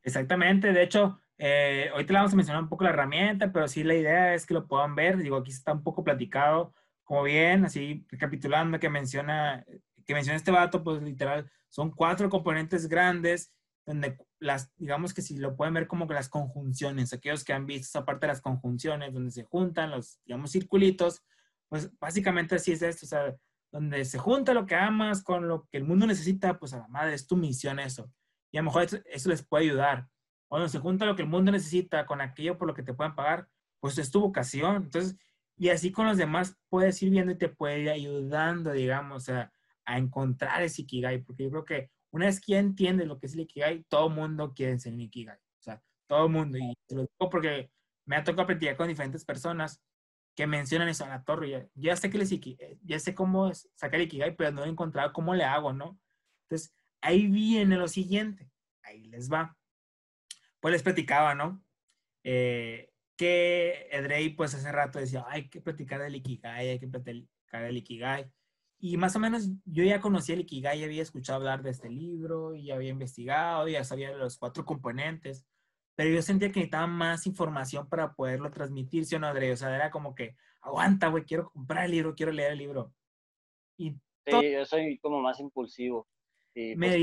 Exactamente, 0.02 0.72
de 0.72 0.82
hecho, 0.82 1.18
eh, 1.38 1.90
hoy 1.94 2.04
te 2.06 2.12
vamos 2.12 2.32
a 2.32 2.36
mencionar 2.36 2.62
un 2.62 2.68
poco 2.68 2.84
la 2.84 2.90
herramienta, 2.90 3.50
pero 3.52 3.66
sí 3.66 3.82
la 3.82 3.94
idea 3.94 4.34
es 4.34 4.46
que 4.46 4.54
lo 4.54 4.66
puedan 4.66 4.94
ver. 4.94 5.16
Digo, 5.16 5.36
aquí 5.36 5.50
está 5.50 5.72
un 5.72 5.82
poco 5.82 6.04
platicado, 6.04 6.72
como 7.04 7.24
bien, 7.24 7.64
así 7.64 8.06
recapitulando 8.08 8.78
que 8.78 8.88
menciona, 8.88 9.64
que 10.06 10.14
menciona 10.14 10.36
este 10.36 10.50
vato, 10.50 10.82
pues 10.82 11.02
literal, 11.02 11.50
son 11.68 11.90
cuatro 11.90 12.30
componentes 12.30 12.88
grandes 12.88 13.52
donde 13.86 14.18
las, 14.40 14.74
digamos 14.76 15.14
que 15.14 15.22
si 15.22 15.38
lo 15.38 15.56
pueden 15.56 15.74
ver 15.74 15.86
como 15.86 16.08
que 16.08 16.14
las 16.14 16.28
conjunciones, 16.28 17.12
aquellos 17.12 17.44
que 17.44 17.52
han 17.52 17.66
visto 17.66 17.86
esa 17.86 18.04
parte 18.04 18.26
de 18.26 18.32
las 18.32 18.40
conjunciones, 18.40 19.14
donde 19.14 19.30
se 19.30 19.44
juntan 19.44 19.92
los, 19.92 20.20
digamos, 20.24 20.50
circulitos, 20.50 21.22
pues 21.68 21.90
básicamente 21.98 22.56
así 22.56 22.72
es 22.72 22.82
esto, 22.82 23.06
o 23.06 23.08
sea, 23.08 23.36
donde 23.70 24.04
se 24.04 24.18
junta 24.18 24.54
lo 24.54 24.66
que 24.66 24.74
amas 24.74 25.22
con 25.22 25.48
lo 25.48 25.68
que 25.70 25.78
el 25.78 25.84
mundo 25.84 26.06
necesita, 26.06 26.58
pues 26.58 26.72
a 26.72 26.78
la 26.78 26.88
madre 26.88 27.14
es 27.14 27.26
tu 27.26 27.36
misión 27.36 27.78
eso. 27.78 28.10
Y 28.50 28.58
a 28.58 28.60
lo 28.60 28.66
mejor 28.66 28.84
eso, 28.84 29.28
les 29.28 29.42
puede 29.42 29.64
ayudar. 29.64 30.08
Cuando 30.48 30.68
se 30.68 30.78
junta 30.78 31.06
lo 31.06 31.16
que 31.16 31.22
el 31.22 31.28
mundo 31.28 31.52
necesita 31.52 32.06
con 32.06 32.20
aquello 32.20 32.58
por 32.58 32.68
lo 32.68 32.74
que 32.74 32.82
te 32.82 32.94
pueden 32.94 33.14
pagar, 33.14 33.48
pues 33.80 33.98
es 33.98 34.10
tu 34.10 34.20
vocación. 34.20 34.76
Entonces, 34.76 35.16
y 35.56 35.68
así 35.70 35.92
con 35.92 36.06
los 36.06 36.16
demás 36.16 36.56
puedes 36.68 37.02
ir 37.02 37.10
viendo 37.10 37.32
y 37.32 37.38
te 37.38 37.48
puede 37.48 37.80
ir 37.80 37.90
ayudando, 37.90 38.72
digamos, 38.72 39.28
a, 39.28 39.52
a 39.86 39.98
encontrar 39.98 40.62
ese 40.62 40.82
Ikigai, 40.82 41.22
porque 41.22 41.44
yo 41.44 41.50
creo 41.50 41.64
que 41.64 41.90
una 42.10 42.26
vez 42.26 42.40
que 42.40 42.58
entiende 42.58 43.06
lo 43.06 43.18
que 43.18 43.26
es 43.26 43.34
el 43.34 43.40
Ikigai, 43.40 43.84
todo 43.88 44.10
mundo 44.10 44.52
quiere 44.54 44.78
ser 44.78 44.92
un 44.92 45.00
Ikigai. 45.00 45.36
O 45.36 45.62
sea, 45.62 45.82
todo 46.06 46.28
mundo. 46.28 46.58
Y 46.58 46.74
te 46.86 46.94
lo 46.94 47.02
digo 47.02 47.30
porque 47.30 47.70
me 48.04 48.16
ha 48.16 48.24
tocado 48.24 48.46
platicar 48.46 48.76
con 48.76 48.88
diferentes 48.88 49.24
personas 49.24 49.82
que 50.34 50.46
mencionan 50.46 50.88
eso 50.88 51.04
a 51.04 51.08
la 51.08 51.24
torre. 51.24 51.50
Ya, 51.50 51.66
ya 51.74 51.96
sé 51.96 52.10
que 52.10 52.18
les 52.18 52.32
eh, 52.32 52.78
ya 52.82 52.98
sé 52.98 53.14
cómo 53.14 53.52
sacar 53.74 54.00
el 54.00 54.06
Ikigai, 54.06 54.36
pero 54.36 54.52
no 54.52 54.64
he 54.64 54.68
encontrado 54.68 55.12
cómo 55.12 55.34
le 55.34 55.44
hago, 55.44 55.72
¿no? 55.72 55.98
Entonces, 56.44 56.74
ahí 57.00 57.26
viene 57.26 57.76
lo 57.76 57.88
siguiente. 57.88 58.50
Ahí 58.82 59.04
les 59.04 59.30
va. 59.30 59.56
Pues 60.60 60.72
les 60.72 60.82
platicaba, 60.82 61.34
¿no? 61.34 61.62
Eh, 62.24 62.90
que 63.16 63.88
Edrey, 63.90 64.30
pues 64.30 64.54
hace 64.54 64.70
rato 64.70 64.98
decía, 64.98 65.24
hay 65.28 65.48
que 65.48 65.60
platicar 65.60 66.00
del 66.00 66.16
Ikigai, 66.16 66.68
hay 66.70 66.78
que 66.78 66.88
platicar 66.88 67.64
del 67.64 67.76
Ikigai. 67.78 68.30
Y 68.88 68.96
más 68.98 69.16
o 69.16 69.18
menos 69.18 69.48
yo 69.64 69.82
ya 69.82 70.00
conocía 70.00 70.36
el 70.36 70.42
Ikigai, 70.42 70.78
ya 70.78 70.86
había 70.86 71.02
escuchado 71.02 71.40
hablar 71.40 71.60
de 71.64 71.70
este 71.70 71.90
libro, 71.90 72.54
y 72.54 72.70
había 72.70 72.90
investigado, 72.90 73.66
ya 73.66 73.82
sabía 73.82 74.10
de 74.10 74.16
los 74.16 74.38
cuatro 74.38 74.64
componentes, 74.64 75.44
pero 75.96 76.10
yo 76.10 76.22
sentía 76.22 76.52
que 76.52 76.60
necesitaba 76.60 76.86
más 76.86 77.26
información 77.26 77.88
para 77.88 78.12
poderlo 78.14 78.48
transmitir, 78.52 79.04
¿sí 79.04 79.16
o 79.16 79.18
no, 79.18 79.26
André? 79.26 79.50
O 79.50 79.56
sea, 79.56 79.74
era 79.74 79.90
como 79.90 80.14
que, 80.14 80.36
aguanta, 80.60 81.08
güey, 81.08 81.24
quiero 81.24 81.50
comprar 81.50 81.86
el 81.86 81.90
libro, 81.90 82.14
quiero 82.14 82.30
leer 82.30 82.52
el 82.52 82.58
libro. 82.58 82.94
Y 83.76 83.90
sí, 84.24 84.52
yo 84.52 84.64
soy 84.64 84.98
como 84.98 85.20
más 85.20 85.40
impulsivo. 85.40 86.06
Y 86.54 86.76
me 86.76 86.96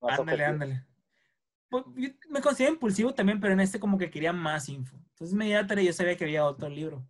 pues, 0.00 0.18
Ándale, 0.18 0.44
ándale. 0.44 0.84
Pues, 1.68 1.84
me 2.28 2.40
considero 2.40 2.72
impulsivo 2.72 3.14
también, 3.14 3.38
pero 3.38 3.52
en 3.52 3.60
este 3.60 3.78
como 3.78 3.98
que 3.98 4.10
quería 4.10 4.32
más 4.32 4.68
info. 4.68 4.96
Entonces 4.96 5.32
me 5.32 5.44
di 5.44 5.52
la 5.52 5.68
tarea, 5.68 5.84
yo 5.84 5.92
sabía 5.92 6.16
que 6.16 6.24
había 6.24 6.44
otro 6.44 6.68
libro. 6.68 7.06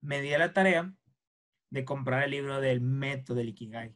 Me 0.00 0.20
di 0.20 0.30
la 0.30 0.52
tarea 0.52 0.94
de 1.76 1.84
comprar 1.84 2.24
el 2.24 2.30
libro 2.30 2.60
del 2.60 2.80
método 2.80 3.36
del 3.36 3.50
Ikigai. 3.50 3.94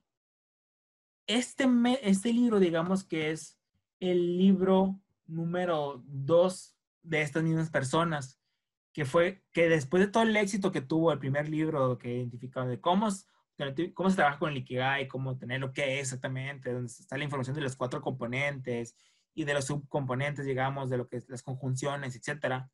Este, 1.26 1.66
este 2.02 2.32
libro, 2.32 2.60
digamos 2.60 3.04
que 3.04 3.30
es 3.30 3.58
el 4.00 4.36
libro 4.36 5.00
número 5.26 6.02
dos 6.06 6.76
de 7.02 7.22
estas 7.22 7.42
mismas 7.42 7.70
personas, 7.70 8.38
que 8.92 9.06
fue 9.06 9.42
que 9.52 9.68
después 9.68 10.04
de 10.04 10.10
todo 10.10 10.24
el 10.24 10.36
éxito 10.36 10.72
que 10.72 10.82
tuvo 10.82 11.10
el 11.10 11.18
primer 11.18 11.48
libro 11.48 11.96
que 11.96 12.16
identificaba 12.16 12.66
de 12.66 12.80
cómo, 12.80 13.08
cómo 13.94 14.10
se 14.10 14.16
trabaja 14.16 14.38
con 14.38 14.50
el 14.50 14.58
Ikigai, 14.58 15.08
cómo 15.08 15.38
tener 15.38 15.60
lo 15.60 15.72
que 15.72 16.00
es 16.00 16.08
exactamente, 16.08 16.72
donde 16.72 16.92
está 16.92 17.16
la 17.16 17.24
información 17.24 17.56
de 17.56 17.62
los 17.62 17.76
cuatro 17.76 18.02
componentes 18.02 18.94
y 19.32 19.44
de 19.44 19.54
los 19.54 19.64
subcomponentes, 19.64 20.44
digamos, 20.44 20.90
de 20.90 20.98
lo 20.98 21.08
que 21.08 21.16
es 21.16 21.28
las 21.30 21.42
conjunciones, 21.42 22.14
etcétera, 22.14 22.70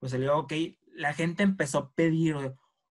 pues 0.00 0.10
salió, 0.10 0.36
ok, 0.38 0.52
la 0.94 1.14
gente 1.14 1.44
empezó 1.44 1.78
a 1.78 1.92
pedir, 1.92 2.34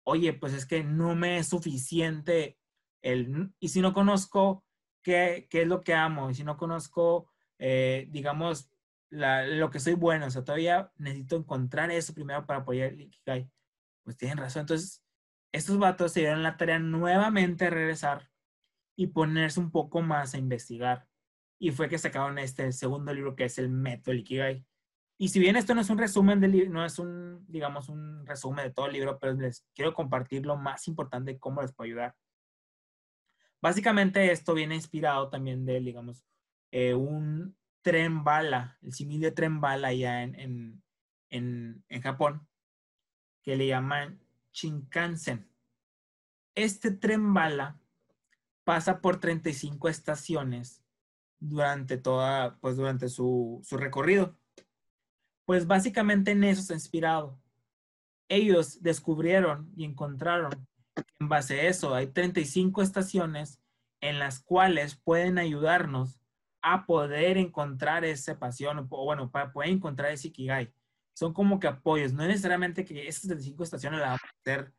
oye, 0.05 0.33
pues 0.33 0.53
es 0.53 0.67
que 0.67 0.85
no 0.85 1.15
me 1.15 1.39
es 1.39 1.49
suficiente 1.49 2.59
el, 3.03 3.53
y 3.59 3.69
si 3.69 3.81
no 3.81 3.93
conozco 3.93 4.65
qué, 5.03 5.47
qué 5.51 5.63
es 5.63 5.69
lo 5.69 5.83
que 5.83 5.95
amo, 5.95 6.31
y 6.31 6.35
si 6.35 6.45
no 6.45 6.57
conozco, 6.57 7.31
eh, 7.59 8.07
digamos, 8.11 8.71
lo 9.11 9.71
que 9.71 9.81
soy 9.81 9.95
bueno, 9.95 10.27
o 10.27 10.31
sea, 10.31 10.43
todavía 10.45 10.91
necesito 10.97 11.37
encontrar 11.37 11.91
eso 11.91 12.15
primero 12.15 12.47
para 12.47 12.61
apoyar 12.61 12.93
el 12.93 13.03
Ikigai. 13.03 13.49
Pues 14.03 14.17
tienen 14.17 14.39
razón. 14.39 14.61
Entonces, 14.63 15.05
estos 15.53 15.79
vatos 15.79 16.13
se 16.13 16.21
dieron 16.21 16.43
la 16.43 16.57
tarea 16.57 16.79
nuevamente 16.79 17.67
de 17.67 17.71
regresar 17.71 18.31
y 18.97 19.09
ponerse 19.09 19.61
un 19.61 19.71
poco 19.71 20.03
más 20.03 20.35
a 20.35 20.39
investigar. 20.39 21.07
Y 21.61 21.71
fue 21.71 21.89
que 21.89 21.99
sacaron 21.99 22.39
este 22.39 22.73
segundo 22.73 23.15
libro 23.15 23.37
que 23.37 23.45
es 23.45 23.59
el 23.59 23.69
método 23.69 24.15
Ikigai. 24.15 24.67
Y 25.25 25.29
si 25.29 25.41
bien 25.41 25.57
esto 25.57 25.75
no 25.75 25.81
es 25.81 25.89
un 25.89 25.97
resumen 25.97 26.39
del 26.39 26.53
libro, 26.53 26.71
no 26.71 26.85
es 26.85 26.99
un, 26.99 27.47
digamos, 27.49 27.89
un 27.89 28.27
resumen 28.27 28.67
de 28.67 28.75
todo 28.75 28.89
el 28.89 28.93
libro, 28.93 29.19
pero 29.19 29.33
les 29.33 29.65
quiero 29.75 29.95
compartir 29.95 30.45
lo 30.45 30.59
más 30.59 30.87
importante 30.87 31.33
de 31.33 31.39
cómo 31.39 31.63
les 31.63 31.73
puedo 31.73 31.87
ayudar. 31.87 32.15
Básicamente 33.63 34.31
esto 34.31 34.53
viene 34.53 34.75
inspirado 34.75 35.31
también 35.31 35.65
de, 35.65 35.81
digamos, 35.81 36.27
eh, 36.73 36.93
un 36.93 37.57
tren 37.81 38.23
bala, 38.23 38.77
el 38.83 38.93
simil 38.93 39.23
de 39.23 39.31
tren 39.31 39.63
bala 39.63 39.95
ya 39.95 40.23
en, 40.25 40.83
en, 41.31 41.85
en 41.89 42.03
Japón 42.03 42.47
que 43.43 43.57
le 43.57 43.67
llaman 43.67 44.21
Shinkansen. 44.53 45.49
Este 46.55 46.91
tren 46.91 47.33
bala 47.33 47.81
pasa 48.63 49.01
por 49.01 49.21
35 49.21 49.89
estaciones 49.89 50.85
durante 51.39 51.97
toda, 51.97 52.59
pues 52.61 52.77
durante 52.77 53.09
su, 53.09 53.63
su 53.65 53.79
recorrido. 53.79 54.37
Pues 55.47 55.67
básicamente 55.67 56.31
en 56.31 56.45
eso 56.45 56.63
se 56.63 56.73
ha 56.73 56.77
inspirado. 56.77 57.41
Ellos 58.29 58.83
descubrieron 58.83 59.71
y 59.77 59.85
encontraron 59.85 60.67
en 61.21 61.29
base 61.29 61.61
a 61.61 61.69
eso 61.69 61.95
hay 61.95 62.07
35 62.09 62.83
estaciones 62.83 63.61
en 64.01 64.19
las 64.19 64.41
cuales 64.41 64.97
pueden 64.97 65.39
ayudarnos 65.39 66.21
a 66.63 66.87
poder 66.87 67.37
encontrar 67.37 68.05
esa 68.05 68.39
pasión, 68.39 68.87
o 68.91 69.05
bueno, 69.05 69.31
para 69.31 69.53
poder 69.53 69.71
encontrar 69.71 70.13
ese 70.13 70.29
Ikigai. 70.29 70.73
Son 71.15 71.33
como 71.33 71.61
que 71.61 71.69
apoyos, 71.69 72.13
no 72.13 72.27
necesariamente 72.27 72.85
que 72.85 73.07
esas 73.07 73.23
35 73.23 73.63
estaciones 73.63 74.01
las 74.01 74.09
vamos 74.09 74.23
a 74.23 74.41
hacer 74.41 74.73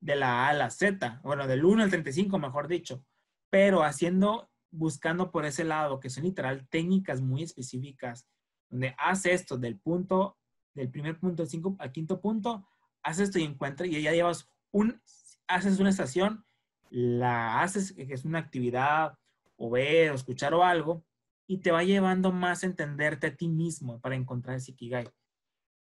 de 0.00 0.16
la 0.16 0.46
A 0.46 0.48
a 0.50 0.54
la 0.54 0.70
Z, 0.70 1.20
bueno, 1.22 1.46
del 1.46 1.64
1 1.64 1.84
al 1.84 1.90
35, 1.90 2.38
mejor 2.38 2.68
dicho, 2.68 3.04
pero 3.50 3.82
haciendo, 3.82 4.50
buscando 4.70 5.30
por 5.30 5.44
ese 5.44 5.64
lado, 5.64 6.00
que 6.00 6.10
son 6.10 6.24
literal 6.24 6.66
técnicas 6.68 7.20
muy 7.20 7.42
específicas, 7.42 8.26
donde 8.72 8.94
hace 8.98 9.34
esto 9.34 9.58
del 9.58 9.78
punto, 9.78 10.38
del 10.74 10.90
primer 10.90 11.20
punto 11.20 11.42
al, 11.42 11.48
cinco, 11.48 11.76
al 11.78 11.92
quinto 11.92 12.20
punto, 12.20 12.66
haces 13.02 13.28
esto 13.28 13.38
y 13.38 13.44
encuentras, 13.44 13.88
y 13.88 14.00
ya 14.00 14.12
llevas 14.12 14.50
un, 14.70 15.00
haces 15.46 15.78
una 15.78 15.90
estación, 15.90 16.44
la 16.88 17.60
haces, 17.62 17.92
que 17.92 18.14
es 18.14 18.24
una 18.24 18.38
actividad, 18.38 19.18
o 19.56 19.70
ver, 19.70 20.10
o 20.10 20.14
escuchar 20.14 20.54
o 20.54 20.64
algo, 20.64 21.04
y 21.46 21.58
te 21.58 21.70
va 21.70 21.84
llevando 21.84 22.32
más 22.32 22.62
a 22.62 22.66
entenderte 22.66 23.26
a 23.26 23.36
ti 23.36 23.46
mismo 23.46 24.00
para 24.00 24.16
encontrar 24.16 24.56
ese 24.56 24.72
Ikigai. 24.72 25.06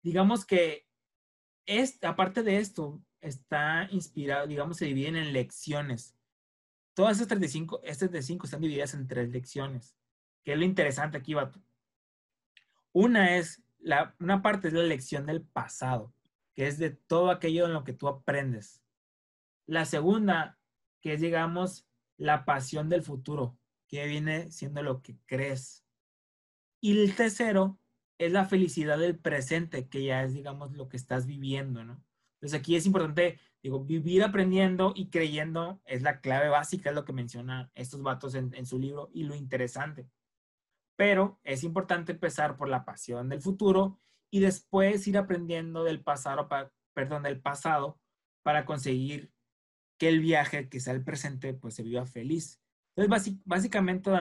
Digamos 0.02 0.46
que, 0.46 0.86
es, 1.65 2.04
aparte 2.04 2.43
de 2.43 2.58
esto, 2.58 3.02
está 3.22 3.88
inspirado, 3.91 4.46
digamos, 4.46 4.76
se 4.76 4.86
dividen 4.86 5.15
en 5.15 5.32
lecciones. 5.32 6.17
Todas 6.93 7.13
estas 7.13 7.30
35, 7.30 7.80
estas 7.84 8.10
35 8.10 8.46
están 8.46 8.62
divididas 8.62 8.93
en 8.93 9.08
tres 9.08 9.30
lecciones, 9.30 9.96
que 10.43 10.52
es 10.52 10.58
lo 10.58 10.65
interesante 10.65 11.17
aquí, 11.17 11.34
Bato. 11.34 11.63
Una 12.94 13.38
es, 13.38 13.62
la, 13.80 14.16
una 14.20 14.42
parte 14.42 14.70
es 14.70 14.74
la 14.74 14.84
lección 14.84 15.26
del 15.26 15.44
pasado, 15.44 16.14
que 16.56 16.68
es 16.68 16.78
de 16.78 16.92
todo 16.92 17.32
aquello 17.32 17.66
en 17.66 17.74
lo 17.74 17.84
que 17.84 17.94
tú 17.94 18.08
aprendes. 18.08 18.82
La 19.66 19.86
segunda, 19.86 20.60
que 21.02 21.14
es, 21.14 21.22
digamos, 21.22 21.88
la 22.18 22.46
pasión 22.46 22.90
del 22.90 23.04
futuro, 23.04 23.58
que 23.88 24.08
viene 24.08 24.52
siendo 24.52 24.82
lo 24.84 25.02
que 25.02 25.18
crees. 25.26 25.84
Y 26.80 27.00
el 27.00 27.16
tercero 27.16 27.80
es 28.18 28.32
la 28.32 28.46
felicidad 28.46 28.98
del 28.98 29.18
presente, 29.18 29.88
que 29.88 30.04
ya 30.04 30.24
es, 30.24 30.34
digamos, 30.34 30.74
lo 30.74 30.88
que 30.88 30.98
estás 30.98 31.26
viviendo, 31.26 31.84
¿no? 31.84 32.04
Entonces 32.36 32.60
aquí 32.60 32.76
es 32.76 32.86
importante, 32.86 33.40
digo, 33.62 33.86
vivir 33.86 34.22
aprendiendo 34.22 34.92
y 34.96 35.10
creyendo 35.10 35.82
es 35.86 36.02
la 36.02 36.20
clave 36.20 36.50
básica, 36.50 36.90
es 36.90 36.96
lo 36.96 37.06
que 37.06 37.14
mencionan 37.14 37.72
estos 37.74 38.02
vatos 38.02 38.36
en, 38.36 38.66
su 38.66 38.80
libro 38.80 39.10
y 39.14 39.24
lo 39.24 39.34
interesante. 39.34 40.10
Pero 40.96 41.40
es 41.44 41.64
importante 41.64 42.14
empezar 42.14 42.56
por 42.56 42.70
la 42.70 42.86
pasión 42.86 43.30
del 43.30 43.42
futuro 43.42 44.00
y 44.32 44.40
después 44.40 45.08
ir 45.08 45.18
aprendiendo 45.18 45.84
del 45.84 46.04
pasado, 46.04 46.48
para 48.44 48.66
conseguir 48.66 49.32
que 49.98 50.10
el 50.10 50.20
viaje, 50.20 50.70
que 50.70 50.80
sea 50.80 50.94
el 50.94 51.04
presente, 51.04 51.54
pues 51.54 51.76
se 51.76 51.84
viva 51.84 52.06
feliz. 52.06 52.60
Entonces, 52.96 53.38
básicamente, 53.46 54.12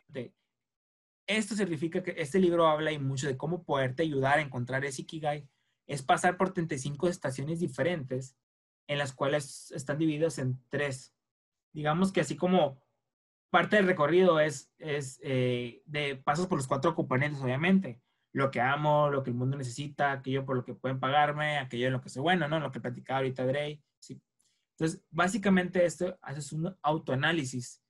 esto 1.27 1.55
significa 1.55 2.03
que 2.03 2.15
este 2.17 2.39
libro 2.39 2.67
habla 2.67 2.93
y 2.93 2.99
mucho 2.99 3.27
de 3.27 3.37
cómo 3.37 3.65
poderte 3.65 4.03
ayudar 4.03 4.39
a 4.39 4.43
encontrar 4.43 4.85
ese 4.85 5.03
Ikigai. 5.03 5.49
Es 5.87 6.03
pasar 6.03 6.37
por 6.37 6.53
35 6.53 7.09
estaciones 7.09 7.61
diferentes 7.61 8.37
en 8.87 8.99
las 8.99 9.13
cuales 9.13 9.71
están 9.73 9.99
divididas 9.99 10.39
en 10.39 10.63
tres. 10.69 11.15
Digamos 11.73 12.13
que 12.13 12.21
así 12.21 12.37
como 12.37 12.81
parte 13.53 13.77
del 13.77 13.87
recorrido 13.87 14.41
es, 14.41 14.73
es 14.79 15.21
eh, 15.23 15.83
de 15.85 16.17
pasos 16.17 16.47
por 16.47 16.57
los 16.57 16.67
cuatro 16.67 16.95
componentes, 16.95 17.43
obviamente. 17.43 18.01
Lo 18.33 18.51
que 18.51 18.63
amo, 18.63 19.11
lo 19.11 19.23
que 19.23 19.29
el 19.29 19.37
mundo 19.37 19.59
necesita, 19.59 20.11
aquello 20.11 20.47
por 20.47 20.57
lo 20.57 20.65
que 20.65 20.75
pueden 20.75 20.99
pagarme, 20.99 21.59
aquello 21.59 21.89
en 21.89 21.93
lo 21.93 22.01
que 22.01 22.09
soy 22.09 22.23
bueno, 22.23 22.49
¿no? 22.49 22.59
Lo 22.61 22.73
que 22.73 22.81
platicaba 22.81 23.19
ahorita 23.19 23.45
Dre. 23.45 23.83
Sí. 23.99 24.23
Entonces, 24.71 25.05
básicamente 25.11 25.85
esto 25.85 26.19
haces 26.23 26.51
un 26.55 26.75
autoanálisis 26.81 27.83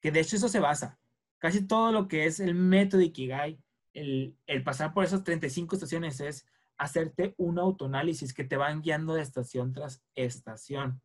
que 0.00 0.10
de 0.10 0.20
hecho 0.20 0.36
eso 0.36 0.48
se 0.48 0.58
basa. 0.58 0.98
Casi 1.36 1.66
todo 1.66 1.92
lo 1.92 2.08
que 2.08 2.24
es 2.24 2.40
el 2.40 2.54
método 2.54 3.02
Ikigai, 3.02 3.60
el, 3.92 4.38
el 4.46 4.62
pasar 4.64 4.94
por 4.94 5.04
esas 5.04 5.22
35 5.22 5.74
estaciones 5.74 6.18
es 6.20 6.46
hacerte 6.78 7.34
un 7.36 7.58
autoanálisis 7.58 8.32
que 8.32 8.44
te 8.44 8.56
van 8.56 8.80
guiando 8.80 9.12
de 9.12 9.20
estación 9.20 9.74
tras 9.74 10.02
estación. 10.14 11.02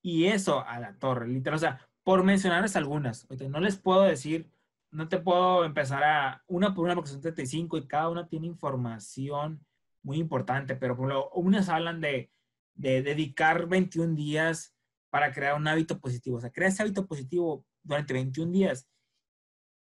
Y 0.00 0.24
eso 0.24 0.64
a 0.66 0.80
la 0.80 0.98
torre, 0.98 1.28
literal. 1.28 1.56
O 1.56 1.60
sea, 1.60 1.86
por 2.04 2.24
mencionarles 2.24 2.76
algunas, 2.76 3.26
no 3.48 3.60
les 3.60 3.76
puedo 3.76 4.02
decir, 4.02 4.50
no 4.90 5.08
te 5.08 5.18
puedo 5.18 5.64
empezar 5.64 6.02
a 6.02 6.42
una 6.46 6.74
por 6.74 6.84
una 6.84 6.94
porque 6.94 7.10
son 7.10 7.20
35 7.20 7.76
y 7.76 7.86
cada 7.86 8.08
una 8.08 8.26
tiene 8.26 8.46
información 8.46 9.64
muy 10.02 10.18
importante, 10.18 10.74
pero 10.76 10.96
por 10.96 11.08
lo, 11.08 11.30
unas 11.30 11.68
hablan 11.68 12.00
de, 12.00 12.32
de 12.74 13.02
dedicar 13.02 13.66
21 13.66 14.14
días 14.14 14.74
para 15.10 15.32
crear 15.32 15.54
un 15.54 15.66
hábito 15.68 16.00
positivo. 16.00 16.38
O 16.38 16.40
sea, 16.40 16.50
crea 16.50 16.68
ese 16.68 16.82
hábito 16.82 17.06
positivo 17.06 17.66
durante 17.82 18.14
21 18.14 18.52
días. 18.52 18.88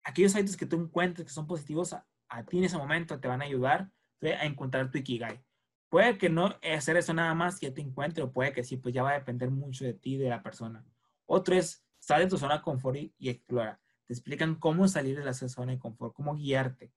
Aquellos 0.02 0.34
hábitos 0.34 0.56
que 0.56 0.66
tú 0.66 0.76
encuentres 0.76 1.26
que 1.26 1.32
son 1.32 1.46
positivos 1.46 1.92
a, 1.92 2.06
ti 2.46 2.58
en 2.58 2.64
ese 2.64 2.78
momento 2.78 3.20
te 3.20 3.28
van 3.28 3.42
a 3.42 3.44
ayudar 3.44 3.90
a 4.22 4.46
encontrar 4.46 4.90
tu 4.90 4.98
Ikigai. 4.98 5.42
Puede 5.88 6.18
que 6.18 6.28
no 6.28 6.54
hacer 6.62 6.96
eso 6.96 7.12
nada 7.14 7.34
más 7.34 7.60
que 7.60 7.70
te 7.70 7.80
encuentre, 7.80 8.24
o 8.24 8.32
puede 8.32 8.52
que 8.52 8.64
sí, 8.64 8.76
pues 8.76 8.94
ya 8.94 9.02
va 9.02 9.10
a 9.10 9.18
depender 9.18 9.50
mucho 9.50 9.84
de 9.84 9.94
ti, 9.94 10.16
de 10.16 10.28
la 10.28 10.42
persona. 10.42 10.84
Otro 11.26 11.54
es, 11.54 11.83
sal 12.04 12.20
de 12.20 12.26
tu 12.28 12.36
zona 12.36 12.56
de 12.58 12.62
confort 12.62 12.96
y, 12.96 13.14
y 13.18 13.30
explora. 13.30 13.80
Te 14.04 14.12
explican 14.12 14.56
cómo 14.56 14.86
salir 14.88 15.16
de 15.16 15.24
la 15.24 15.32
zona 15.32 15.72
de 15.72 15.78
confort, 15.78 16.14
cómo 16.14 16.34
guiarte. 16.34 16.92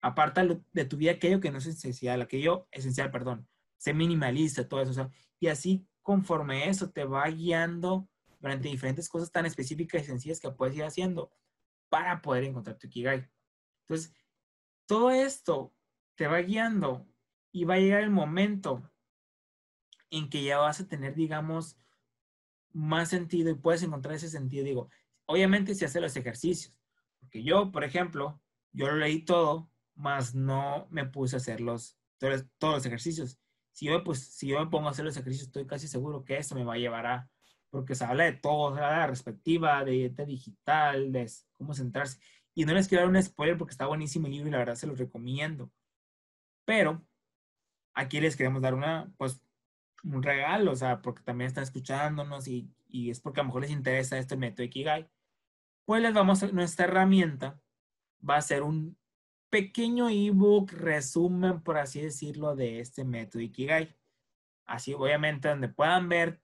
Aparta 0.00 0.44
de 0.44 0.84
tu 0.84 0.96
vida 0.96 1.12
aquello 1.12 1.40
que 1.40 1.52
no 1.52 1.58
es 1.58 1.66
esencial, 1.66 2.20
aquello 2.20 2.66
esencial, 2.72 3.10
perdón. 3.10 3.48
Se 3.76 3.94
minimaliza 3.94 4.68
todo 4.68 4.82
eso. 4.82 4.90
O 4.90 4.94
sea, 4.94 5.10
y 5.38 5.46
así 5.46 5.86
conforme 6.02 6.68
eso 6.68 6.90
te 6.90 7.04
va 7.04 7.28
guiando 7.28 8.08
durante 8.40 8.68
diferentes 8.68 9.08
cosas 9.08 9.30
tan 9.30 9.46
específicas 9.46 10.02
y 10.02 10.06
sencillas 10.06 10.40
que 10.40 10.50
puedes 10.50 10.74
ir 10.74 10.82
haciendo 10.82 11.30
para 11.88 12.20
poder 12.20 12.44
encontrar 12.44 12.76
tu 12.76 12.88
Ikigai. 12.88 13.30
Entonces, 13.82 14.12
todo 14.86 15.10
esto 15.10 15.72
te 16.16 16.26
va 16.26 16.38
guiando 16.38 17.06
y 17.52 17.64
va 17.64 17.74
a 17.74 17.78
llegar 17.78 18.02
el 18.02 18.10
momento 18.10 18.90
en 20.10 20.28
que 20.28 20.42
ya 20.42 20.58
vas 20.58 20.80
a 20.80 20.88
tener, 20.88 21.14
digamos, 21.14 21.76
más 22.72 23.08
sentido 23.08 23.50
y 23.50 23.54
puedes 23.54 23.82
encontrar 23.82 24.14
ese 24.14 24.28
sentido. 24.28 24.64
Digo, 24.64 24.90
obviamente 25.26 25.74
si 25.74 25.84
haces 25.84 26.02
los 26.02 26.16
ejercicios, 26.16 26.78
porque 27.20 27.42
yo, 27.42 27.70
por 27.72 27.84
ejemplo, 27.84 28.40
yo 28.72 28.86
lo 28.86 28.96
leí 28.96 29.24
todo, 29.24 29.70
más 29.94 30.34
no 30.34 30.86
me 30.90 31.04
puse 31.06 31.36
a 31.36 31.38
hacer 31.38 31.60
los, 31.60 31.98
todos, 32.18 32.46
todos 32.58 32.74
los 32.74 32.86
ejercicios 32.86 33.40
si 33.72 33.86
yo, 33.86 34.04
pues, 34.04 34.20
si 34.20 34.48
yo 34.48 34.60
me 34.60 34.70
pongo 34.70 34.88
a 34.88 34.90
hacer 34.90 35.04
los 35.04 35.16
ejercicios, 35.16 35.48
estoy 35.48 35.66
casi 35.66 35.88
seguro 35.88 36.24
que 36.24 36.36
eso 36.36 36.54
me 36.54 36.64
va 36.64 36.74
a 36.74 36.78
llevar 36.78 37.06
a, 37.06 37.30
porque 37.70 37.94
se 37.94 38.04
habla 38.04 38.24
de 38.24 38.32
todo, 38.34 38.74
de 38.74 38.80
la 38.80 39.06
perspectiva, 39.06 39.84
de 39.84 39.92
dieta 39.92 40.24
digital, 40.24 41.12
de 41.12 41.30
cómo 41.56 41.74
centrarse. 41.74 42.18
Y 42.54 42.64
no 42.64 42.74
les 42.74 42.88
quiero 42.88 43.04
dar 43.04 43.10
un 43.10 43.22
spoiler 43.22 43.56
porque 43.56 43.72
está 43.72 43.86
buenísimo 43.86 44.26
el 44.26 44.32
libro 44.32 44.48
y 44.48 44.52
la 44.52 44.58
verdad 44.58 44.74
se 44.74 44.86
los 44.86 44.98
recomiendo. 44.98 45.70
Pero 46.64 47.06
aquí 47.94 48.20
les 48.20 48.36
queremos 48.36 48.60
dar 48.60 48.74
una, 48.74 49.12
pues, 49.16 49.40
un 50.04 50.22
regalo, 50.22 50.72
o 50.72 50.76
sea, 50.76 51.02
porque 51.02 51.22
también 51.22 51.48
están 51.48 51.64
escuchándonos 51.64 52.48
y, 52.48 52.70
y 52.88 53.10
es 53.10 53.20
porque 53.20 53.40
a 53.40 53.42
lo 53.42 53.48
mejor 53.48 53.62
les 53.62 53.70
interesa 53.70 54.18
este 54.18 54.36
método 54.36 54.64
Ikigai. 54.64 55.08
Pues 55.84 56.02
les 56.02 56.14
vamos 56.14 56.42
a, 56.42 56.48
nuestra 56.48 56.86
herramienta 56.86 57.60
va 58.28 58.36
a 58.36 58.42
ser 58.42 58.62
un 58.62 58.96
pequeño 59.50 60.08
ebook 60.08 60.72
resumen, 60.72 61.62
por 61.62 61.78
así 61.78 62.00
decirlo, 62.00 62.54
de 62.54 62.80
este 62.80 63.04
método 63.04 63.42
Ikigai. 63.42 63.96
Así, 64.66 64.94
obviamente, 64.94 65.48
donde 65.48 65.68
puedan 65.68 66.08
ver 66.08 66.40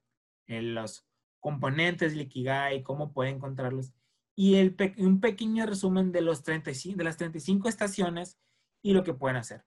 eh, 0.46 0.62
los 0.62 1.06
componentes 1.40 2.12
del 2.12 2.22
Ikigai, 2.22 2.82
cómo 2.82 3.12
pueden 3.12 3.36
encontrarlos, 3.36 3.92
y 4.34 4.56
el 4.56 4.76
un 4.98 5.20
pequeño 5.20 5.64
resumen 5.64 6.12
de, 6.12 6.20
los 6.20 6.42
35, 6.42 6.98
de 6.98 7.04
las 7.04 7.16
35 7.16 7.68
estaciones 7.68 8.38
y 8.82 8.92
lo 8.92 9.02
que 9.02 9.14
pueden 9.14 9.36
hacer. 9.36 9.64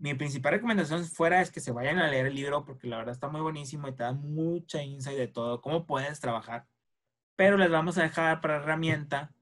Mi 0.00 0.14
principal 0.14 0.52
recomendación 0.52 1.04
fuera 1.04 1.42
es 1.42 1.50
que 1.50 1.60
se 1.60 1.72
vayan 1.72 1.98
a 1.98 2.08
leer 2.08 2.24
el 2.24 2.34
libro 2.34 2.64
porque 2.64 2.86
la 2.86 2.96
verdad 2.96 3.12
está 3.12 3.28
muy 3.28 3.42
buenísimo 3.42 3.86
y 3.86 3.92
te 3.92 4.02
da 4.02 4.12
mucha 4.12 4.82
insight 4.82 5.18
de 5.18 5.28
todo, 5.28 5.60
cómo 5.60 5.84
puedes 5.84 6.20
trabajar. 6.20 6.66
Pero 7.36 7.58
les 7.58 7.70
vamos 7.70 7.98
a 7.98 8.04
dejar 8.04 8.40
para 8.40 8.56
herramienta 8.56 9.34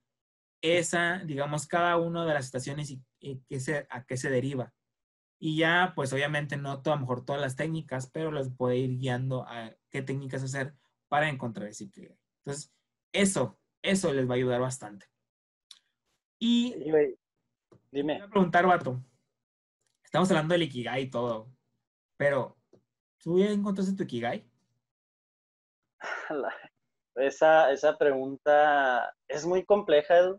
esa, 0.60 1.18
digamos, 1.18 1.68
cada 1.68 1.96
una 1.96 2.26
de 2.26 2.34
las 2.34 2.46
estaciones 2.46 2.90
y, 2.90 3.00
a 3.88 4.04
qué 4.04 4.16
se 4.16 4.30
deriva. 4.30 4.74
Y 5.38 5.58
ya, 5.58 5.92
pues 5.94 6.12
obviamente 6.12 6.56
no 6.56 6.72
a 6.72 6.82
lo 6.84 6.98
mejor 6.98 7.24
todas 7.24 7.40
las 7.40 7.54
técnicas, 7.54 8.10
pero 8.10 8.32
las 8.32 8.50
puede 8.50 8.78
ir 8.78 8.98
guiando 8.98 9.46
a 9.46 9.72
qué 9.90 10.02
técnicas 10.02 10.42
hacer 10.42 10.74
para 11.06 11.28
encontrar 11.28 11.68
ese 11.68 11.84
equilibrio. 11.84 12.18
Entonces, 12.44 12.72
eso, 13.12 13.56
eso 13.80 14.12
les 14.12 14.28
va 14.28 14.32
a 14.32 14.36
ayudar 14.38 14.60
bastante. 14.60 15.06
Y 16.40 16.74
dime. 16.80 17.16
Voy 17.92 18.10
a 18.10 18.28
preguntar, 18.28 18.66
Vato, 18.66 19.00
estamos 20.08 20.30
hablando 20.30 20.54
del 20.54 20.62
Ikigai 20.62 21.02
y 21.02 21.10
todo, 21.10 21.52
pero 22.16 22.56
¿tú 23.22 23.38
ya 23.38 23.50
encontraste 23.50 23.94
tu 23.94 24.04
Ikigai? 24.04 24.50
Esa, 27.14 27.72
esa 27.72 27.98
pregunta 27.98 29.12
es 29.26 29.44
muy 29.44 29.64
compleja. 29.64 30.38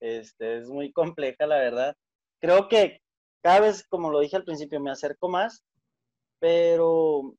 Este, 0.00 0.58
es 0.58 0.68
muy 0.68 0.92
compleja, 0.92 1.46
la 1.46 1.58
verdad. 1.58 1.96
Creo 2.40 2.68
que 2.68 3.00
cada 3.42 3.60
vez, 3.60 3.86
como 3.88 4.10
lo 4.10 4.20
dije 4.20 4.36
al 4.36 4.44
principio, 4.44 4.78
me 4.78 4.90
acerco 4.90 5.28
más, 5.28 5.64
pero, 6.38 7.34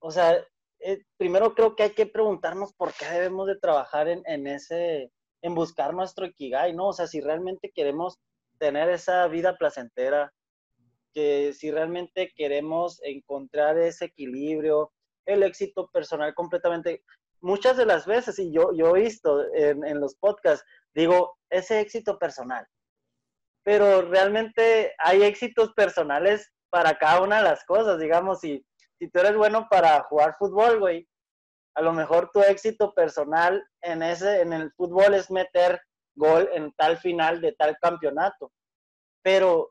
o 0.00 0.10
sea, 0.10 0.44
eh, 0.80 1.02
primero 1.16 1.54
creo 1.54 1.74
que 1.74 1.84
hay 1.84 1.94
que 1.94 2.06
preguntarnos 2.06 2.74
por 2.74 2.92
qué 2.92 3.06
debemos 3.06 3.48
de 3.48 3.58
trabajar 3.58 4.08
en, 4.08 4.22
en, 4.26 4.46
ese, 4.46 5.10
en 5.42 5.54
buscar 5.54 5.94
nuestro 5.94 6.26
Ikigai, 6.26 6.74
¿no? 6.74 6.88
O 6.88 6.92
sea, 6.92 7.08
si 7.08 7.20
realmente 7.20 7.72
queremos 7.74 8.18
tener 8.58 8.88
esa 8.90 9.26
vida 9.26 9.56
placentera, 9.56 10.32
si 11.54 11.70
realmente 11.70 12.32
queremos 12.36 13.00
encontrar 13.02 13.78
ese 13.78 14.06
equilibrio, 14.06 14.92
el 15.26 15.42
éxito 15.42 15.88
personal 15.90 16.34
completamente, 16.34 17.02
muchas 17.40 17.76
de 17.76 17.86
las 17.86 18.06
veces, 18.06 18.38
y 18.38 18.52
yo, 18.52 18.72
yo 18.74 18.96
he 18.96 19.02
visto 19.02 19.44
en, 19.54 19.84
en 19.84 20.00
los 20.00 20.14
podcasts, 20.16 20.64
digo, 20.94 21.36
ese 21.50 21.80
éxito 21.80 22.18
personal, 22.18 22.66
pero 23.64 24.02
realmente 24.02 24.94
hay 24.98 25.22
éxitos 25.22 25.72
personales 25.74 26.50
para 26.70 26.96
cada 26.98 27.22
una 27.22 27.38
de 27.38 27.44
las 27.44 27.64
cosas, 27.64 27.98
digamos, 27.98 28.40
si, 28.40 28.64
si 28.98 29.08
tú 29.10 29.20
eres 29.20 29.36
bueno 29.36 29.66
para 29.70 30.02
jugar 30.04 30.36
fútbol, 30.38 30.78
güey, 30.78 31.08
a 31.74 31.82
lo 31.82 31.92
mejor 31.92 32.30
tu 32.32 32.40
éxito 32.40 32.92
personal 32.92 33.64
en 33.82 34.02
ese, 34.02 34.40
en 34.40 34.52
el 34.52 34.72
fútbol 34.72 35.14
es 35.14 35.30
meter 35.30 35.80
gol 36.16 36.48
en 36.52 36.72
tal 36.72 36.98
final 36.98 37.40
de 37.40 37.52
tal 37.52 37.76
campeonato, 37.80 38.50
pero, 39.22 39.70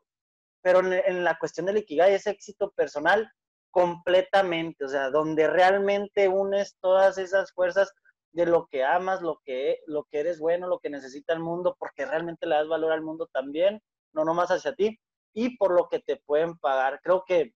pero 0.62 0.80
en, 0.80 0.92
en 0.92 1.24
la 1.24 1.38
cuestión 1.38 1.66
del 1.66 1.78
Ikigai 1.78 2.14
es 2.14 2.26
éxito 2.26 2.70
personal 2.72 3.30
completamente, 3.70 4.84
o 4.84 4.88
sea, 4.88 5.10
donde 5.10 5.46
realmente 5.46 6.28
unes 6.28 6.76
todas 6.80 7.18
esas 7.18 7.52
fuerzas 7.52 7.92
de 8.32 8.46
lo 8.46 8.66
que 8.66 8.84
amas, 8.84 9.22
lo 9.22 9.40
que, 9.44 9.80
lo 9.86 10.04
que 10.04 10.20
eres 10.20 10.38
bueno, 10.38 10.66
lo 10.66 10.78
que 10.78 10.90
necesita 10.90 11.32
el 11.32 11.40
mundo, 11.40 11.76
porque 11.78 12.06
realmente 12.06 12.46
le 12.46 12.56
das 12.56 12.68
valor 12.68 12.92
al 12.92 13.02
mundo 13.02 13.28
también, 13.32 13.80
no 14.12 14.24
nomás 14.24 14.50
hacia 14.50 14.74
ti, 14.74 14.98
y 15.34 15.56
por 15.56 15.72
lo 15.72 15.88
que 15.88 16.00
te 16.00 16.16
pueden 16.16 16.58
pagar. 16.58 17.00
Creo 17.02 17.24
que 17.26 17.52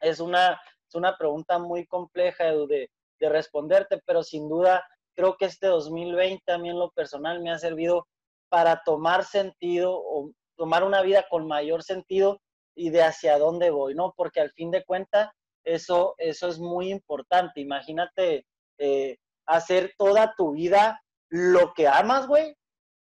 es 0.00 0.20
una, 0.20 0.60
es 0.88 0.94
una 0.94 1.16
pregunta 1.16 1.58
muy 1.58 1.86
compleja 1.86 2.44
de, 2.44 2.90
de 3.18 3.28
responderte, 3.28 4.00
pero 4.06 4.22
sin 4.22 4.48
duda 4.48 4.86
creo 5.14 5.36
que 5.36 5.46
este 5.46 5.66
2020 5.66 6.52
a 6.52 6.58
mí 6.58 6.70
en 6.70 6.78
lo 6.78 6.90
personal 6.90 7.40
me 7.40 7.50
ha 7.50 7.58
servido 7.58 8.06
para 8.48 8.82
tomar 8.84 9.24
sentido 9.24 9.92
o 9.94 10.30
tomar 10.58 10.84
una 10.84 11.00
vida 11.00 11.24
con 11.30 11.46
mayor 11.46 11.82
sentido 11.82 12.42
y 12.74 12.90
de 12.90 13.02
hacia 13.02 13.38
dónde 13.38 13.70
voy, 13.70 13.94
¿no? 13.94 14.12
Porque 14.16 14.40
al 14.40 14.50
fin 14.52 14.70
de 14.70 14.84
cuentas, 14.84 15.30
eso, 15.64 16.14
eso 16.18 16.48
es 16.48 16.58
muy 16.58 16.90
importante. 16.90 17.60
Imagínate 17.60 18.44
eh, 18.78 19.16
hacer 19.46 19.94
toda 19.96 20.34
tu 20.36 20.52
vida 20.52 21.00
lo 21.30 21.72
que 21.74 21.88
amas, 21.88 22.26
güey, 22.26 22.54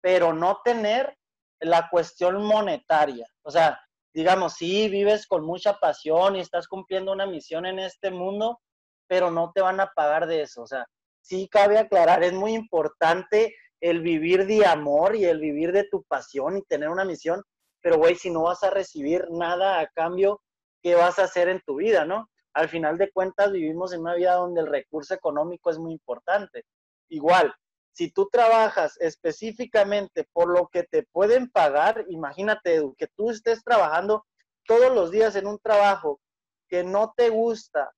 pero 0.02 0.34
no 0.34 0.60
tener 0.64 1.18
la 1.60 1.90
cuestión 1.90 2.44
monetaria. 2.44 3.28
O 3.44 3.52
sea, 3.52 3.80
digamos, 4.14 4.54
sí, 4.54 4.90
vives 4.90 5.28
con 5.28 5.46
mucha 5.46 5.74
pasión 5.74 6.36
y 6.36 6.40
estás 6.40 6.68
cumpliendo 6.68 7.12
una 7.12 7.26
misión 7.26 7.66
en 7.66 7.80
este 7.80 8.12
mundo, 8.12 8.60
pero 9.08 9.32
no 9.32 9.52
te 9.54 9.62
van 9.62 9.80
a 9.80 9.92
pagar 9.96 10.28
de 10.28 10.42
eso. 10.42 10.64
O 10.64 10.68
sea, 10.68 10.86
sí 11.22 11.48
cabe 11.50 11.78
aclarar, 11.78 12.24
es 12.24 12.34
muy 12.34 12.54
importante 12.54 13.56
el 13.82 14.02
vivir 14.02 14.46
de 14.48 14.66
amor 14.66 15.16
y 15.16 15.26
el 15.26 15.40
vivir 15.40 15.72
de 15.72 15.86
tu 15.86 16.04
pasión 16.04 16.58
y 16.58 16.64
tener 16.64 16.90
una 16.90 17.06
misión, 17.06 17.44
pero 17.82 17.98
güey, 17.98 18.16
si 18.16 18.30
no 18.30 18.44
vas 18.44 18.64
a 18.64 18.70
recibir 18.70 19.28
nada 19.30 19.80
a 19.80 19.88
cambio, 19.88 20.42
¿qué 20.82 20.96
vas 20.96 21.20
a 21.20 21.24
hacer 21.24 21.50
en 21.50 21.62
tu 21.66 21.76
vida, 21.76 22.06
no? 22.06 22.30
al 22.58 22.70
final 22.70 22.98
de 22.98 23.12
cuentas 23.12 23.52
vivimos 23.52 23.94
en 23.94 24.02
una 24.02 24.16
vida 24.16 24.34
donde 24.34 24.62
el 24.62 24.68
recurso 24.68 25.14
económico 25.14 25.70
es 25.70 25.78
muy 25.78 25.94
importante. 25.94 26.66
Igual, 27.08 27.54
si 27.92 28.10
tú 28.10 28.30
trabajas 28.32 28.98
específicamente 29.00 30.28
por 30.34 30.50
lo 30.50 30.68
que 30.68 30.82
te 30.82 31.04
pueden 31.12 31.52
pagar, 31.52 32.06
imagínate, 32.10 32.82
que 32.98 33.08
tú 33.16 33.30
estés 33.30 33.64
trabajando 33.64 34.26
todos 34.66 34.92
los 34.92 35.12
días 35.12 35.36
en 35.36 35.46
un 35.46 35.60
trabajo 35.60 36.20
que 36.68 36.84
no 36.84 37.14
te 37.16 37.30
gusta 37.30 37.92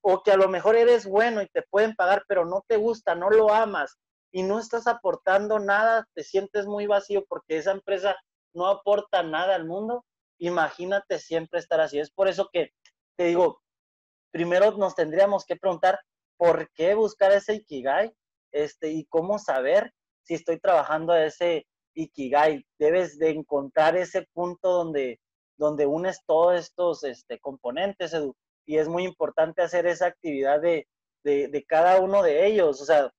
o 0.00 0.22
que 0.22 0.30
a 0.30 0.36
lo 0.36 0.48
mejor 0.48 0.76
eres 0.76 1.04
bueno 1.04 1.42
y 1.42 1.48
te 1.48 1.62
pueden 1.62 1.96
pagar, 1.96 2.24
pero 2.28 2.44
no 2.44 2.64
te 2.68 2.76
gusta, 2.76 3.16
no 3.16 3.30
lo 3.30 3.52
amas 3.52 3.98
y 4.32 4.42
no 4.42 4.58
estás 4.58 4.86
aportando 4.86 5.58
nada, 5.58 6.06
te 6.14 6.22
sientes 6.22 6.66
muy 6.66 6.86
vacío 6.86 7.24
porque 7.28 7.58
esa 7.58 7.72
empresa 7.72 8.16
no 8.54 8.66
aporta 8.66 9.22
nada 9.22 9.54
al 9.54 9.66
mundo, 9.66 10.04
imagínate 10.38 11.18
siempre 11.18 11.60
estar 11.60 11.80
así. 11.80 11.98
Es 11.98 12.10
por 12.10 12.28
eso 12.28 12.48
que 12.52 12.70
te 13.16 13.24
digo, 13.24 13.60
primero 14.30 14.72
nos 14.72 14.94
tendríamos 14.94 15.44
que 15.44 15.56
preguntar 15.56 15.98
por 16.36 16.70
qué 16.72 16.94
buscar 16.94 17.32
ese 17.32 17.54
Ikigai 17.54 18.12
este, 18.52 18.90
y 18.90 19.06
cómo 19.06 19.38
saber 19.38 19.92
si 20.24 20.34
estoy 20.34 20.58
trabajando 20.58 21.12
a 21.12 21.24
ese 21.24 21.66
Ikigai. 21.94 22.66
Debes 22.78 23.18
de 23.18 23.30
encontrar 23.30 23.96
ese 23.96 24.26
punto 24.32 24.70
donde, 24.70 25.20
donde 25.56 25.86
unes 25.86 26.20
todos 26.26 26.58
estos 26.58 27.04
este, 27.04 27.38
componentes. 27.38 28.14
Y 28.66 28.78
es 28.78 28.88
muy 28.88 29.04
importante 29.04 29.62
hacer 29.62 29.86
esa 29.86 30.06
actividad 30.06 30.60
de, 30.60 30.86
de, 31.24 31.48
de 31.48 31.64
cada 31.64 32.00
uno 32.00 32.22
de 32.22 32.46
ellos, 32.46 32.80
o 32.80 32.84
sea, 32.84 33.10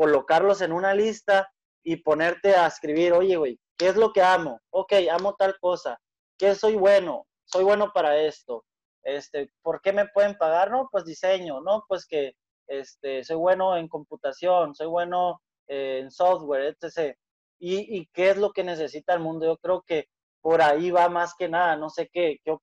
colocarlos 0.00 0.62
en 0.62 0.72
una 0.72 0.94
lista 0.94 1.50
y 1.84 1.96
ponerte 1.96 2.54
a 2.54 2.66
escribir, 2.66 3.12
oye, 3.12 3.36
güey, 3.36 3.58
¿qué 3.76 3.88
es 3.88 3.96
lo 3.96 4.12
que 4.12 4.22
amo? 4.22 4.58
Ok, 4.70 4.94
amo 5.10 5.34
tal 5.38 5.58
cosa. 5.60 5.98
¿Qué 6.38 6.54
soy 6.54 6.76
bueno? 6.76 7.26
Soy 7.44 7.64
bueno 7.64 7.90
para 7.92 8.16
esto 8.16 8.64
este, 9.02 9.50
¿por 9.62 9.80
qué 9.80 9.92
me 9.92 10.08
pueden 10.08 10.36
pagar? 10.36 10.70
No, 10.70 10.88
pues 10.90 11.04
diseño, 11.04 11.60
¿no? 11.60 11.84
Pues 11.88 12.06
que 12.06 12.34
este, 12.66 13.24
soy 13.24 13.36
bueno 13.36 13.76
en 13.76 13.88
computación, 13.88 14.74
soy 14.74 14.86
bueno 14.86 15.40
en 15.66 16.10
software, 16.10 16.76
etc. 16.80 17.16
¿Y, 17.58 17.98
¿Y, 17.98 18.06
qué 18.12 18.30
es 18.30 18.36
lo 18.36 18.52
que 18.52 18.64
necesita 18.64 19.14
el 19.14 19.20
mundo? 19.20 19.46
Yo 19.46 19.56
creo 19.58 19.82
que 19.86 20.06
por 20.40 20.62
ahí 20.62 20.90
va 20.90 21.08
más 21.08 21.34
que 21.38 21.48
nada. 21.48 21.76
No 21.76 21.90
sé 21.90 22.08
qué, 22.12 22.38
qué, 22.44 22.56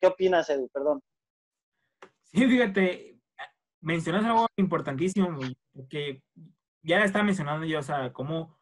qué 0.00 0.06
opinas, 0.06 0.48
Edu, 0.50 0.68
perdón. 0.68 1.00
Sí, 2.22 2.46
fíjate, 2.46 3.18
mencionas 3.80 4.24
algo 4.24 4.46
importantísimo, 4.56 5.38
porque 5.74 6.22
ya 6.82 7.02
estaba 7.04 7.24
mencionando 7.24 7.66
yo, 7.66 7.80
o 7.80 7.82
sea, 7.82 8.12
cómo 8.12 8.58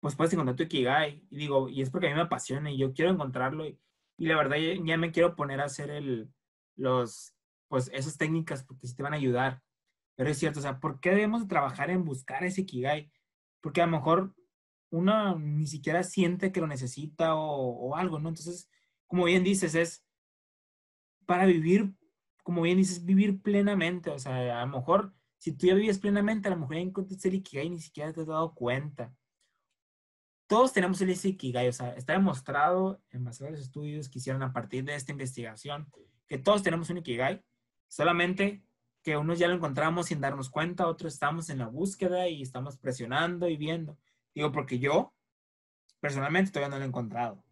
pues 0.00 0.16
puedes 0.16 0.32
encontrar 0.32 0.56
tu 0.56 0.62
Ikigai, 0.62 1.26
y 1.30 1.36
digo, 1.36 1.68
y 1.68 1.82
es 1.82 1.90
porque 1.90 2.06
a 2.06 2.10
mí 2.10 2.16
me 2.16 2.22
apasiona 2.22 2.70
y 2.70 2.78
yo 2.78 2.92
quiero 2.94 3.10
encontrarlo, 3.10 3.66
y, 3.66 3.78
y 4.16 4.26
la 4.26 4.36
verdad 4.36 4.56
ya, 4.56 4.96
me 4.96 5.12
quiero 5.12 5.36
poner 5.36 5.60
a 5.60 5.64
hacer 5.64 5.90
el, 5.90 6.32
los, 6.76 7.34
pues 7.68 7.90
esas 7.92 8.16
técnicas 8.16 8.64
porque 8.64 8.86
sí 8.86 8.94
te 8.94 9.02
van 9.02 9.12
a 9.12 9.16
ayudar. 9.16 9.62
Pero 10.16 10.30
es 10.30 10.38
cierto, 10.38 10.58
o 10.58 10.62
sea, 10.62 10.80
¿por 10.80 11.00
qué 11.00 11.10
debemos 11.10 11.48
trabajar 11.48 11.90
en 11.90 12.04
buscar 12.04 12.44
ese 12.44 12.62
Ikigai? 12.62 13.10
Porque 13.60 13.82
a 13.82 13.86
lo 13.86 13.92
mejor 13.92 14.34
uno 14.90 15.38
ni 15.38 15.66
siquiera 15.66 16.02
siente 16.02 16.52
que 16.52 16.60
lo 16.60 16.66
necesita 16.66 17.34
o, 17.34 17.90
o 17.90 17.96
algo, 17.96 18.18
¿no? 18.18 18.28
Entonces, 18.28 18.70
como 19.06 19.24
bien 19.24 19.44
dices, 19.44 19.74
es 19.74 20.04
para 21.26 21.46
vivir, 21.46 21.94
como 22.42 22.62
bien 22.62 22.78
dices, 22.78 23.04
vivir 23.04 23.40
plenamente. 23.40 24.10
O 24.10 24.18
sea, 24.18 24.60
a 24.60 24.66
lo 24.66 24.78
mejor 24.78 25.14
si 25.40 25.50
tú 25.50 25.66
ya 25.66 25.74
vives 25.74 25.98
plenamente, 25.98 26.46
a 26.46 26.52
lo 26.52 26.58
mejor 26.58 26.76
ya 26.76 26.82
encontraste 26.82 27.28
el 27.28 27.34
Ikigai 27.34 27.66
y 27.66 27.70
ni 27.70 27.80
siquiera 27.80 28.12
te 28.12 28.20
has 28.20 28.28
dado 28.28 28.54
cuenta 28.54 29.12
todos 30.50 30.72
tenemos 30.72 31.00
el 31.00 31.10
Ikigai, 31.10 31.68
o 31.68 31.72
sea, 31.72 31.94
está 31.94 32.14
demostrado 32.14 33.00
en 33.10 33.22
base 33.22 33.46
a 33.46 33.52
los 33.52 33.60
estudios 33.60 34.08
que 34.08 34.18
hicieron 34.18 34.42
a 34.42 34.52
partir 34.52 34.82
de 34.82 34.96
esta 34.96 35.12
investigación 35.12 35.88
que 36.26 36.38
todos 36.38 36.64
tenemos 36.64 36.90
un 36.90 36.98
Ikigai, 36.98 37.40
solamente 37.86 38.64
que 39.04 39.16
unos 39.16 39.38
ya 39.38 39.46
lo 39.46 39.54
encontramos 39.54 40.06
sin 40.06 40.20
darnos 40.20 40.50
cuenta, 40.50 40.88
otros 40.88 41.12
estamos 41.14 41.50
en 41.50 41.58
la 41.58 41.68
búsqueda 41.68 42.26
y 42.26 42.42
estamos 42.42 42.78
presionando 42.78 43.48
y 43.48 43.56
viendo. 43.56 43.96
Digo, 44.34 44.50
porque 44.50 44.80
yo 44.80 45.14
personalmente 46.00 46.50
todavía 46.50 46.70
no 46.70 46.78
lo 46.78 46.84
he 46.84 46.88
encontrado. 46.88 47.44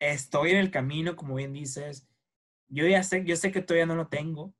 Estoy 0.00 0.50
en 0.50 0.56
el 0.56 0.72
camino, 0.72 1.14
como 1.14 1.36
bien 1.36 1.52
dices. 1.52 2.08
Yo 2.66 2.84
ya 2.88 3.04
sé, 3.04 3.24
yo 3.24 3.36
sé 3.36 3.52
que 3.52 3.62
todavía 3.62 3.86
no 3.86 3.94
lo 3.94 4.08
tengo, 4.08 4.52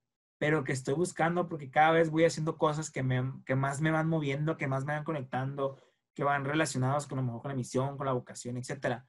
pero 0.42 0.64
que 0.64 0.72
estoy 0.72 0.94
buscando 0.94 1.48
porque 1.48 1.70
cada 1.70 1.92
vez 1.92 2.10
voy 2.10 2.24
haciendo 2.24 2.58
cosas 2.58 2.90
que, 2.90 3.04
me, 3.04 3.32
que 3.46 3.54
más 3.54 3.80
me 3.80 3.92
van 3.92 4.08
moviendo, 4.08 4.56
que 4.56 4.66
más 4.66 4.84
me 4.84 4.92
van 4.92 5.04
conectando, 5.04 5.80
que 6.14 6.24
van 6.24 6.44
relacionados 6.44 7.06
con 7.06 7.18
lo 7.18 7.22
mejor 7.22 7.42
con 7.42 7.50
la 7.50 7.54
misión, 7.54 7.96
con 7.96 8.06
la 8.06 8.12
vocación, 8.12 8.56
etcétera. 8.56 9.06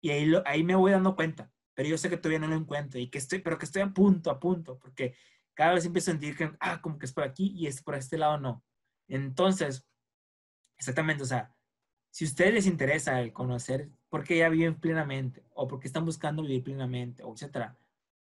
Y 0.00 0.08
ahí, 0.08 0.32
ahí 0.46 0.64
me 0.64 0.74
voy 0.74 0.92
dando 0.92 1.14
cuenta, 1.14 1.52
pero 1.74 1.86
yo 1.86 1.98
sé 1.98 2.08
que 2.08 2.16
todavía 2.16 2.38
no 2.38 2.46
lo 2.46 2.56
encuentro 2.56 2.98
y 2.98 3.10
que 3.10 3.18
estoy, 3.18 3.40
pero 3.40 3.58
que 3.58 3.66
estoy 3.66 3.82
a 3.82 3.92
punto, 3.92 4.30
a 4.30 4.40
punto, 4.40 4.78
porque 4.78 5.14
cada 5.52 5.74
vez 5.74 5.84
empiezo 5.84 6.12
a 6.12 6.14
sentir 6.14 6.34
que, 6.34 6.50
ah, 6.60 6.80
como 6.80 6.96
que 6.96 7.04
es 7.04 7.12
por 7.12 7.24
aquí 7.24 7.52
y 7.54 7.66
es 7.66 7.82
por 7.82 7.94
este 7.94 8.16
lado 8.16 8.38
no. 8.38 8.64
Entonces, 9.06 9.86
exactamente, 10.78 11.24
o 11.24 11.26
sea, 11.26 11.54
si 12.08 12.24
a 12.24 12.28
ustedes 12.28 12.54
les 12.54 12.66
interesa 12.66 13.20
el 13.20 13.34
conocer 13.34 13.90
por 14.08 14.24
qué 14.24 14.38
ya 14.38 14.48
viven 14.48 14.80
plenamente 14.80 15.44
o 15.50 15.68
por 15.68 15.78
qué 15.78 15.88
están 15.88 16.06
buscando 16.06 16.40
vivir 16.40 16.64
plenamente, 16.64 17.22
etcétera, 17.22 17.78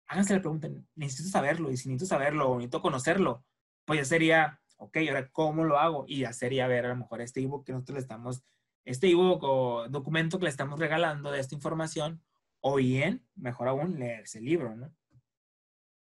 háganse 0.07 0.35
la 0.35 0.41
pregunta, 0.41 0.69
necesito 0.95 1.29
saberlo 1.29 1.71
y 1.71 1.77
si 1.77 1.89
necesito 1.89 2.15
saberlo 2.15 2.49
o 2.49 2.55
necesito 2.55 2.81
conocerlo, 2.81 3.43
pues 3.85 3.99
ya 3.99 4.05
sería 4.05 4.59
ok, 4.83 4.97
ahora 5.07 5.29
cómo 5.31 5.63
lo 5.63 5.77
hago 5.77 6.05
y 6.07 6.21
ya 6.21 6.33
sería 6.33 6.67
ver 6.67 6.85
a 6.85 6.89
lo 6.89 6.97
mejor 6.97 7.21
este 7.21 7.41
ebook 7.41 7.65
que 7.65 7.71
nosotros 7.71 7.95
le 7.95 8.01
estamos, 8.01 8.43
este 8.85 9.09
ebook 9.09 9.43
o 9.43 9.87
documento 9.89 10.37
que 10.37 10.45
le 10.45 10.49
estamos 10.49 10.79
regalando 10.79 11.31
de 11.31 11.39
esta 11.39 11.55
información, 11.55 12.21
o 12.59 12.75
bien, 12.75 13.25
mejor 13.35 13.67
aún, 13.67 13.99
leerse 13.99 14.39
el 14.39 14.45
libro, 14.45 14.75
¿no? 14.75 14.93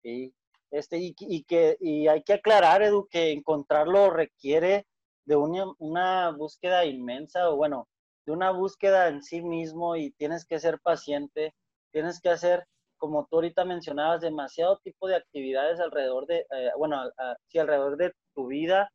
Sí, 0.02 0.34
este, 0.70 0.98
y, 0.98 1.14
y, 1.18 1.44
que, 1.44 1.76
y 1.80 2.08
hay 2.08 2.22
que 2.22 2.34
aclarar, 2.34 2.82
Edu, 2.82 3.06
que 3.08 3.30
encontrarlo 3.32 4.10
requiere 4.10 4.86
de 5.24 5.36
una, 5.36 5.64
una 5.78 6.30
búsqueda 6.30 6.84
inmensa, 6.84 7.48
o 7.50 7.56
bueno, 7.56 7.88
de 8.26 8.32
una 8.32 8.50
búsqueda 8.50 9.08
en 9.08 9.22
sí 9.22 9.42
mismo 9.42 9.96
y 9.96 10.10
tienes 10.12 10.44
que 10.44 10.58
ser 10.58 10.80
paciente, 10.80 11.54
tienes 11.92 12.20
que 12.20 12.30
hacer, 12.30 12.66
como 13.02 13.26
tú 13.28 13.38
ahorita 13.38 13.64
mencionabas, 13.64 14.20
demasiado 14.20 14.78
tipo 14.78 15.08
de 15.08 15.16
actividades 15.16 15.80
alrededor 15.80 16.24
de, 16.28 16.46
eh, 16.52 16.70
bueno, 16.78 17.02
sí, 17.48 17.58
alrededor 17.58 17.96
de 17.96 18.12
tu 18.32 18.46
vida, 18.46 18.92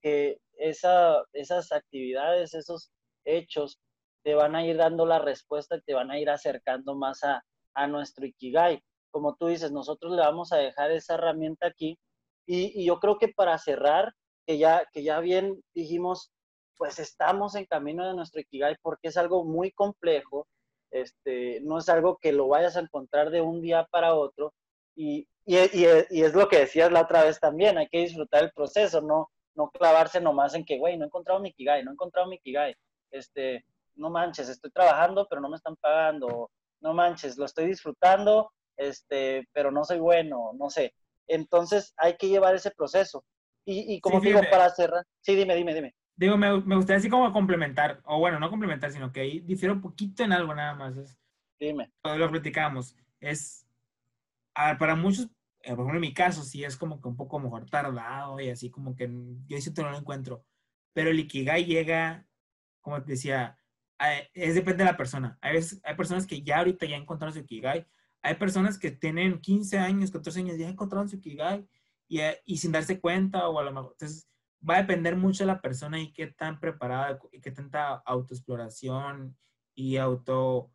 que 0.00 0.38
esa, 0.56 1.24
esas 1.32 1.72
actividades, 1.72 2.54
esos 2.54 2.92
hechos 3.24 3.80
te 4.22 4.36
van 4.36 4.54
a 4.54 4.64
ir 4.64 4.76
dando 4.76 5.04
la 5.04 5.18
respuesta 5.18 5.74
y 5.74 5.80
te 5.80 5.94
van 5.94 6.12
a 6.12 6.20
ir 6.20 6.30
acercando 6.30 6.94
más 6.94 7.24
a, 7.24 7.42
a 7.74 7.88
nuestro 7.88 8.24
Ikigai. 8.24 8.80
Como 9.10 9.34
tú 9.34 9.48
dices, 9.48 9.72
nosotros 9.72 10.12
le 10.12 10.22
vamos 10.22 10.52
a 10.52 10.58
dejar 10.58 10.92
esa 10.92 11.14
herramienta 11.14 11.66
aquí 11.66 11.98
y, 12.46 12.80
y 12.80 12.86
yo 12.86 13.00
creo 13.00 13.18
que 13.18 13.32
para 13.34 13.58
cerrar, 13.58 14.12
que 14.46 14.58
ya, 14.58 14.86
que 14.92 15.02
ya 15.02 15.18
bien 15.18 15.60
dijimos, 15.74 16.30
pues 16.76 17.00
estamos 17.00 17.56
en 17.56 17.66
camino 17.66 18.06
de 18.06 18.14
nuestro 18.14 18.42
Ikigai 18.42 18.76
porque 18.80 19.08
es 19.08 19.16
algo 19.16 19.44
muy 19.44 19.72
complejo, 19.72 20.46
este, 20.90 21.60
no 21.62 21.78
es 21.78 21.88
algo 21.88 22.18
que 22.18 22.32
lo 22.32 22.48
vayas 22.48 22.76
a 22.76 22.80
encontrar 22.80 23.30
de 23.30 23.40
un 23.40 23.60
día 23.60 23.86
para 23.90 24.14
otro 24.14 24.52
y, 24.96 25.26
y, 25.46 25.56
y, 25.56 26.22
es 26.22 26.34
lo 26.34 26.48
que 26.48 26.60
decías 26.60 26.92
la 26.92 27.02
otra 27.02 27.24
vez 27.24 27.40
también, 27.40 27.78
hay 27.78 27.88
que 27.88 28.00
disfrutar 28.00 28.44
el 28.44 28.52
proceso, 28.52 29.00
no, 29.00 29.30
no 29.54 29.70
clavarse 29.70 30.20
nomás 30.20 30.54
en 30.54 30.64
que, 30.64 30.78
güey, 30.78 30.96
no 30.96 31.04
he 31.04 31.06
encontrado 31.06 31.40
mi 31.40 31.50
Ikigai, 31.50 31.84
no 31.84 31.90
he 31.90 31.94
encontrado 31.94 32.28
mi 32.28 32.36
Ikigai, 32.36 32.74
este, 33.10 33.64
no 33.94 34.10
manches, 34.10 34.48
estoy 34.48 34.70
trabajando 34.70 35.26
pero 35.28 35.40
no 35.40 35.48
me 35.48 35.56
están 35.56 35.76
pagando, 35.76 36.50
no 36.80 36.94
manches, 36.94 37.36
lo 37.38 37.44
estoy 37.44 37.66
disfrutando, 37.66 38.52
este, 38.76 39.46
pero 39.52 39.70
no 39.70 39.84
soy 39.84 39.98
bueno, 39.98 40.52
no 40.54 40.70
sé. 40.70 40.94
Entonces 41.26 41.92
hay 41.96 42.16
que 42.16 42.28
llevar 42.28 42.54
ese 42.54 42.70
proceso. 42.70 43.24
Y, 43.64 43.94
y 43.94 44.00
como 44.00 44.20
digo, 44.20 44.40
para 44.50 44.70
cerrar, 44.70 45.04
sí, 45.20 45.36
dime, 45.36 45.54
dime, 45.54 45.74
dime. 45.74 45.94
Digo, 46.20 46.36
me, 46.36 46.60
me, 46.60 46.76
gustaría 46.76 46.98
así 46.98 47.08
como 47.08 47.32
complementar, 47.32 48.02
o 48.04 48.18
bueno, 48.18 48.38
no 48.38 48.50
complementar, 48.50 48.92
sino 48.92 49.10
que 49.10 49.20
ahí 49.20 49.40
difiere 49.40 49.72
un 49.72 49.80
poquito 49.80 50.22
en 50.22 50.34
algo 50.34 50.54
nada 50.54 50.74
más. 50.74 50.94
Es, 50.98 51.18
dime. 51.58 51.90
Lo 52.04 52.30
platicamos. 52.30 52.94
Es, 53.20 53.66
a 54.54 54.76
para 54.76 54.94
muchos, 54.96 55.30
eh, 55.62 55.70
por 55.70 55.86
ejemplo, 55.86 55.94
en 55.94 56.00
mi 56.02 56.12
caso, 56.12 56.42
sí 56.42 56.62
es 56.62 56.76
como 56.76 57.00
que 57.00 57.08
un 57.08 57.16
poco 57.16 57.38
mejor 57.40 57.64
tardado 57.64 58.38
y 58.38 58.50
así 58.50 58.68
como 58.68 58.94
que 58.94 59.10
yo 59.46 59.58
siento 59.62 59.82
no 59.82 59.92
lo 59.92 59.96
encuentro. 59.96 60.44
Pero 60.92 61.08
el 61.08 61.20
Ikigai 61.20 61.64
llega, 61.64 62.26
como 62.82 63.02
te 63.02 63.12
decía, 63.12 63.56
es 64.34 64.54
depende 64.54 64.84
de 64.84 64.90
la 64.90 64.98
persona. 64.98 65.38
Hay, 65.40 65.54
veces, 65.54 65.80
hay 65.84 65.94
personas 65.94 66.26
que 66.26 66.42
ya 66.42 66.58
ahorita 66.58 66.84
ya 66.84 66.96
encontraron 66.96 67.32
su 67.32 67.40
Ikigai. 67.40 67.86
Hay 68.20 68.34
personas 68.34 68.78
que 68.78 68.90
tienen 68.90 69.40
15 69.40 69.78
años, 69.78 70.10
14 70.10 70.40
años, 70.40 70.58
ya 70.58 70.68
encontraron 70.68 71.08
su 71.08 71.16
Ikigai 71.16 71.66
y, 72.08 72.20
eh, 72.20 72.42
y 72.44 72.58
sin 72.58 72.72
darse 72.72 73.00
cuenta 73.00 73.48
o 73.48 73.58
a 73.58 73.62
lo 73.62 73.72
mejor. 73.72 73.92
Entonces, 73.92 74.30
va 74.68 74.76
a 74.76 74.82
depender 74.82 75.16
mucho 75.16 75.44
de 75.44 75.48
la 75.48 75.60
persona 75.60 76.00
y 76.00 76.12
qué 76.12 76.28
tan 76.28 76.60
preparada 76.60 77.18
y 77.32 77.40
qué 77.40 77.50
tanta 77.50 77.94
autoexploración 77.94 79.36
y 79.74 79.96
auto, 79.96 80.70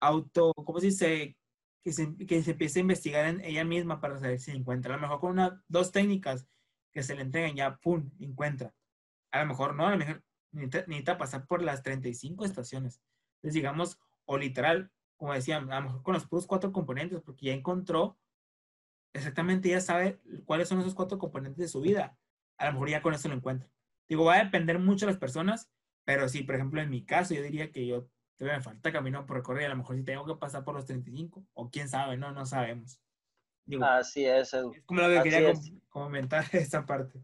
auto, 0.00 0.52
¿cómo 0.54 0.80
se 0.80 0.86
dice? 0.86 1.36
Que 1.82 1.92
se, 1.92 2.16
que 2.26 2.42
se 2.42 2.52
empiece 2.52 2.80
a 2.80 2.82
investigar 2.82 3.26
en 3.26 3.40
ella 3.42 3.64
misma 3.64 4.00
para 4.00 4.18
saber 4.18 4.38
si 4.40 4.50
encuentra. 4.50 4.94
A 4.94 4.96
lo 4.96 5.02
mejor 5.02 5.20
con 5.20 5.30
una, 5.32 5.62
dos 5.68 5.92
técnicas 5.92 6.46
que 6.92 7.02
se 7.02 7.14
le 7.14 7.22
entreguen 7.22 7.56
ya, 7.56 7.76
¡pum!, 7.76 8.10
encuentra. 8.18 8.74
A 9.30 9.40
lo 9.42 9.46
mejor 9.46 9.74
no, 9.74 9.86
a 9.86 9.92
lo 9.92 9.98
mejor 9.98 10.24
necesita, 10.52 11.16
pasar 11.16 11.46
por 11.46 11.62
las 11.62 11.82
35 11.82 12.44
estaciones. 12.44 13.00
Entonces, 13.36 13.54
digamos, 13.54 13.98
o 14.24 14.36
literal, 14.36 14.90
como 15.16 15.32
decía, 15.32 15.58
a 15.58 15.60
lo 15.60 15.82
mejor 15.82 16.02
con 16.02 16.14
los 16.14 16.26
puros 16.26 16.46
cuatro 16.46 16.72
componentes, 16.72 17.20
porque 17.22 17.46
ya 17.46 17.52
encontró 17.52 18.18
exactamente, 19.12 19.68
ya 19.68 19.80
sabe 19.80 20.20
cuáles 20.44 20.68
son 20.68 20.80
esos 20.80 20.94
cuatro 20.94 21.18
componentes 21.18 21.58
de 21.58 21.68
su 21.68 21.80
vida. 21.80 22.16
A 22.60 22.66
lo 22.66 22.72
mejor 22.74 22.90
ya 22.90 23.02
con 23.02 23.14
eso 23.14 23.28
lo 23.28 23.34
encuentra. 23.34 23.68
Digo, 24.08 24.24
va 24.24 24.36
a 24.36 24.44
depender 24.44 24.78
mucho 24.78 25.06
de 25.06 25.12
las 25.12 25.20
personas, 25.20 25.70
pero 26.04 26.28
sí, 26.28 26.42
por 26.42 26.54
ejemplo, 26.54 26.80
en 26.80 26.90
mi 26.90 27.04
caso, 27.04 27.34
yo 27.34 27.42
diría 27.42 27.72
que 27.72 27.86
yo 27.86 28.08
todavía 28.36 28.58
me 28.58 28.64
falta 28.64 28.92
camino 28.92 29.26
por 29.26 29.36
recorrer, 29.36 29.66
a 29.66 29.70
lo 29.70 29.76
mejor 29.76 29.96
si 29.96 30.04
tengo 30.04 30.26
que 30.26 30.34
pasar 30.34 30.64
por 30.64 30.74
los 30.74 30.84
35, 30.84 31.46
o 31.54 31.70
quién 31.70 31.88
sabe, 31.88 32.16
no, 32.16 32.32
no 32.32 32.44
sabemos. 32.46 33.00
Así 33.82 34.26
es, 34.26 34.52
Edu. 34.52 34.72
Es 34.74 34.84
como 34.84 35.00
lo 35.00 35.08
que 35.08 35.30
quería 35.30 35.52
comentar 35.88 36.44
esta 36.52 36.84
parte. 36.84 37.20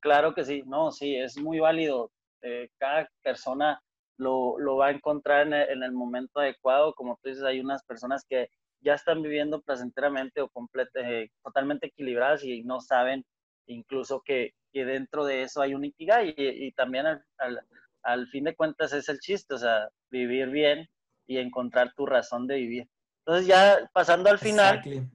Claro 0.00 0.34
que 0.34 0.44
sí, 0.44 0.62
no, 0.66 0.92
sí, 0.92 1.16
es 1.16 1.36
muy 1.38 1.60
válido 1.60 2.10
eh, 2.42 2.70
cada 2.78 3.08
persona 3.22 3.82
lo, 4.16 4.58
lo, 4.58 4.76
va 4.76 4.88
a 4.88 4.92
encontrar 4.92 5.46
en 5.46 5.52
el, 5.52 5.68
en 5.70 5.82
el, 5.82 5.92
momento 5.92 6.40
adecuado. 6.40 6.94
Como 6.94 7.18
tú 7.22 7.28
dices, 7.28 7.44
hay 7.44 7.60
unas 7.60 7.84
personas 7.84 8.24
que 8.28 8.48
ya 8.80 8.94
están 8.94 9.22
viviendo 9.22 9.60
placenteramente 9.60 10.40
o 10.40 10.50
eh, 10.94 11.28
totalmente 11.42 11.88
equilibradas 11.88 12.44
y 12.44 12.62
no 12.62 12.80
saben 12.80 13.24
incluso 13.66 14.22
que, 14.22 14.54
que, 14.72 14.84
dentro 14.84 15.24
de 15.24 15.42
eso 15.42 15.60
hay 15.60 15.74
un 15.74 15.84
Ikigai 15.84 16.34
y, 16.36 16.66
y 16.66 16.72
también 16.72 17.06
al, 17.06 17.24
al, 17.38 17.60
al, 18.02 18.26
fin 18.28 18.44
de 18.44 18.56
cuentas 18.56 18.92
es 18.92 19.08
el 19.08 19.20
chiste, 19.20 19.54
o 19.54 19.58
sea, 19.58 19.88
vivir 20.10 20.48
bien 20.48 20.88
y 21.26 21.38
encontrar 21.38 21.94
tu 21.94 22.06
razón 22.06 22.46
de 22.46 22.56
vivir. 22.56 22.88
Entonces 23.24 23.46
ya 23.46 23.90
pasando 23.92 24.30
al 24.30 24.38
final, 24.38 24.76
exactly. 24.76 25.08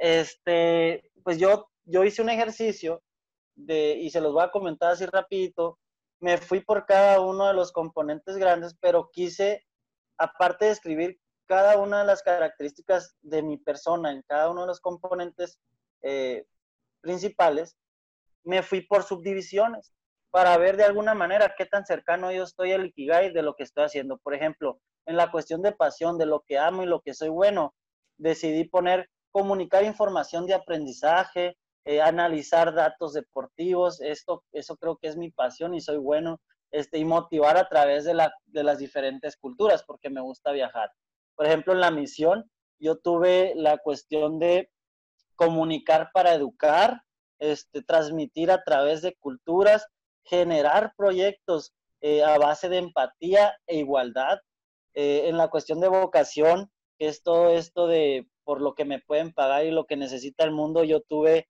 este, 0.00 1.10
pues 1.22 1.38
yo, 1.38 1.68
yo 1.84 2.04
hice 2.04 2.22
un 2.22 2.30
ejercicio 2.30 3.02
de, 3.54 3.96
y 4.00 4.10
se 4.10 4.20
los 4.20 4.32
voy 4.32 4.42
a 4.42 4.50
comentar 4.50 4.92
así 4.92 5.06
rapidito, 5.06 5.78
me 6.20 6.38
fui 6.38 6.60
por 6.60 6.86
cada 6.86 7.20
uno 7.20 7.48
de 7.48 7.54
los 7.54 7.72
componentes 7.72 8.36
grandes, 8.36 8.76
pero 8.80 9.10
quise, 9.12 9.66
aparte 10.18 10.66
de 10.66 10.70
escribir 10.70 11.20
cada 11.46 11.78
una 11.78 12.00
de 12.00 12.06
las 12.06 12.22
características 12.22 13.16
de 13.20 13.42
mi 13.42 13.58
persona 13.58 14.10
en 14.12 14.22
cada 14.22 14.50
uno 14.50 14.62
de 14.62 14.68
los 14.68 14.80
componentes 14.80 15.58
eh, 16.02 16.46
principales, 17.00 17.76
me 18.44 18.62
fui 18.62 18.82
por 18.82 19.02
subdivisiones 19.04 19.92
para 20.30 20.56
ver 20.56 20.76
de 20.76 20.84
alguna 20.84 21.14
manera 21.14 21.54
qué 21.56 21.66
tan 21.66 21.84
cercano 21.84 22.32
yo 22.32 22.44
estoy 22.44 22.72
al 22.72 22.86
Ikigai 22.86 23.32
de 23.32 23.42
lo 23.42 23.54
que 23.54 23.64
estoy 23.64 23.84
haciendo. 23.84 24.18
Por 24.18 24.34
ejemplo, 24.34 24.80
en 25.06 25.16
la 25.16 25.30
cuestión 25.30 25.62
de 25.62 25.72
pasión, 25.72 26.16
de 26.16 26.26
lo 26.26 26.40
que 26.40 26.58
amo 26.58 26.82
y 26.82 26.86
lo 26.86 27.00
que 27.00 27.12
soy 27.12 27.28
bueno, 27.28 27.74
decidí 28.16 28.64
poner 28.64 29.10
comunicar 29.30 29.84
información 29.84 30.46
de 30.46 30.54
aprendizaje, 30.54 31.56
eh, 31.84 32.00
analizar 32.00 32.72
datos 32.74 33.12
deportivos, 33.12 34.00
esto, 34.00 34.44
eso 34.52 34.76
creo 34.76 34.96
que 34.96 35.08
es 35.08 35.16
mi 35.16 35.30
pasión 35.30 35.74
y 35.74 35.80
soy 35.80 35.96
bueno, 35.96 36.40
este, 36.70 36.98
y 36.98 37.04
motivar 37.04 37.56
a 37.56 37.68
través 37.68 38.04
de, 38.04 38.14
la, 38.14 38.32
de 38.46 38.62
las 38.62 38.78
diferentes 38.78 39.36
culturas, 39.36 39.82
porque 39.84 40.08
me 40.08 40.20
gusta 40.20 40.52
viajar. 40.52 40.90
Por 41.34 41.46
ejemplo, 41.46 41.72
en 41.72 41.80
la 41.80 41.90
misión, 41.90 42.50
yo 42.78 42.98
tuve 42.98 43.52
la 43.56 43.78
cuestión 43.78 44.38
de 44.38 44.70
comunicar 45.34 46.10
para 46.14 46.34
educar, 46.34 47.02
este, 47.42 47.82
transmitir 47.82 48.50
a 48.50 48.62
través 48.62 49.02
de 49.02 49.14
culturas, 49.16 49.86
generar 50.24 50.94
proyectos 50.96 51.72
eh, 52.00 52.22
a 52.22 52.38
base 52.38 52.68
de 52.68 52.78
empatía 52.78 53.56
e 53.66 53.78
igualdad. 53.78 54.38
Eh, 54.94 55.28
en 55.28 55.38
la 55.38 55.48
cuestión 55.48 55.80
de 55.80 55.88
vocación, 55.88 56.70
que 56.98 57.08
es 57.08 57.22
todo 57.22 57.50
esto 57.50 57.86
de 57.86 58.28
por 58.44 58.60
lo 58.60 58.74
que 58.74 58.84
me 58.84 59.00
pueden 59.00 59.32
pagar 59.32 59.64
y 59.64 59.70
lo 59.70 59.86
que 59.86 59.96
necesita 59.96 60.44
el 60.44 60.52
mundo, 60.52 60.84
yo 60.84 61.00
tuve 61.00 61.48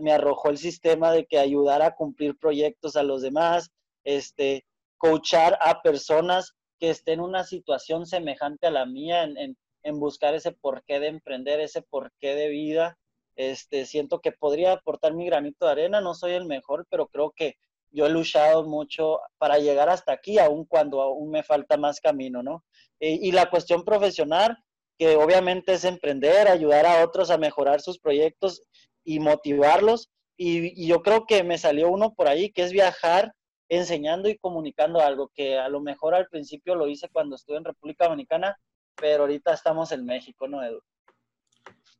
me 0.00 0.12
arrojó 0.12 0.48
el 0.48 0.58
sistema 0.58 1.12
de 1.12 1.26
que 1.26 1.38
ayudar 1.38 1.82
a 1.82 1.94
cumplir 1.94 2.38
proyectos 2.38 2.96
a 2.96 3.02
los 3.02 3.22
demás, 3.22 3.70
este, 4.04 4.64
coachar 4.96 5.58
a 5.60 5.82
personas 5.82 6.52
que 6.78 6.90
estén 6.90 7.14
en 7.14 7.26
una 7.26 7.44
situación 7.44 8.06
semejante 8.06 8.66
a 8.66 8.70
la 8.70 8.86
mía, 8.86 9.24
en, 9.24 9.36
en, 9.36 9.56
en, 9.82 10.00
buscar 10.00 10.34
ese 10.34 10.52
porqué 10.52 11.00
de 11.00 11.08
emprender, 11.08 11.60
ese 11.60 11.82
porqué 11.82 12.34
de 12.34 12.48
vida. 12.48 12.98
Este, 13.36 13.86
siento 13.86 14.20
que 14.20 14.32
podría 14.32 14.72
aportar 14.72 15.14
mi 15.14 15.26
granito 15.26 15.66
de 15.66 15.72
arena, 15.72 16.00
no 16.00 16.14
soy 16.14 16.32
el 16.32 16.44
mejor, 16.44 16.86
pero 16.88 17.08
creo 17.08 17.32
que 17.34 17.56
yo 17.90 18.06
he 18.06 18.10
luchado 18.10 18.64
mucho 18.64 19.20
para 19.38 19.58
llegar 19.58 19.88
hasta 19.88 20.12
aquí, 20.12 20.38
aun 20.38 20.64
cuando 20.64 21.00
aún 21.00 21.30
me 21.30 21.42
falta 21.42 21.76
más 21.76 22.00
camino, 22.00 22.42
¿no? 22.42 22.64
y 23.00 23.32
la 23.32 23.50
cuestión 23.50 23.84
profesional, 23.84 24.56
que 24.98 25.16
obviamente 25.16 25.74
es 25.74 25.84
emprender, 25.84 26.48
ayudar 26.48 26.86
a 26.86 27.04
otros 27.04 27.30
a 27.30 27.38
mejorar 27.38 27.80
sus 27.80 27.98
proyectos 27.98 28.62
y 29.04 29.18
motivarlos. 29.18 30.10
Y, 30.36 30.82
y, 30.82 30.86
yo 30.88 31.02
creo 31.02 31.26
que 31.26 31.44
me 31.44 31.58
salió 31.58 31.90
uno 31.90 32.14
por 32.14 32.28
ahí, 32.28 32.50
que 32.50 32.62
es 32.62 32.72
viajar 32.72 33.32
enseñando 33.68 34.28
y 34.28 34.38
comunicando 34.38 35.00
algo, 35.00 35.30
que 35.34 35.58
a 35.58 35.68
lo 35.68 35.80
mejor 35.80 36.14
al 36.14 36.28
principio 36.28 36.74
lo 36.74 36.88
hice 36.88 37.08
cuando 37.10 37.36
estuve 37.36 37.58
en 37.58 37.64
República 37.64 38.06
Dominicana, 38.06 38.58
pero 38.96 39.24
ahorita 39.24 39.52
estamos 39.52 39.92
en 39.92 40.04
México, 40.04 40.48
¿no, 40.48 40.62
Edu? 40.62 40.80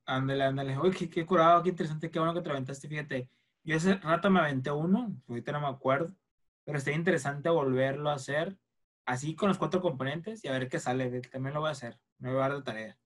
Ándale, 0.06 0.44
ándale. 0.44 0.78
Uy, 0.78 0.92
qué, 0.92 1.08
qué, 1.08 1.24
curado, 1.24 1.62
qué 1.62 1.70
interesante, 1.70 2.10
qué 2.10 2.18
bueno 2.18 2.34
que 2.34 2.42
te 2.42 2.50
aventaste. 2.50 2.88
Fíjate, 2.88 3.28
yo 3.62 3.76
hace 3.76 3.94
rato 3.94 4.30
me 4.30 4.40
aventé 4.40 4.70
uno, 4.70 5.16
ahorita 5.28 5.52
no 5.52 5.60
me 5.60 5.68
acuerdo, 5.68 6.14
pero 6.64 6.78
está 6.78 6.92
interesante 6.92 7.48
volverlo 7.48 8.10
a 8.10 8.14
hacer 8.14 8.58
así 9.06 9.34
con 9.34 9.48
los 9.48 9.58
cuatro 9.58 9.80
componentes 9.80 10.44
y 10.44 10.48
a 10.48 10.52
ver 10.52 10.68
qué 10.68 10.78
sale. 10.78 11.20
También 11.22 11.54
lo 11.54 11.60
voy 11.60 11.70
a 11.70 11.72
hacer, 11.72 11.98
me 12.18 12.30
voy 12.30 12.38
a 12.38 12.48
dar 12.48 12.56
de 12.56 12.62
tarea. 12.62 12.98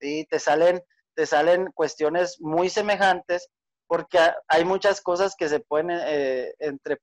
Sí, 0.00 0.26
te 0.28 0.38
salen, 0.38 0.82
te 1.14 1.26
salen 1.26 1.70
cuestiones 1.72 2.40
muy 2.40 2.68
semejantes 2.68 3.48
porque 3.86 4.18
hay 4.48 4.64
muchas 4.64 5.00
cosas 5.00 5.36
que 5.36 5.48
se 5.48 5.60
pueden 5.60 5.90
eh, 5.90 6.54
entre 6.58 6.98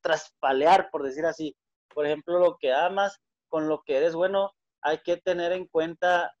traspalear, 0.00 0.90
por 0.90 1.02
decir 1.02 1.24
así. 1.26 1.56
Por 1.94 2.06
ejemplo, 2.06 2.38
lo 2.38 2.56
que 2.58 2.72
amas 2.72 3.20
con 3.48 3.68
lo 3.68 3.82
que 3.84 3.96
eres 3.96 4.14
bueno, 4.14 4.50
hay 4.82 4.98
que 4.98 5.16
tener 5.16 5.52
en 5.52 5.66
cuenta 5.66 6.32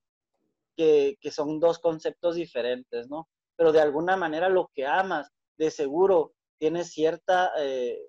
que, 0.76 1.16
son 1.30 1.60
dos 1.60 1.78
conceptos 1.78 2.36
diferentes, 2.36 3.08
¿no? 3.08 3.28
Pero 3.56 3.72
de 3.72 3.80
alguna 3.80 4.16
manera 4.16 4.48
lo 4.48 4.70
que 4.74 4.86
amas, 4.86 5.30
de 5.56 5.70
seguro, 5.70 6.32
tiene 6.58 6.84
cierta 6.84 7.52
eh, 7.58 8.00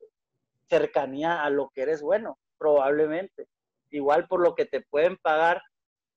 cercanía 0.67 1.43
a 1.43 1.49
lo 1.49 1.69
que 1.69 1.81
eres 1.81 2.01
bueno, 2.01 2.39
probablemente. 2.57 3.47
Igual 3.91 4.27
por 4.27 4.41
lo 4.41 4.55
que 4.55 4.65
te 4.65 4.81
pueden 4.81 5.17
pagar. 5.17 5.61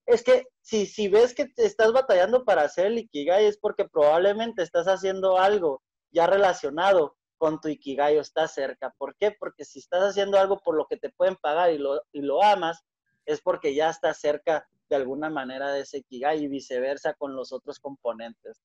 Es 0.06 0.22
que 0.22 0.46
si, 0.60 0.86
si 0.86 1.08
ves 1.08 1.34
que 1.34 1.46
te 1.46 1.66
estás 1.66 1.92
batallando 1.92 2.44
para 2.44 2.62
hacer 2.62 2.86
el 2.86 2.98
Ikigai 2.98 3.44
es 3.44 3.58
porque 3.58 3.86
probablemente 3.86 4.62
estás 4.62 4.86
haciendo 4.86 5.38
algo 5.38 5.82
ya 6.10 6.26
relacionado 6.26 7.16
con 7.36 7.60
tu 7.60 7.68
Ikigai 7.68 8.16
o 8.16 8.20
estás 8.20 8.54
cerca. 8.54 8.94
¿Por 8.98 9.14
qué? 9.16 9.32
Porque 9.38 9.64
si 9.64 9.78
estás 9.78 10.02
haciendo 10.02 10.38
algo 10.38 10.58
por 10.60 10.76
lo 10.76 10.86
que 10.86 10.96
te 10.96 11.10
pueden 11.10 11.36
pagar 11.36 11.70
y 11.72 11.78
lo, 11.78 12.02
y 12.12 12.22
lo 12.22 12.42
amas, 12.42 12.84
es 13.26 13.40
porque 13.42 13.74
ya 13.74 13.90
estás 13.90 14.18
cerca 14.18 14.66
de 14.88 14.96
alguna 14.96 15.30
manera 15.30 15.72
de 15.72 15.80
ese 15.80 15.98
Ikigai 15.98 16.44
y 16.44 16.48
viceversa 16.48 17.14
con 17.14 17.34
los 17.34 17.52
otros 17.52 17.78
componentes. 17.78 18.60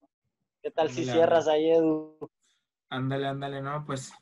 ¿Qué 0.61 0.71
tal 0.71 0.89
si 0.89 1.03
cierras 1.05 1.47
ahí, 1.47 1.71
Edu? 1.71 2.17
Ándale, 2.89 3.28
ándale, 3.28 3.61
no, 3.61 3.84
pues 3.86 4.13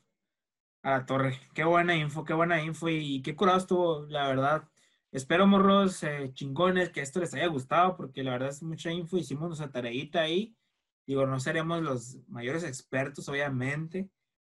a 0.82 0.90
la 0.90 1.06
torre. 1.06 1.38
Qué 1.54 1.64
buena 1.64 1.94
info, 1.94 2.24
qué 2.24 2.34
buena 2.34 2.62
info 2.62 2.88
y, 2.88 3.22
qué 3.22 3.36
curado 3.36 3.58
estuvo, 3.58 4.06
la 4.06 4.26
verdad. 4.26 4.68
Espero, 5.12 5.46
morros 5.46 6.02
eh, 6.02 6.30
chingones, 6.32 6.90
que 6.90 7.00
esto 7.00 7.20
les 7.20 7.34
haya 7.34 7.46
gustado 7.46 7.96
porque 7.96 8.22
la 8.22 8.32
verdad 8.32 8.48
es 8.48 8.62
mucha 8.62 8.90
info. 8.90 9.18
Hicimos 9.18 9.48
nuestra 9.48 9.70
tareita 9.70 10.22
ahí. 10.22 10.56
Digo, 11.06 11.26
no 11.26 11.38
seremos 11.38 11.82
los 11.82 12.18
mayores 12.28 12.64
expertos, 12.64 13.28
obviamente, 13.28 14.08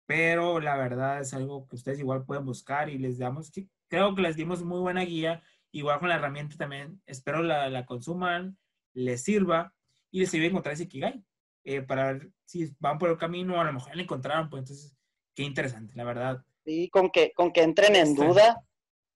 pero 0.07 0.61
la 0.61 0.76
verdad 0.76 1.20
es 1.20 1.32
algo 1.34 1.66
que 1.68 1.76
ustedes 1.76 2.01
igual 2.01 2.24
pueden 2.24 2.44
buscar 2.44 2.88
y 2.88 2.99
les 2.99 3.18
damos, 3.18 3.53
creo 3.88 4.14
que 4.14 4.22
les 4.22 4.36
dimos 4.36 4.64
muy 4.64 4.80
buena 4.80 5.03
guía 5.03 5.42
Igual 5.72 5.98
con 5.98 6.08
la 6.08 6.16
herramienta 6.16 6.56
también, 6.56 7.02
espero 7.06 7.42
la, 7.42 7.68
la 7.68 7.84
consuman, 7.84 8.56
les 8.94 9.22
sirva 9.22 9.74
y 10.10 10.20
les 10.20 10.30
sirva 10.30 10.46
encontrar 10.46 10.74
ese 10.74 10.84
Ikigai. 10.84 11.22
Eh, 11.64 11.82
para 11.82 12.12
ver 12.12 12.30
si 12.46 12.72
van 12.78 12.98
por 12.98 13.10
el 13.10 13.18
camino, 13.18 13.60
a 13.60 13.64
lo 13.64 13.72
mejor 13.72 13.94
la 13.94 14.02
encontraron, 14.02 14.48
pues 14.48 14.62
entonces, 14.62 14.96
qué 15.34 15.42
interesante, 15.42 15.94
la 15.96 16.04
verdad. 16.04 16.42
Sí, 16.64 16.88
con 16.88 17.10
que, 17.10 17.32
con 17.32 17.52
que 17.52 17.62
entren 17.62 17.94
en 17.94 18.14
duda, 18.14 18.64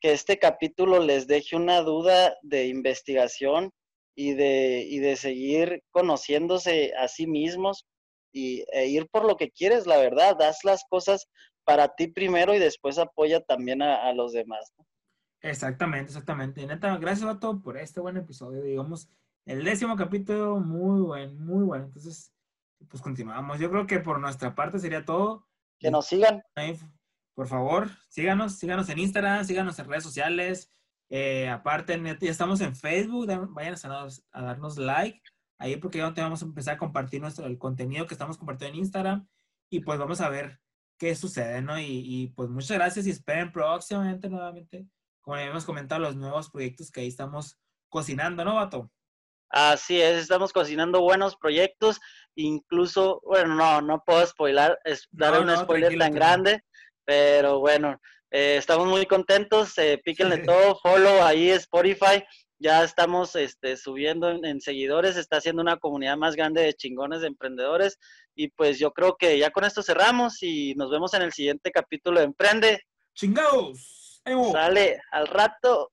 que 0.01 0.13
este 0.13 0.39
capítulo 0.39 0.99
les 1.01 1.27
deje 1.27 1.57
una 1.57 1.81
duda 1.81 2.37
de 2.43 2.67
investigación 2.67 3.73
y 4.15 4.35
de, 4.35 4.87
y 4.87 4.99
de 4.99 5.17
seguir 5.17 5.83
conociéndose 5.91 6.93
a 6.99 7.09
sí 7.09 7.27
mismos 7.27 7.87
y, 8.33 8.65
e 8.73 8.87
ir 8.89 9.09
por 9.09 9.25
lo 9.25 9.37
que 9.37 9.51
quieres, 9.51 9.87
la 9.87 9.97
verdad, 9.97 10.41
haz 10.43 10.65
las 10.65 10.85
cosas 10.89 11.29
para 11.65 11.95
ti 11.95 12.09
primero 12.09 12.55
y 12.55 12.59
después 12.59 12.99
apoya 12.99 13.41
también 13.41 13.81
a, 13.81 14.07
a 14.09 14.13
los 14.13 14.33
demás. 14.33 14.73
¿no? 14.77 14.85
Exactamente, 15.43 16.13
exactamente. 16.13 16.65
Neta, 16.65 16.97
gracias 16.99 17.29
a 17.29 17.41
todos 17.41 17.61
por 17.63 17.77
este 17.77 18.01
buen 18.01 18.17
episodio. 18.17 18.63
Digamos, 18.63 19.09
el 19.45 19.65
décimo 19.65 19.97
capítulo, 19.97 20.61
muy 20.61 21.03
bueno, 21.03 21.35
muy 21.35 21.65
bueno. 21.65 21.87
Entonces, 21.87 22.33
pues 22.89 23.03
continuamos. 23.03 23.59
Yo 23.59 23.69
creo 23.69 23.87
que 23.87 23.99
por 23.99 24.21
nuestra 24.21 24.55
parte 24.55 24.79
sería 24.79 25.05
todo. 25.05 25.49
Que 25.81 25.91
nos 25.91 26.07
sigan. 26.07 26.45
Por 27.35 27.49
favor, 27.49 27.91
síganos, 28.09 28.57
síganos 28.57 28.89
en 28.89 29.01
Instagram, 29.01 29.45
síganos 29.45 29.77
en 29.81 29.89
redes 29.89 30.05
sociales. 30.05 30.73
Eh, 31.11 31.49
aparte, 31.49 32.01
ya 32.21 32.31
estamos 32.31 32.61
en 32.61 32.77
Facebook, 32.77 33.27
vayan 33.51 33.75
a, 33.85 34.07
a, 34.33 34.43
darnos 34.43 34.79
like 34.79 35.21
ahí 35.59 35.77
porque 35.77 35.99
ya 35.99 36.11
vamos 36.11 36.43
a 36.43 36.47
empezar 36.47 36.75
a 36.75 36.79
compartir 36.79 37.21
nuestro, 37.21 37.47
el 37.47 37.59
contenido 37.59 38.07
que 38.07 38.15
estamos 38.15 38.39
compartiendo 38.39 38.75
en 38.75 38.81
Instagram 38.81 39.29
y 39.69 39.81
pues 39.81 39.99
vamos 39.99 40.21
a 40.21 40.29
ver 40.29 40.61
qué 40.99 41.15
sucede, 41.15 41.61
¿no? 41.61 41.79
Y, 41.79 41.85
y 41.85 42.29
pues 42.29 42.49
muchas 42.49 42.79
gracias 42.79 43.07
y 43.07 43.11
esperen 43.11 43.53
próximamente 43.53 44.29
nuevamente 44.31 44.87
como 45.23 45.37
ya 45.37 45.45
hemos 45.45 45.65
comentado, 45.65 46.01
los 46.03 46.17
nuevos 46.17 46.51
proyectos 46.51 46.91
que 46.91 47.01
ahí 47.01 47.09
estamos 47.09 47.57
cocinando, 47.89 48.45
¿no, 48.45 48.57
Vato? 48.57 48.91
Así 49.49 50.01
es, 50.01 50.17
estamos 50.17 50.53
cocinando 50.53 51.03
buenos 51.03 51.37
proyectos, 51.37 52.01
incluso, 52.35 53.21
bueno, 53.23 53.55
no, 53.55 53.83
no 53.83 54.03
puedo 54.05 54.27
spoiler, 54.27 54.79
es, 54.85 55.07
dar 55.11 55.41
un 55.41 55.55
spoiler 55.57 55.97
tan 55.99 56.15
grande, 56.15 56.65
pero 57.05 57.61
bueno, 57.61 58.01
eh, 58.31 58.57
estamos 58.57 58.89
muy 58.89 59.05
contentos, 59.05 59.77
eh, 59.77 60.01
píquenle 60.03 60.39
todo, 60.39 60.79
follow 60.81 61.23
ahí 61.23 61.51
Spotify, 61.51 62.25
ya 62.59 62.83
estamos 62.83 63.37
este, 63.37 63.77
subiendo 63.77 64.31
en, 64.31 64.43
en, 64.47 64.61
seguidores, 64.61 65.17
está 65.17 65.37
haciendo 65.37 65.61
una 65.61 65.77
comunidad 65.77 66.17
más 66.17 66.35
grande 66.35 66.63
de 66.63 66.73
chingones 66.73 67.21
de 67.21 67.27
emprendedores 67.27 67.99
y 68.35 68.49
pues 68.49 68.79
yo 68.79 68.93
creo 68.93 69.17
que 69.17 69.39
ya 69.39 69.51
con 69.51 69.65
esto 69.65 69.83
cerramos 69.83 70.43
y 70.43 70.75
nos 70.77 70.91
vemos 70.91 71.13
en 71.13 71.23
el 71.23 71.33
siguiente 71.33 71.71
capítulo 71.71 72.21
de 72.21 72.27
Emprende. 72.27 72.81
Chingados. 73.15 74.02
Sale 74.25 75.01
al 75.11 75.27
rato. 75.27 75.91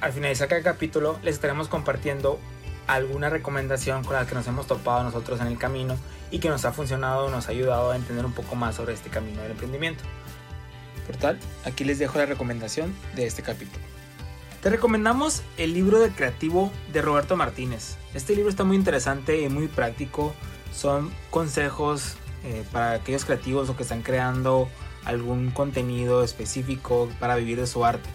Al 0.00 0.12
finalizar 0.12 0.48
cada 0.48 0.62
capítulo 0.62 1.18
les 1.22 1.34
estaremos 1.34 1.66
compartiendo 1.68 2.38
alguna 2.86 3.28
recomendación 3.28 4.04
con 4.04 4.14
la 4.14 4.26
que 4.26 4.34
nos 4.34 4.46
hemos 4.46 4.68
topado 4.68 5.02
nosotros 5.02 5.40
en 5.40 5.48
el 5.48 5.58
camino 5.58 5.96
y 6.30 6.38
que 6.38 6.48
nos 6.48 6.64
ha 6.64 6.72
funcionado, 6.72 7.30
nos 7.30 7.48
ha 7.48 7.50
ayudado 7.50 7.90
a 7.90 7.96
entender 7.96 8.24
un 8.24 8.32
poco 8.32 8.54
más 8.54 8.76
sobre 8.76 8.94
este 8.94 9.10
camino 9.10 9.42
del 9.42 9.52
emprendimiento. 9.52 10.04
Por 11.06 11.16
tal, 11.16 11.38
aquí 11.64 11.84
les 11.84 11.98
dejo 11.98 12.18
la 12.18 12.26
recomendación 12.26 12.94
de 13.16 13.26
este 13.26 13.42
capítulo. 13.42 13.84
Te 14.62 14.70
recomendamos 14.70 15.42
el 15.56 15.74
libro 15.74 15.98
de 15.98 16.10
creativo 16.10 16.70
de 16.92 17.02
Roberto 17.02 17.36
Martínez. 17.36 17.96
Este 18.14 18.36
libro 18.36 18.50
está 18.50 18.62
muy 18.62 18.76
interesante 18.76 19.40
y 19.40 19.48
muy 19.48 19.66
práctico. 19.66 20.32
Son 20.72 21.12
consejos 21.30 22.16
eh, 22.44 22.64
para 22.70 22.92
aquellos 22.92 23.24
creativos 23.24 23.68
o 23.68 23.76
que 23.76 23.82
están 23.82 24.02
creando 24.02 24.68
algún 25.04 25.50
contenido 25.50 26.22
específico 26.22 27.08
para 27.18 27.36
vivir 27.36 27.58
de 27.58 27.66
su 27.66 27.84
arte. 27.84 28.08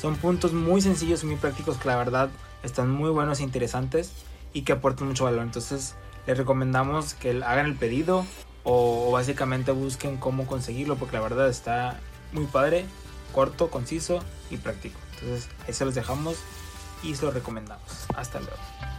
Son 0.00 0.16
puntos 0.16 0.52
muy 0.52 0.80
sencillos 0.80 1.22
y 1.22 1.26
muy 1.26 1.36
prácticos 1.36 1.76
que 1.76 1.88
la 1.88 1.96
verdad 1.96 2.30
están 2.62 2.90
muy 2.90 3.10
buenos 3.10 3.40
e 3.40 3.42
interesantes 3.42 4.12
y 4.52 4.62
que 4.62 4.72
aportan 4.72 5.08
mucho 5.08 5.24
valor. 5.24 5.42
Entonces 5.42 5.94
les 6.26 6.38
recomendamos 6.38 7.14
que 7.14 7.30
hagan 7.30 7.66
el 7.66 7.74
pedido 7.74 8.24
o, 8.64 9.10
básicamente 9.10 9.72
busquen 9.72 10.16
cómo 10.16 10.46
conseguirlo 10.46 10.96
porque 10.96 11.16
la 11.16 11.22
verdad 11.22 11.48
está 11.48 11.98
muy 12.32 12.46
padre, 12.46 12.84
corto, 13.32 13.70
conciso 13.70 14.20
y 14.50 14.56
práctico. 14.56 14.98
Entonces 15.14 15.48
ahí 15.66 15.74
se 15.74 15.84
los 15.84 15.94
dejamos 15.94 16.36
y 17.02 17.14
se 17.14 17.24
los 17.24 17.34
recomendamos. 17.34 18.06
Hasta 18.14 18.40
luego. 18.40 18.91